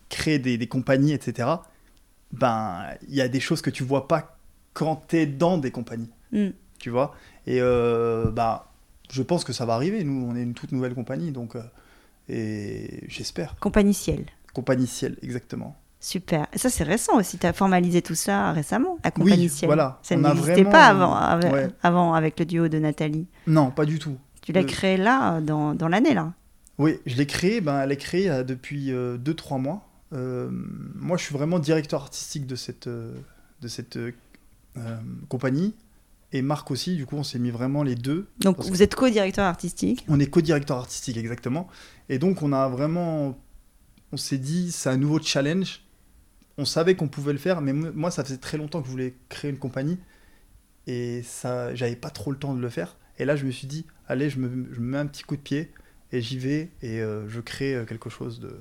crées 0.10 0.40
des, 0.40 0.58
des 0.58 0.68
compagnies, 0.68 1.14
etc. 1.14 1.50
Ben, 2.32 2.86
il 3.08 3.16
y 3.16 3.22
a 3.22 3.28
des 3.28 3.40
choses 3.40 3.62
que 3.62 3.70
tu 3.70 3.84
vois 3.84 4.08
pas 4.08 4.38
quand 4.74 4.96
t'es 5.08 5.26
dans 5.26 5.58
des 5.58 5.72
compagnies. 5.72 6.10
Mm. 6.32 6.50
Tu 6.80 6.90
vois? 6.90 7.16
Et 7.48 7.60
euh, 7.62 8.32
bah, 8.32 8.72
je 9.12 9.22
pense 9.22 9.44
que 9.44 9.54
ça 9.54 9.66
va 9.66 9.74
arriver. 9.76 10.04
Nous, 10.04 10.26
on 10.30 10.36
est 10.36 10.44
une 10.44 10.54
toute 10.54 10.72
nouvelle 10.72 10.94
compagnie, 10.96 11.32
donc. 11.32 11.56
euh, 11.56 11.62
et 12.30 13.04
j'espère. 13.08 13.56
Compagnie 13.60 13.94
Ciel. 13.94 14.26
Compagnie 14.54 14.88
Ciel, 14.88 15.18
exactement. 15.22 15.76
Super. 16.00 16.48
Ça, 16.56 16.70
c'est 16.70 16.84
récent 16.84 17.18
aussi. 17.18 17.38
Tu 17.38 17.48
as 17.48 17.54
formalisé 17.54 18.02
tout 18.02 18.16
ça 18.16 18.52
récemment, 18.52 18.98
la 19.04 19.12
Compagnie 19.12 19.44
Oui, 19.44 19.50
Ciel. 19.50 19.68
voilà. 19.68 20.00
Ça 20.04 20.16
n'existait 20.16 20.52
vraiment- 20.64 20.72
pas 20.72 20.86
avant, 20.88 21.16
avec, 21.16 21.54
Ouais. 21.54 21.68
avant 21.82 22.14
avec 22.14 22.38
le 22.40 22.46
duo 22.46 22.68
de 22.68 22.78
Nathalie. 22.78 23.26
Non, 23.48 23.72
pas 23.72 23.86
du 23.86 24.00
tout. 24.00 24.18
Tu 24.42 24.52
l'as 24.52 24.62
Euh, 24.62 24.66
créé 24.66 24.98
là, 24.98 25.40
dans, 25.40 25.74
dans 25.74 25.88
l'année, 25.88 26.14
là. 26.14 26.34
Oui, 26.78 27.00
je 27.06 27.16
l'ai 27.16 27.26
créé. 27.28 27.62
Ben, 27.62 27.82
elle 27.82 27.92
est 27.94 27.98
créée 27.98 28.30
euh, 28.30 28.44
depuis 28.44 28.92
2-3 28.92 29.58
mois. 29.60 29.88
Euh, 30.12 30.50
moi, 30.52 31.16
je 31.18 31.24
suis 31.24 31.34
vraiment 31.34 31.58
directeur 31.60 32.02
artistique 32.04 32.46
de 32.48 32.56
cette, 32.56 32.88
euh, 32.88 33.14
de 33.62 33.68
cette 33.70 33.98
compagnie. 35.30 35.74
Et 36.36 36.42
Marc 36.42 36.72
aussi, 36.72 36.96
du 36.96 37.06
coup, 37.06 37.16
on 37.16 37.24
s'est 37.24 37.40
mis 37.40 37.52
vraiment 37.52 37.84
les 37.84 37.96
deux. 37.96 38.28
Donc, 38.40 38.60
vous 38.62 38.82
êtes 38.82 38.96
co-directeur 38.96 39.46
artistique. 39.46 40.04
On 40.10 40.20
est 40.20 40.26
co-directeur 40.28 40.78
artistique, 40.78 41.16
exactement. 41.18 41.68
Et 42.10 42.18
donc, 42.20 42.42
on 42.42 42.52
a 42.52 42.68
vraiment. 42.68 43.40
On 44.12 44.18
s'est 44.18 44.38
dit, 44.40 44.72
c'est 44.72 44.90
un 44.90 44.98
nouveau 44.98 45.20
challenge. 45.22 45.82
On 46.58 46.66
savait 46.66 46.96
qu'on 46.96 47.08
pouvait 47.08 47.34
le 47.34 47.40
faire, 47.40 47.62
mais 47.62 47.74
mo- 47.74 47.92
moi, 47.94 48.12
ça 48.12 48.24
faisait 48.24 48.38
très 48.38 48.58
longtemps 48.58 48.82
que 48.82 48.88
je 48.88 48.92
voulais 48.92 49.14
créer 49.30 49.50
une 49.52 49.58
compagnie. 49.60 49.98
Et 50.88 51.22
ça, 51.24 51.74
j'avais 51.76 51.96
pas 51.96 52.10
trop 52.10 52.32
le 52.32 52.38
temps 52.38 52.54
de 52.54 52.60
le 52.62 52.70
faire. 52.70 52.98
Et 53.20 53.26
là, 53.26 53.36
je 53.36 53.46
me 53.46 53.52
suis 53.52 53.68
dit, 53.68 53.86
allez, 54.08 54.30
je 54.30 54.40
me, 54.40 54.74
je 54.74 54.80
me 54.80 54.86
mets 54.92 54.98
un 54.98 55.06
petit 55.08 55.24
coup 55.24 55.36
de 55.36 55.42
pied. 55.42 55.72
et 56.12 56.22
j'y 56.22 56.38
vais 56.38 56.70
et 56.82 57.00
euh, 57.02 57.28
je 57.30 57.40
crée 57.42 57.76
euh, 57.76 57.86
quelque 57.86 58.10
chose 58.10 58.40
de. 58.40 58.60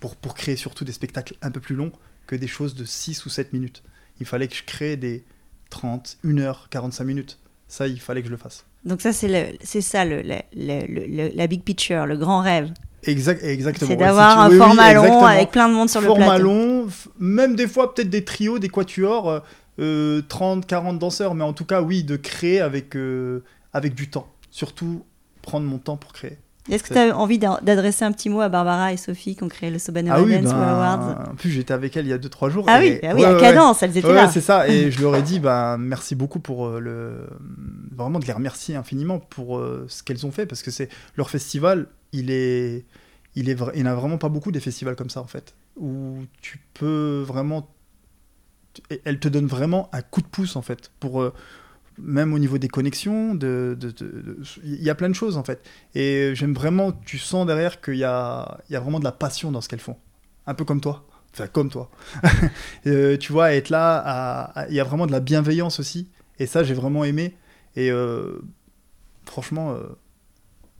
Pour, 0.00 0.16
pour 0.16 0.34
créer 0.34 0.56
surtout 0.56 0.84
des 0.84 0.92
spectacles 0.92 1.34
un 1.42 1.50
peu 1.50 1.60
plus 1.60 1.74
longs 1.74 1.92
que 2.26 2.36
des 2.36 2.46
choses 2.46 2.74
de 2.74 2.84
6 2.84 3.26
ou 3.26 3.28
7 3.30 3.52
minutes. 3.52 3.82
Il 4.20 4.26
fallait 4.26 4.46
que 4.48 4.54
je 4.54 4.62
crée 4.64 4.96
des 4.96 5.24
30, 5.70 6.18
1 6.24 6.38
heure, 6.38 6.68
45 6.70 7.04
minutes. 7.04 7.38
Ça, 7.68 7.86
il 7.86 8.00
fallait 8.00 8.22
que 8.22 8.26
je 8.28 8.32
le 8.32 8.38
fasse. 8.38 8.64
Donc 8.84 9.00
ça, 9.02 9.12
c'est 9.12 9.28
le- 9.28 9.56
ça, 9.82 10.04
le, 10.04 10.22
le- 10.22 10.36
le- 10.54 11.06
le- 11.06 11.30
la 11.34 11.46
big 11.46 11.62
picture, 11.62 12.06
le 12.06 12.16
grand 12.16 12.40
rêve. 12.40 12.70
Exact, 13.04 13.42
exactement. 13.44 13.90
C'est 13.90 13.96
d'avoir 13.96 14.40
un 14.40 14.48
oui, 14.48 14.54
oui, 14.54 14.58
format 14.58 14.92
long 14.94 15.24
avec 15.24 15.50
plein 15.50 15.68
de 15.68 15.74
monde 15.74 15.88
sur 15.88 16.00
le 16.00 16.06
format 16.06 16.26
plateau. 16.26 16.44
long, 16.44 16.86
f- 16.86 17.06
même 17.18 17.54
des 17.54 17.68
fois 17.68 17.94
peut-être 17.94 18.10
des 18.10 18.24
trios, 18.24 18.58
des 18.58 18.68
quatuors, 18.68 19.28
euh, 19.30 19.40
euh, 19.80 20.22
30, 20.28 20.66
40 20.66 20.98
danseurs, 20.98 21.34
mais 21.34 21.44
en 21.44 21.52
tout 21.52 21.64
cas, 21.64 21.80
oui, 21.82 22.02
de 22.02 22.16
créer 22.16 22.60
avec, 22.60 22.96
euh, 22.96 23.44
avec 23.72 23.94
du 23.94 24.08
temps. 24.10 24.26
Surtout 24.50 25.04
prendre 25.42 25.66
mon 25.66 25.78
temps 25.78 25.96
pour 25.96 26.12
créer. 26.12 26.38
Est-ce 26.70 26.82
que 26.84 26.92
tu 26.92 26.98
as 26.98 27.16
envie 27.16 27.38
d'a- 27.38 27.60
d'adresser 27.62 28.04
un 28.04 28.12
petit 28.12 28.28
mot 28.28 28.40
à 28.40 28.48
Barbara 28.48 28.92
et 28.92 28.96
Sophie 28.96 29.34
qui 29.36 29.42
ont 29.42 29.48
créé 29.48 29.70
le 29.70 29.78
Sobanova 29.78 30.16
Ah 30.18 30.22
oui, 30.22 30.34
Dance 30.40 30.52
ben, 30.52 30.60
Awards 30.60 31.28
en 31.30 31.34
plus 31.34 31.50
j'étais 31.50 31.72
avec 31.74 31.96
elle 31.96 32.06
il 32.06 32.10
y 32.10 32.12
a 32.12 32.18
2-3 32.18 32.50
jours. 32.50 32.64
Ah 32.68 32.84
et- 32.84 32.92
oui, 32.94 32.98
ah 33.02 33.14
oui 33.14 33.20
ouais, 33.22 33.26
à 33.26 33.34
ouais, 33.34 33.40
Cadence, 33.40 33.82
elles 33.82 33.96
étaient 33.96 34.06
Ouais, 34.06 34.14
là. 34.14 34.28
c'est 34.30 34.40
ça. 34.40 34.68
Et 34.68 34.90
je 34.90 35.00
leur 35.02 35.16
ai 35.16 35.22
dit, 35.22 35.40
ben, 35.40 35.76
merci 35.78 36.14
beaucoup 36.14 36.40
pour 36.40 36.66
euh, 36.66 36.80
le. 36.80 37.26
Vraiment 37.96 38.18
de 38.18 38.26
les 38.26 38.32
remercier 38.32 38.76
infiniment 38.76 39.18
pour 39.18 39.58
euh, 39.58 39.86
ce 39.88 40.02
qu'elles 40.02 40.24
ont 40.26 40.30
fait 40.30 40.46
parce 40.46 40.62
que 40.62 40.70
c'est 40.70 40.88
leur 41.16 41.30
festival, 41.30 41.86
il 42.12 42.30
est. 42.30 42.84
Il, 43.34 43.48
est 43.50 43.54
vra- 43.54 43.70
il 43.74 43.82
n'y 43.82 43.88
en 43.88 43.92
a 43.92 43.94
vraiment 43.94 44.18
pas 44.18 44.28
beaucoup 44.28 44.50
des 44.52 44.60
festivals 44.60 44.96
comme 44.96 45.10
ça 45.10 45.20
en 45.20 45.26
fait. 45.26 45.54
Où 45.76 46.18
tu 46.40 46.58
peux 46.74 47.22
vraiment. 47.26 47.68
et 48.90 49.00
Elle 49.04 49.18
te 49.18 49.28
donne 49.28 49.46
vraiment 49.46 49.88
un 49.92 50.02
coup 50.02 50.22
de 50.22 50.26
pouce 50.26 50.56
en 50.56 50.62
fait. 50.62 50.90
Pour, 51.00 51.22
euh, 51.22 51.32
même 52.00 52.32
au 52.34 52.38
niveau 52.38 52.58
des 52.58 52.68
connexions, 52.68 53.34
de, 53.34 53.76
de- 53.78 53.90
de- 53.90 54.20
de- 54.22 54.38
il 54.64 54.82
y 54.82 54.90
a 54.90 54.94
plein 54.94 55.08
de 55.08 55.14
choses 55.14 55.36
en 55.36 55.44
fait. 55.44 55.62
Et 55.94 56.32
j'aime 56.34 56.54
vraiment, 56.54 56.92
tu 56.92 57.18
sens 57.18 57.46
derrière 57.46 57.80
qu'il 57.80 57.96
y 57.96 58.04
a, 58.04 58.58
il 58.68 58.72
y 58.72 58.76
a 58.76 58.80
vraiment 58.80 58.98
de 59.00 59.04
la 59.04 59.12
passion 59.12 59.50
dans 59.52 59.60
ce 59.60 59.68
qu'elles 59.68 59.80
font. 59.80 59.96
Un 60.46 60.54
peu 60.54 60.64
comme 60.64 60.80
toi. 60.80 61.04
Enfin, 61.34 61.46
comme 61.46 61.70
toi. 61.70 61.90
Euh, 62.86 63.16
tu 63.18 63.32
vois, 63.32 63.52
être 63.52 63.68
là, 63.70 64.64
il 64.70 64.74
y 64.74 64.80
a 64.80 64.84
vraiment 64.84 65.06
de 65.06 65.12
la 65.12 65.20
bienveillance 65.20 65.78
aussi. 65.80 66.08
Et 66.38 66.46
ça, 66.46 66.62
j'ai 66.64 66.74
vraiment 66.74 67.04
aimé. 67.04 67.36
Et 67.76 67.90
euh, 67.90 68.40
franchement, 69.26 69.72
euh, 69.72 69.82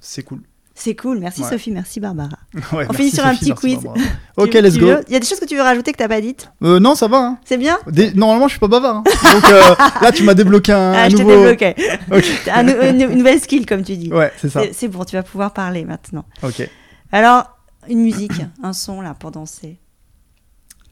c'est 0.00 0.22
cool. 0.22 0.42
C'est 0.80 0.94
cool, 0.94 1.18
merci 1.18 1.42
Ouais. 1.42 1.50
Sophie, 1.50 1.72
merci 1.72 1.98
Barbara. 1.98 2.28
Ouais, 2.72 2.86
On 2.88 2.92
finit 2.92 3.10
sur 3.10 3.26
un 3.26 3.34
petit 3.34 3.50
quiz. 3.52 3.78
Ok, 4.36 4.50
Tu- 4.50 4.60
let's 4.60 4.74
tu 4.74 4.80
go. 4.80 4.92
Il 5.08 5.12
y 5.12 5.16
a 5.16 5.18
des 5.18 5.26
choses 5.26 5.40
que 5.40 5.44
tu 5.44 5.56
veux 5.56 5.62
rajouter 5.62 5.90
que 5.90 5.98
t'as 5.98 6.06
pas 6.06 6.20
dites? 6.20 6.48
Euh, 6.62 6.78
non, 6.78 6.94
ça 6.94 7.08
va. 7.08 7.18
hein. 7.18 7.38
C'est 7.44 7.56
bien? 7.56 7.76
Normalement, 8.14 8.46
je 8.46 8.52
suis 8.52 8.60
pas 8.60 8.68
bavard. 8.68 8.98
hein. 8.98 9.04
Donc 9.32 9.44
euh, 9.50 9.60
là, 10.00 10.12
tu 10.12 10.22
m'as 10.22 10.34
débloqué 10.34 10.70
un, 10.72 10.92
Ah, 10.92 11.02
un 11.04 11.08
je 11.08 11.16
nouveau. 11.16 11.30
débloqué. 11.36 11.74
Ok. 12.12 12.24
Un 12.54 12.62
nou- 12.62 12.80
une, 12.82 13.00
une 13.10 13.18
nouvelle 13.18 13.40
skill, 13.40 13.66
comme 13.66 13.82
tu 13.82 13.96
dis. 13.96 14.12
Ouais, 14.12 14.32
c'est 14.40 14.48
ça. 14.48 14.62
C'est- 14.62 14.72
C'est 14.72 14.88
bon, 14.88 15.04
tu 15.04 15.16
vas 15.16 15.24
pouvoir 15.24 15.52
parler 15.52 15.84
maintenant. 15.84 16.24
Ok. 16.44 16.68
Alors, 17.10 17.44
une 17.88 17.98
musique, 18.00 18.30
un 18.62 18.72
son 18.72 19.00
là 19.00 19.14
pour 19.18 19.32
danser. 19.32 19.78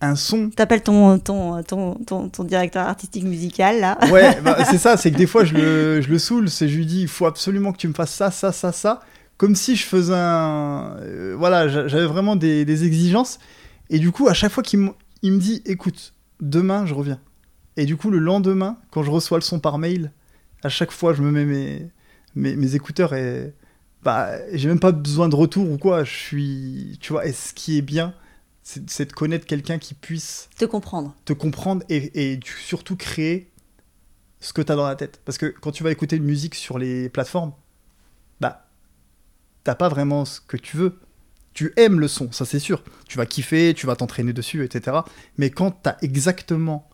Un 0.00 0.14
son? 0.16 0.50
T'appelles 0.50 0.82
ton, 0.82 1.18
ton, 1.20 1.62
ton, 1.62 1.94
ton, 1.94 2.28
ton 2.28 2.44
directeur 2.44 2.86
artistique 2.86 3.24
musical 3.24 3.80
là. 3.80 3.96
Ouais, 4.10 4.38
bah, 4.42 4.58
c'est 4.68 4.76
ça, 4.78 4.96
c'est 4.98 5.10
que 5.10 5.16
des 5.16 5.26
fois 5.26 5.44
je 5.44 5.54
le, 5.54 6.00
je 6.02 6.08
le 6.10 6.18
saoule, 6.18 6.50
c'est 6.50 6.68
je 6.68 6.76
lui 6.76 6.84
dis 6.84 7.00
il 7.02 7.08
faut 7.08 7.24
absolument 7.24 7.72
que 7.72 7.78
tu 7.78 7.88
me 7.88 7.94
fasses 7.94 8.12
ça, 8.12 8.30
ça, 8.30 8.52
ça, 8.52 8.72
ça, 8.72 9.00
comme 9.36 9.54
si 9.54 9.76
je 9.76 9.84
faisais 9.84 10.14
un. 10.14 10.96
euh, 11.00 11.34
voilà, 11.38 11.68
j'a- 11.68 11.88
j'avais 11.88 12.06
vraiment 12.06 12.36
des, 12.36 12.64
des 12.64 12.84
exigences. 12.84 13.38
Et 13.90 13.98
du 13.98 14.10
coup, 14.12 14.28
à 14.28 14.34
chaque 14.34 14.52
fois 14.52 14.62
qu'il 14.62 14.80
me, 14.80 15.38
dit 15.38 15.62
écoute, 15.66 16.14
demain 16.40 16.86
je 16.86 16.94
reviens. 16.94 17.20
Et 17.76 17.84
du 17.84 17.96
coup, 17.96 18.10
le 18.10 18.18
lendemain, 18.18 18.78
quand 18.90 19.02
je 19.02 19.10
reçois 19.10 19.38
le 19.38 19.42
son 19.42 19.60
par 19.60 19.78
mail, 19.78 20.12
à 20.62 20.68
chaque 20.68 20.90
fois 20.90 21.12
je 21.14 21.22
me 21.22 21.30
mets 21.30 21.44
mes, 21.44 21.90
mes, 22.34 22.56
mes 22.56 22.74
écouteurs 22.74 23.14
et. 23.14 23.54
Bah, 24.02 24.36
j'ai 24.52 24.68
même 24.68 24.78
pas 24.78 24.92
besoin 24.92 25.28
de 25.28 25.34
retour 25.34 25.68
ou 25.68 25.78
quoi, 25.78 26.04
je 26.04 26.12
suis. 26.14 26.96
Tu 27.00 27.12
vois, 27.12 27.26
et 27.26 27.32
ce 27.32 27.52
qui 27.52 27.76
est 27.76 27.82
bien, 27.82 28.14
c'est 28.62 29.04
de 29.08 29.12
connaître 29.12 29.46
quelqu'un 29.46 29.78
qui 29.78 29.94
puisse 29.94 30.48
Te 30.56 30.64
comprendre. 30.64 31.14
te 31.24 31.32
comprendre 31.32 31.84
et, 31.88 32.38
surtout 32.64 32.94
créer 32.96 33.50
ce 34.40 34.52
que 34.52 34.62
tu 34.62 34.70
as 34.70 34.76
dans 34.76 34.86
la 34.86 34.94
tête. 34.94 35.20
Parce 35.24 35.38
que 35.38 35.46
quand 35.46 35.72
tu 35.72 35.82
vas 35.82 35.90
écouter 35.90 36.16
une 36.16 36.24
musique 36.24 36.54
sur 36.54 36.78
les 36.78 37.08
plateformes, 37.08 37.52
t'as 39.66 39.74
pas 39.74 39.88
vraiment 39.88 40.24
ce 40.24 40.40
que 40.40 40.56
tu 40.56 40.76
veux. 40.76 40.98
Tu 41.54 41.72
aimes 41.76 41.98
le 42.00 42.06
son, 42.08 42.30
ça 42.32 42.44
c'est 42.44 42.58
sûr. 42.58 42.82
Tu 43.08 43.18
vas 43.18 43.26
kiffer, 43.26 43.74
tu 43.74 43.86
vas 43.86 43.96
t'entraîner 43.96 44.32
dessus, 44.32 44.64
etc. 44.64 44.98
Mais 45.38 45.50
quand 45.50 45.70
tu 45.82 45.88
as 45.88 45.96
exactement 46.02 46.88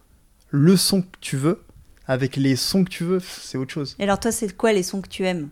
le 0.50 0.76
son 0.76 1.02
que 1.02 1.08
tu 1.20 1.36
veux, 1.36 1.62
avec 2.06 2.36
les 2.36 2.56
sons 2.56 2.84
que 2.84 2.90
tu 2.90 3.04
veux, 3.04 3.20
c'est 3.20 3.58
autre 3.58 3.72
chose. 3.72 3.94
Et 3.98 4.04
alors 4.04 4.18
toi, 4.20 4.32
c'est 4.32 4.56
quoi 4.56 4.72
les 4.72 4.82
sons 4.82 5.00
que 5.02 5.08
tu 5.08 5.24
aimes? 5.24 5.48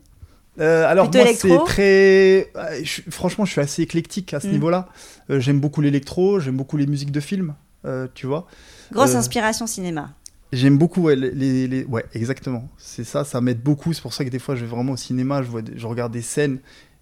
Euh, 0.59 0.85
alors 0.87 1.11
Plutôt 1.11 1.25
moi 1.25 1.35
c'est 1.35 1.65
très 1.65 2.51
euh, 2.57 2.81
je- 2.83 3.03
franchement 3.11 3.45
je 3.45 3.53
suis 3.53 3.61
assez 3.61 3.83
éclectique 3.83 4.35
à 4.35 4.41
ce 4.41 4.49
Mm. 4.49 4.53
niveau-là 4.53 4.89
Euh, 5.31 5.39
j'aime 5.39 5.61
beaucoup 5.61 5.81
l'électro 5.81 6.41
j'aime 6.41 6.57
beaucoup 6.57 6.77
les 6.77 6.89
musiques 6.89 7.13
de 7.13 7.21
films 7.21 7.55
euh, 7.85 8.09
tu 8.15 8.27
vois 8.27 8.47
Grosse 8.91 9.15
inspiration 9.15 9.69
cinéma. 9.69 10.11
J'aime 10.53 10.77
beaucoup 10.77 11.03
ouais, 11.03 11.15
les, 11.15 11.31
les- 11.31 11.69
les- 11.69 11.85
Ouais, 11.85 12.05
exactement. 12.13 12.69
C'est 12.77 13.05
ça, 13.05 13.23
ça 13.25 13.41
m'aide 13.41 13.63
beaucoup. 13.63 13.93
C'est 13.93 14.03
pour 14.03 14.13
ça 14.13 14.25
que 14.25 14.31
des 14.31 14.41
fois, 14.41 14.57
je 14.57 14.63
vais 14.63 14.67
vraiment 14.67 14.95
au 14.95 14.97
cinéma, 14.97 15.43
je, 15.43 15.49
vois 15.49 15.63
des- 15.63 15.79
je 15.79 15.87
regarde 15.87 16.13
des 16.13 16.23
scènes, 16.23 16.59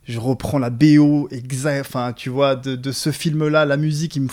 je 0.08 0.18
reprends 0.18 0.58
la 0.58 0.70
BO, 0.70 1.28
exact, 1.30 1.80
enfin, 1.80 2.12
tu 2.12 2.28
vois, 2.30 2.56
de, 2.56 2.76
de 2.76 2.92
ce 2.92 3.12
film-là, 3.12 3.64
la 3.64 3.76
musique, 3.76 4.16
il 4.16 4.22
me, 4.22 4.28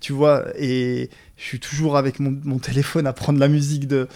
tu 0.00 0.12
vois, 0.12 0.44
et 0.58 1.10
je 1.36 1.42
suis 1.44 1.60
toujours 1.60 1.96
avec 1.96 2.20
mon, 2.20 2.38
mon 2.44 2.58
téléphone 2.58 3.06
à 3.06 3.12
prendre 3.12 3.38
la 3.38 3.48
musique 3.48 3.86
de. 3.88 4.08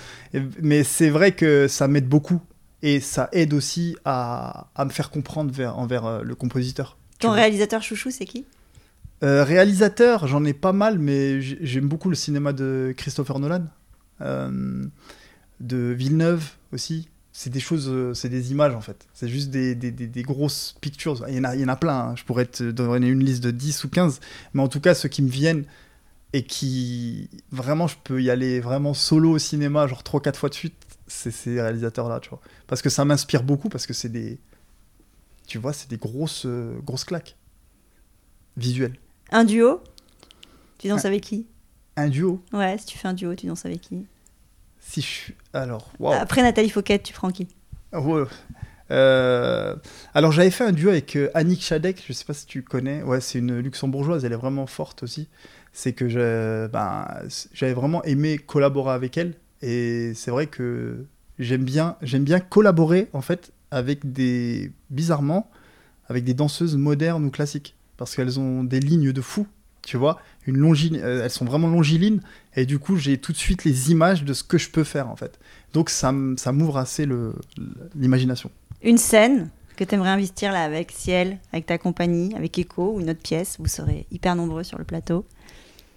mais 0.63 0.85
c'est 0.85 1.11
vrai 1.11 1.33
que 1.33 1.69
ça 1.69 1.89
m'aide 1.89 2.09
beaucoup. 2.09 2.41
Et 2.83 3.01
ça 3.01 3.29
aide 3.33 3.53
aussi 3.53 3.95
à, 4.07 4.69
à 4.75 4.87
me 4.87 4.91
faire 4.91 5.11
comprendre 5.11 5.53
vers, 5.53 5.79
envers 5.79 6.07
euh, 6.07 6.23
le 6.23 6.35
compositeur. 6.35 6.97
Ton 7.19 7.33
réalisateur 7.33 7.83
chouchou, 7.83 8.11
c'est 8.11 8.25
qui? 8.25 8.47
Euh, 9.23 9.45
réalisateur, 9.45 10.27
j'en 10.27 10.47
ai 10.47 10.55
pas 10.55 10.73
mal, 10.73 10.99
mais 10.99 11.43
j'ai- 11.43 11.59
j'aime 11.61 11.89
beaucoup 11.89 12.09
le 12.09 12.15
cinéma 12.15 12.55
de 12.55 12.95
Christopher 12.97 13.39
Nolan, 13.39 13.65
euh, 14.23 14.85
de 15.61 15.77
Villeneuve 15.93 16.53
aussi. 16.73 17.09
C'est 17.43 17.49
des 17.49 17.59
choses, 17.61 17.89
euh, 17.89 18.13
c'est 18.13 18.29
des 18.29 18.51
images 18.53 18.75
en 18.75 18.83
fait. 18.83 19.07
C'est 19.15 19.27
juste 19.27 19.49
des, 19.49 19.75
des, 19.75 19.91
des- 19.91 20.07
des 20.07 20.23
grosses 20.23 20.75
pictures. 20.83 21.25
Il 21.27 21.37
y 21.37 21.39
en 21.39 21.45
a, 21.45 21.55
il 21.57 21.63
y 21.63 21.65
en 21.65 21.69
a 21.69 21.77
plein. 21.77 21.99
hein. 22.11 22.15
Je 22.15 22.23
pourrais 22.25 22.45
te 22.45 22.71
donner 22.71 23.09
une 23.09 23.25
liste 23.25 23.43
de 23.43 23.51
10 23.51 23.83
ou 23.85 23.89
15, 23.89 24.21
mais 24.53 24.61
en 24.61 24.69
tout 24.69 24.79
cas, 24.79 24.93
ceux 24.95 25.09
qui 25.09 25.23
me 25.23 25.31
viennent 25.31 25.65
et 26.35 26.45
qui 26.45 27.31
vraiment, 27.51 27.87
je 27.87 27.97
peux 28.05 28.21
y 28.23 28.29
aller 28.29 28.61
vraiment 28.61 28.93
solo 28.93 29.31
au 29.31 29.39
cinéma, 29.39 29.87
genre 29.87 30.03
3-4 30.03 30.37
fois 30.37 30.51
de 30.51 30.55
suite, 30.55 30.75
c'est 31.07 31.31
ces 31.31 31.59
réalisateurs-là, 31.63 32.21
tu 32.21 32.29
vois. 32.29 32.43
Parce 32.67 32.83
que 32.83 32.91
ça 32.91 33.07
m'inspire 33.07 33.43
beaucoup, 33.43 33.71
parce 33.71 33.87
que 33.87 33.95
c'est 33.95 34.11
des. 34.11 34.39
Tu 35.47 35.57
vois, 35.57 35.73
c'est 35.73 35.89
des 35.89 35.97
grosses, 35.97 36.45
euh, 36.45 36.79
grosses 36.85 37.05
claques 37.05 37.37
visuelles. 38.59 38.99
Un 39.33 39.45
duo? 39.45 39.81
Tu 40.77 40.89
danses 40.89 41.07
avec 41.07 41.23
qui? 41.23 41.47
Un 41.97 42.11
duo 42.11 42.43
Ouais, 42.53 42.77
si 42.77 42.85
tu 42.85 42.99
fais 42.99 43.09
un 43.09 43.15
duo, 43.15 43.35
tu 43.35 43.47
danses 43.47 43.65
avec 43.65 43.81
qui? 43.81 44.05
Si 44.81 45.01
je 45.01 45.07
suis. 45.07 45.35
Alors. 45.53 45.93
Après 46.13 46.43
Nathalie 46.43 46.71
Fouquet, 46.71 46.99
tu 46.99 47.13
prends 47.13 47.31
qui? 47.31 47.49
Euh, 48.91 49.77
Alors, 50.15 50.33
j'avais 50.33 50.51
fait 50.51 50.65
un 50.65 50.73
duo 50.73 50.91
avec 50.91 51.15
euh, 51.17 51.31
Annick 51.35 51.63
Chadek, 51.63 52.03
je 52.07 52.13
sais 52.13 52.25
pas 52.25 52.35
si 52.35 52.47
tu 52.47 52.63
connais. 52.63 53.03
Ouais, 53.03 53.21
c'est 53.21 53.39
une 53.39 53.59
luxembourgeoise, 53.59 54.25
elle 54.25 54.33
est 54.33 54.37
vraiment 54.37 54.67
forte 54.67 55.03
aussi. 55.03 55.29
C'est 55.73 55.93
que 55.93 56.69
ben, 56.73 57.07
j'avais 57.53 57.75
vraiment 57.75 58.03
aimé 58.05 58.39
collaborer 58.39 58.93
avec 58.93 59.17
elle. 59.17 59.35
Et 59.63 60.13
c'est 60.15 60.31
vrai 60.33 60.47
que 60.47 61.05
j'aime 61.39 61.63
bien, 61.63 61.97
bien 62.03 62.41
collaborer, 62.41 63.09
en 63.13 63.21
fait, 63.21 63.53
avec 63.71 64.13
des. 64.13 64.73
bizarrement, 64.89 65.49
avec 66.09 66.25
des 66.25 66.35
danseuses 66.35 66.77
modernes 66.77 67.25
ou 67.25 67.31
classiques. 67.31 67.77
Parce 67.97 68.17
qu'elles 68.17 68.41
ont 68.41 68.65
des 68.65 68.81
lignes 68.81 69.13
de 69.13 69.21
fou, 69.21 69.47
tu 69.83 69.97
vois. 69.97 70.21
Une 70.47 70.57
longi... 70.57 70.93
euh, 70.95 71.25
elles 71.25 71.31
sont 71.31 71.45
vraiment 71.45 71.69
longilines. 71.69 72.21
Et 72.57 72.67
du 72.67 72.79
coup, 72.79 72.97
j'ai 72.97 73.19
tout 73.19 73.33
de 73.33 73.37
suite 73.37 73.65
les 73.65 73.91
images 73.91 74.25
de 74.25 74.33
ce 74.33 74.43
que 74.43 74.59
je 74.59 74.71
peux 74.71 74.85
faire, 74.85 75.09
en 75.09 75.17
fait. 75.17 75.39
Donc, 75.73 75.91
ça, 75.91 76.13
ça 76.37 76.53
m'ouvre 76.53 76.79
assez 76.79 77.07
l'imagination. 77.95 78.51
Une 78.83 78.99
scène 78.99 79.51
que 79.77 79.85
tu 79.85 79.95
aimerais 79.95 80.11
investir 80.11 80.53
là 80.53 80.63
avec 80.63 80.91
Ciel, 80.91 81.39
avec 81.53 81.67
ta 81.67 81.79
compagnie, 81.79 82.35
avec 82.35 82.59
Echo 82.59 82.95
ou 82.95 83.01
une 83.01 83.11
autre 83.11 83.23
pièce 83.23 83.57
Vous 83.59 83.69
serez 83.69 84.07
hyper 84.11 84.35
nombreux 84.37 84.63
sur 84.65 84.79
le 84.79 84.85
plateau. 84.85 85.25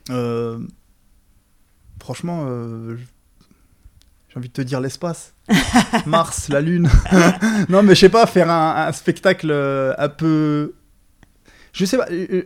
Euh, 0.10 0.60
franchement, 2.00 2.46
euh, 2.48 2.98
j'ai 4.30 4.38
envie 4.38 4.50
de 4.50 4.54
te 4.54 4.62
dire 4.62 4.80
l'espace. 4.80 5.34
Mars, 6.06 6.50
la 6.50 6.62
Lune. 6.62 6.90
non, 7.70 7.84
mais 7.84 7.96
je 7.96 8.02
sais 8.02 8.10
pas, 8.10 8.26
faire 8.28 8.50
un, 8.50 8.88
un 8.88 8.92
spectacle 8.92 9.52
un 9.98 10.10
peu. 10.10 10.74
Je 11.74 11.86
sais 11.86 11.98
pas, 11.98 12.08
euh, 12.12 12.28
euh, 12.32 12.44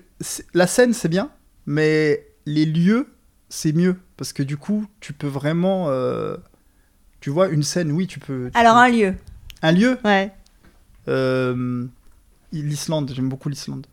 la 0.54 0.66
scène 0.68 0.94
c'est 0.94 1.10
bien, 1.10 1.30
mais 1.66 2.26
les 2.46 2.66
lieux 2.66 3.08
c'est 3.50 3.74
mieux. 3.74 3.96
Parce 4.18 4.34
que 4.34 4.42
du 4.44 4.58
coup, 4.58 4.88
tu 5.00 5.14
peux 5.14 5.28
vraiment. 5.28 5.90
euh, 5.90 6.38
tu 7.20 7.30
vois, 7.30 7.50
une 7.50 7.62
scène, 7.64 7.92
oui, 7.92 8.08
tu 8.08 8.20
peux. 8.20 8.50
tu 8.52 8.58
Alors 8.60 8.74
peux- 8.74 8.80
un 8.80 8.90
lieu 8.90 9.14
un 9.62 9.72
lieu 9.72 9.98
Ouais, 10.06 10.32
euh, 11.08 11.86
L'Islande, 12.54 13.12
j'aime 13.14 13.30
beaucoup 13.30 13.50
l'Islande. 13.50 13.86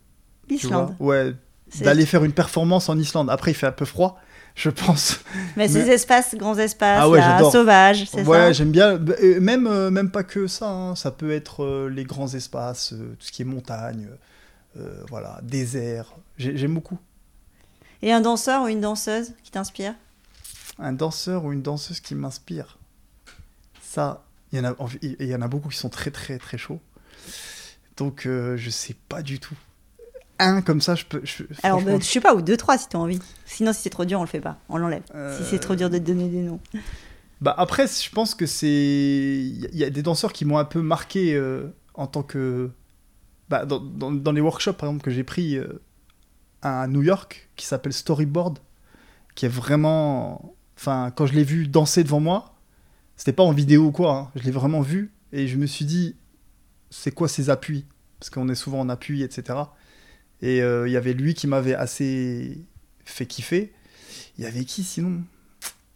l'Islande. 0.49 0.95
Ouais, 0.99 1.33
d'aller 1.81 2.05
faire 2.05 2.23
une 2.23 2.31
performance 2.31 2.87
en 2.89 2.97
Islande. 2.97 3.29
Après, 3.29 3.51
il 3.51 3.55
fait 3.55 3.67
un 3.67 3.71
peu 3.71 3.85
froid, 3.85 4.19
je 4.55 4.69
pense. 4.69 5.19
Mais 5.57 5.67
ces 5.67 5.89
espaces, 5.89 6.35
grands 6.35 6.57
espaces, 6.57 6.99
Ah 7.01 7.09
ouais, 7.09 7.19
là, 7.19 7.43
sauvages, 7.51 8.05
c'est 8.09 8.23
Ouais, 8.23 8.37
ça 8.37 8.51
j'aime 8.53 8.71
bien. 8.71 8.95
Bah, 8.97 9.13
Même, 9.41 9.89
même 9.89 10.09
pas 10.11 10.23
que 10.23 10.47
ça. 10.47 10.69
hein. 10.69 10.95
Ça 10.95 11.11
peut 11.11 11.31
être 11.31 11.87
les 11.89 12.03
grands 12.05 12.33
espaces, 12.33 12.89
tout 13.19 13.25
ce 13.25 13.31
qui 13.31 13.41
est 13.41 13.45
montagne, 13.45 14.07
voilà, 15.09 15.39
désert. 15.43 16.13
J'ai- 16.37 16.57
J'aime 16.57 16.73
beaucoup. 16.73 16.97
Et 18.01 18.11
un 18.11 18.21
danseur 18.21 18.63
ou 18.63 18.67
une 18.67 18.81
danseuse 18.81 19.33
qui 19.43 19.51
t'inspire? 19.51 19.93
Un 20.79 20.93
danseur 20.93 21.45
ou 21.45 21.53
une 21.53 21.61
danseuse 21.61 21.99
qui 22.01 22.13
m'inspire. 22.15 22.77
Ça, 23.81 24.23
il 24.51 24.59
y, 24.59 24.61
en 24.61 24.65
a, 24.71 24.75
il 25.01 25.25
y 25.27 25.33
en 25.35 25.41
a 25.41 25.47
beaucoup 25.47 25.69
qui 25.69 25.77
sont 25.77 25.89
très, 25.89 26.11
très, 26.11 26.37
très 26.37 26.57
chauds. 26.57 26.81
Donc, 27.97 28.25
euh, 28.25 28.57
je 28.57 28.69
sais 28.69 28.95
pas 29.07 29.21
du 29.21 29.39
tout. 29.39 29.55
Un 30.37 30.61
comme 30.61 30.81
ça, 30.81 30.95
je 30.95 31.05
peux. 31.05 31.21
je- 31.23 31.43
Alors, 31.63 31.79
franchement, 31.79 31.97
bah, 31.97 32.03
je 32.03 32.09
sais 32.11 32.19
pas, 32.19 32.35
ou 32.35 32.41
deux, 32.41 32.57
trois 32.57 32.77
si 32.77 32.89
t'as 32.89 32.97
envie. 32.97 33.19
Sinon, 33.45 33.71
si 33.71 33.83
c'est 33.83 33.89
trop 33.89 34.03
dur, 34.03 34.19
on 34.19 34.23
le 34.23 34.27
fait 34.27 34.41
pas. 34.41 34.57
On 34.67 34.75
l'enlève. 34.77 35.03
Euh, 35.15 35.37
Si 35.41 35.49
c'est 35.49 35.59
trop 35.59 35.75
dur 35.75 35.89
de 35.89 35.97
te 35.97 36.03
donner 36.03 36.27
des 36.27 36.41
noms. 36.41 36.59
Bah 37.39 37.55
après, 37.57 37.87
je 37.87 38.09
pense 38.09 38.35
que 38.35 38.45
c'est. 38.45 38.67
Il 38.67 39.69
y 39.77 39.83
a 39.85 39.89
des 39.89 40.01
danseurs 40.01 40.33
qui 40.33 40.43
m'ont 40.43 40.57
un 40.57 40.65
peu 40.65 40.81
marqué 40.81 41.33
euh, 41.35 41.67
en 41.93 42.07
tant 42.07 42.23
que. 42.23 42.69
Bah, 43.49 43.65
dans, 43.65 43.79
dans- 43.79 44.31
les 44.31 44.41
workshops, 44.41 44.73
par 44.73 44.89
exemple, 44.89 45.03
que 45.05 45.11
j'ai 45.11 45.23
pris 45.23 45.57
euh, 45.57 45.81
à 46.61 46.87
New 46.87 47.03
York, 47.03 47.49
qui 47.55 47.65
s'appelle 47.65 47.93
Storyboard, 47.93 48.59
qui 49.35 49.45
est 49.45 49.49
vraiment. 49.49 50.55
Enfin, 50.77 51.11
quand 51.15 51.25
je 51.25 51.33
l'ai 51.33 51.43
vu 51.43 51.67
danser 51.67 52.03
devant 52.03 52.19
moi, 52.19 52.55
c'était 53.17 53.33
pas 53.33 53.43
en 53.43 53.51
vidéo 53.53 53.85
ou 53.85 53.91
quoi, 53.91 54.17
hein, 54.17 54.31
je 54.35 54.43
l'ai 54.43 54.51
vraiment 54.51 54.81
vu 54.81 55.11
et 55.31 55.47
je 55.47 55.57
me 55.57 55.67
suis 55.67 55.85
dit, 55.85 56.15
c'est 56.89 57.11
quoi 57.11 57.27
ces 57.29 57.49
appuis? 57.49 57.85
Parce 58.19 58.29
qu'on 58.29 58.49
est 58.49 58.55
souvent 58.55 58.79
en 58.81 58.89
appui, 58.89 59.23
etc. 59.23 59.59
Et 60.41 60.61
euh, 60.61 60.87
il 60.87 60.91
y 60.91 60.97
avait 60.97 61.13
lui 61.13 61.33
qui 61.33 61.47
m'avait 61.47 61.75
assez 61.75 62.59
fait 63.05 63.25
kiffer. 63.25 63.73
Il 64.37 64.43
y 64.43 64.47
avait 64.47 64.65
qui 64.65 64.83
sinon? 64.83 65.23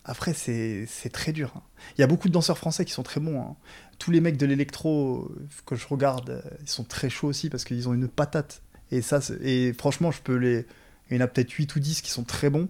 Après, 0.06 0.34
c'est 0.34 0.86
c'est 0.88 1.10
très 1.10 1.32
dur. 1.34 1.54
hein. 1.56 1.62
Il 1.98 2.02
y 2.02 2.04
a 2.04 2.08
beaucoup 2.08 2.28
de 2.30 2.34
danseurs 2.34 2.58
français 2.58 2.86
qui 2.86 2.94
sont 2.94 3.04
très 3.04 3.20
bons. 3.20 3.42
hein. 3.42 3.56
Tous 4.00 4.12
les 4.12 4.22
mecs 4.22 4.38
de 4.38 4.46
l'électro 4.46 5.30
euh, 5.30 5.48
que 5.66 5.76
je 5.76 5.88
regarde, 5.88 6.30
euh, 6.30 6.42
ils 6.62 6.70
sont 6.70 6.84
très 6.84 7.10
chauds 7.10 7.28
aussi 7.28 7.50
parce 7.50 7.64
qu'ils 7.66 7.88
ont 7.90 7.94
une 7.94 8.08
patate. 8.08 8.62
Et, 8.92 9.02
ça, 9.02 9.20
et 9.42 9.74
franchement, 9.74 10.12
je 10.12 10.22
peux 10.22 10.36
les. 10.36 10.66
Il 11.10 11.18
y 11.18 11.20
en 11.20 11.24
a 11.24 11.28
peut-être 11.28 11.52
8 11.52 11.76
ou 11.76 11.80
10 11.80 12.02
qui 12.02 12.12
sont 12.12 12.24
très 12.24 12.50
bons. 12.50 12.70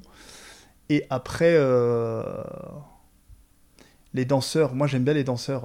Et 0.90 1.06
après, 1.10 1.54
euh, 1.56 2.24
les 4.14 4.26
danseurs, 4.26 4.74
moi 4.76 4.88
j'aime 4.88 5.04
bien 5.04 5.14
les 5.14 5.24
danseurs. 5.24 5.64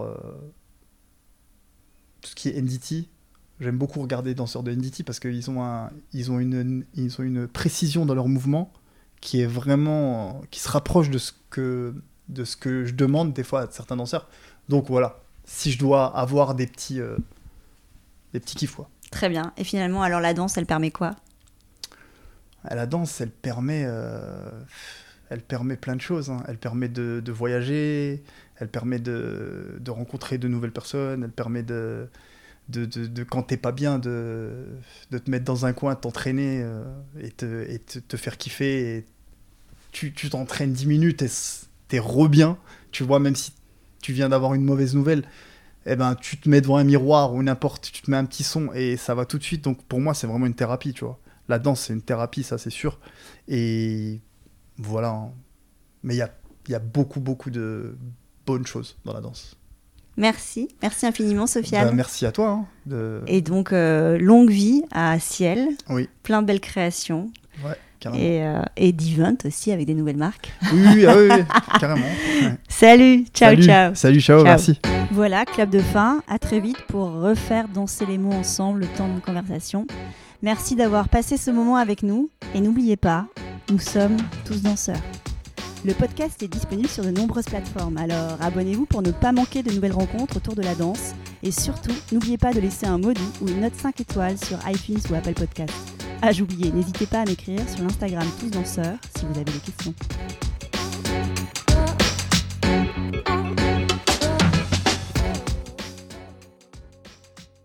tout 2.20 2.30
ce 2.30 2.34
qui 2.34 2.48
est 2.48 2.60
NDT. 2.60 3.08
J'aime 3.60 3.78
beaucoup 3.78 4.00
regarder 4.00 4.30
les 4.30 4.34
danseurs 4.34 4.64
de 4.64 4.72
NDT 4.72 5.04
parce 5.04 5.20
qu'ils 5.20 5.48
ont, 5.50 5.62
un, 5.62 5.90
ont, 6.28 6.40
une, 6.40 6.84
ont 6.96 7.22
une 7.22 7.46
précision 7.46 8.04
dans 8.04 8.14
leurs 8.14 8.28
mouvements 8.28 8.72
qui 9.20 9.40
est 9.40 9.46
vraiment 9.46 10.42
qui 10.50 10.60
se 10.60 10.68
rapproche 10.68 11.08
de 11.08 11.18
ce 11.18 11.32
que 11.50 11.94
de 12.28 12.44
ce 12.44 12.56
que 12.56 12.84
je 12.84 12.94
demande 12.94 13.32
des 13.32 13.44
fois 13.44 13.62
à 13.62 13.70
certains 13.70 13.96
danseurs. 13.96 14.28
Donc 14.68 14.88
voilà, 14.88 15.23
si 15.44 15.72
je 15.72 15.78
dois 15.78 16.16
avoir 16.16 16.54
des 16.54 16.66
petits 16.66 17.00
euh, 17.00 17.16
des 18.32 18.40
petits 18.40 18.56
kiffs 18.56 18.74
quoi. 18.76 18.88
Très 19.10 19.28
bien. 19.28 19.52
Et 19.56 19.64
finalement, 19.64 20.02
alors 20.02 20.20
la 20.20 20.34
danse, 20.34 20.56
elle 20.58 20.66
permet 20.66 20.90
quoi? 20.90 21.14
À 22.64 22.74
la 22.74 22.86
danse, 22.86 23.20
elle 23.20 23.30
permet 23.30 23.84
euh, 23.86 24.50
elle 25.28 25.42
permet 25.42 25.76
plein 25.76 25.96
de 25.96 26.00
choses. 26.00 26.30
hein. 26.30 26.42
Elle 26.48 26.58
permet 26.58 26.88
de, 26.88 27.20
de 27.24 27.32
voyager, 27.32 28.24
elle 28.56 28.68
permet 28.68 28.98
de, 28.98 29.76
de 29.80 29.90
rencontrer 29.90 30.38
de 30.38 30.48
nouvelles 30.48 30.72
personnes, 30.72 31.22
elle 31.24 31.32
permet 31.32 31.62
de 31.62 32.08
de, 32.70 33.22
quand 33.24 33.42
t'es 33.42 33.58
pas 33.58 33.72
bien 33.72 33.98
de, 33.98 34.66
de 35.10 35.18
te 35.18 35.30
mettre 35.30 35.44
dans 35.44 35.66
un 35.66 35.74
coin, 35.74 35.94
t'entraîner 35.96 36.62
euh, 36.62 36.82
et, 37.20 37.30
te, 37.30 37.70
et 37.70 37.78
te, 37.78 37.98
te 37.98 38.16
faire 38.16 38.38
kiffer. 38.38 38.96
Et 38.96 39.04
tu 39.92 40.14
tu 40.14 40.30
t'entraînes 40.30 40.72
10 40.72 40.86
minutes 40.86 41.20
et 41.20 41.28
t'es 41.88 41.98
re 41.98 42.26
bien. 42.28 42.56
Tu 42.90 43.04
vois, 43.04 43.20
même 43.20 43.36
si 43.36 43.52
tu 44.04 44.12
viens 44.12 44.28
d'avoir 44.28 44.52
une 44.52 44.64
mauvaise 44.64 44.94
nouvelle, 44.94 45.24
eh 45.86 45.96
ben, 45.96 46.14
tu 46.14 46.36
te 46.36 46.46
mets 46.48 46.60
devant 46.60 46.76
un 46.76 46.84
miroir 46.84 47.32
ou 47.32 47.42
n'importe, 47.42 47.90
tu 47.90 48.02
te 48.02 48.10
mets 48.10 48.18
un 48.18 48.26
petit 48.26 48.44
son 48.44 48.70
et 48.74 48.98
ça 48.98 49.14
va 49.14 49.24
tout 49.24 49.38
de 49.38 49.42
suite. 49.42 49.64
Donc 49.64 49.82
pour 49.84 49.98
moi, 49.98 50.12
c'est 50.12 50.26
vraiment 50.26 50.44
une 50.44 50.54
thérapie, 50.54 50.92
tu 50.92 51.04
vois. 51.04 51.18
La 51.48 51.58
danse, 51.58 51.80
c'est 51.80 51.94
une 51.94 52.02
thérapie, 52.02 52.42
ça 52.42 52.58
c'est 52.58 52.68
sûr. 52.70 52.98
Et 53.48 54.20
voilà. 54.76 55.08
hein. 55.08 55.30
Mais 56.02 56.14
il 56.14 56.18
y 56.18 56.22
a, 56.22 56.30
y 56.68 56.74
a 56.74 56.78
beaucoup, 56.78 57.20
beaucoup 57.20 57.48
de 57.50 57.96
bonnes 58.46 58.66
choses 58.66 58.96
dans 59.06 59.14
la 59.14 59.22
danse. 59.22 59.56
Merci. 60.18 60.68
Merci 60.82 61.06
infiniment, 61.06 61.46
Sofiane. 61.46 61.86
Bah, 61.88 61.92
merci 61.94 62.26
à 62.26 62.30
toi. 62.32 62.50
hein, 62.50 62.66
de... 62.86 63.22
Et 63.26 63.40
donc, 63.40 63.72
euh, 63.72 64.18
longue 64.18 64.50
vie 64.50 64.82
à 64.92 65.18
Ciel. 65.18 65.68
Oui. 65.88 66.08
Plein 66.22 66.42
de 66.42 66.46
belles 66.46 66.60
créations. 66.60 67.30
Ouais, 67.64 67.76
carrément. 68.04 68.22
Et, 68.22 68.42
euh, 68.44 68.62
et 68.76 68.92
d'event 68.92 69.34
aussi 69.44 69.72
avec 69.72 69.86
des 69.86 69.94
nouvelles 69.94 70.16
marques. 70.16 70.52
Oui, 70.72 70.80
oui, 70.94 71.06
ah 71.06 71.14
oui, 71.16 71.28
oui, 71.30 71.44
carrément. 71.80 72.06
Ouais. 72.06 72.54
Salut, 72.68 73.24
ciao, 73.34 73.50
Salut. 73.50 73.62
ciao. 73.64 73.94
Salut, 73.94 74.20
ciao, 74.20 74.36
Ciao. 74.38 74.44
merci. 74.44 74.80
Voilà, 75.10 75.44
clap 75.44 75.70
de 75.70 75.80
fin. 75.80 76.22
À 76.28 76.38
très 76.38 76.60
vite 76.60 76.80
pour 76.88 77.10
refaire 77.10 77.66
danser 77.68 78.06
les 78.06 78.18
mots 78.18 78.32
ensemble 78.32 78.80
le 78.80 78.86
temps 78.86 79.08
d'une 79.08 79.20
conversation. 79.20 79.86
Merci 80.42 80.76
d'avoir 80.76 81.08
passé 81.08 81.36
ce 81.36 81.50
moment 81.50 81.76
avec 81.76 82.02
nous. 82.02 82.30
Et 82.54 82.60
n'oubliez 82.60 82.96
pas, 82.96 83.26
nous 83.70 83.78
sommes 83.78 84.16
tous 84.44 84.62
danseurs. 84.62 85.00
Le 85.86 85.92
podcast 85.92 86.42
est 86.42 86.48
disponible 86.48 86.88
sur 86.88 87.04
de 87.04 87.10
nombreuses 87.10 87.44
plateformes, 87.44 87.98
alors 87.98 88.38
abonnez-vous 88.40 88.86
pour 88.86 89.02
ne 89.02 89.10
pas 89.10 89.32
manquer 89.32 89.62
de 89.62 89.70
nouvelles 89.70 89.92
rencontres 89.92 90.38
autour 90.38 90.54
de 90.54 90.62
la 90.62 90.74
danse. 90.74 91.14
Et 91.42 91.50
surtout, 91.50 91.92
n'oubliez 92.10 92.38
pas 92.38 92.54
de 92.54 92.60
laisser 92.60 92.86
un 92.86 92.96
mot 92.96 93.12
doux 93.12 93.32
ou 93.42 93.48
une 93.48 93.60
note 93.60 93.74
5 93.76 94.00
étoiles 94.00 94.38
sur 94.38 94.58
iTunes 94.66 95.00
ou 95.10 95.14
Apple 95.14 95.34
Podcast. 95.34 95.74
Ah, 96.26 96.32
j'oubliais, 96.32 96.70
n'hésitez 96.70 97.04
pas 97.04 97.20
à 97.20 97.24
m'écrire 97.26 97.60
sur 97.68 97.82
l'Instagram 97.82 98.26
Tous 98.40 98.48
Danseurs 98.48 98.96
si 99.14 99.26
vous 99.26 99.34
avez 99.34 99.44
des 99.44 99.58
questions. 99.58 99.92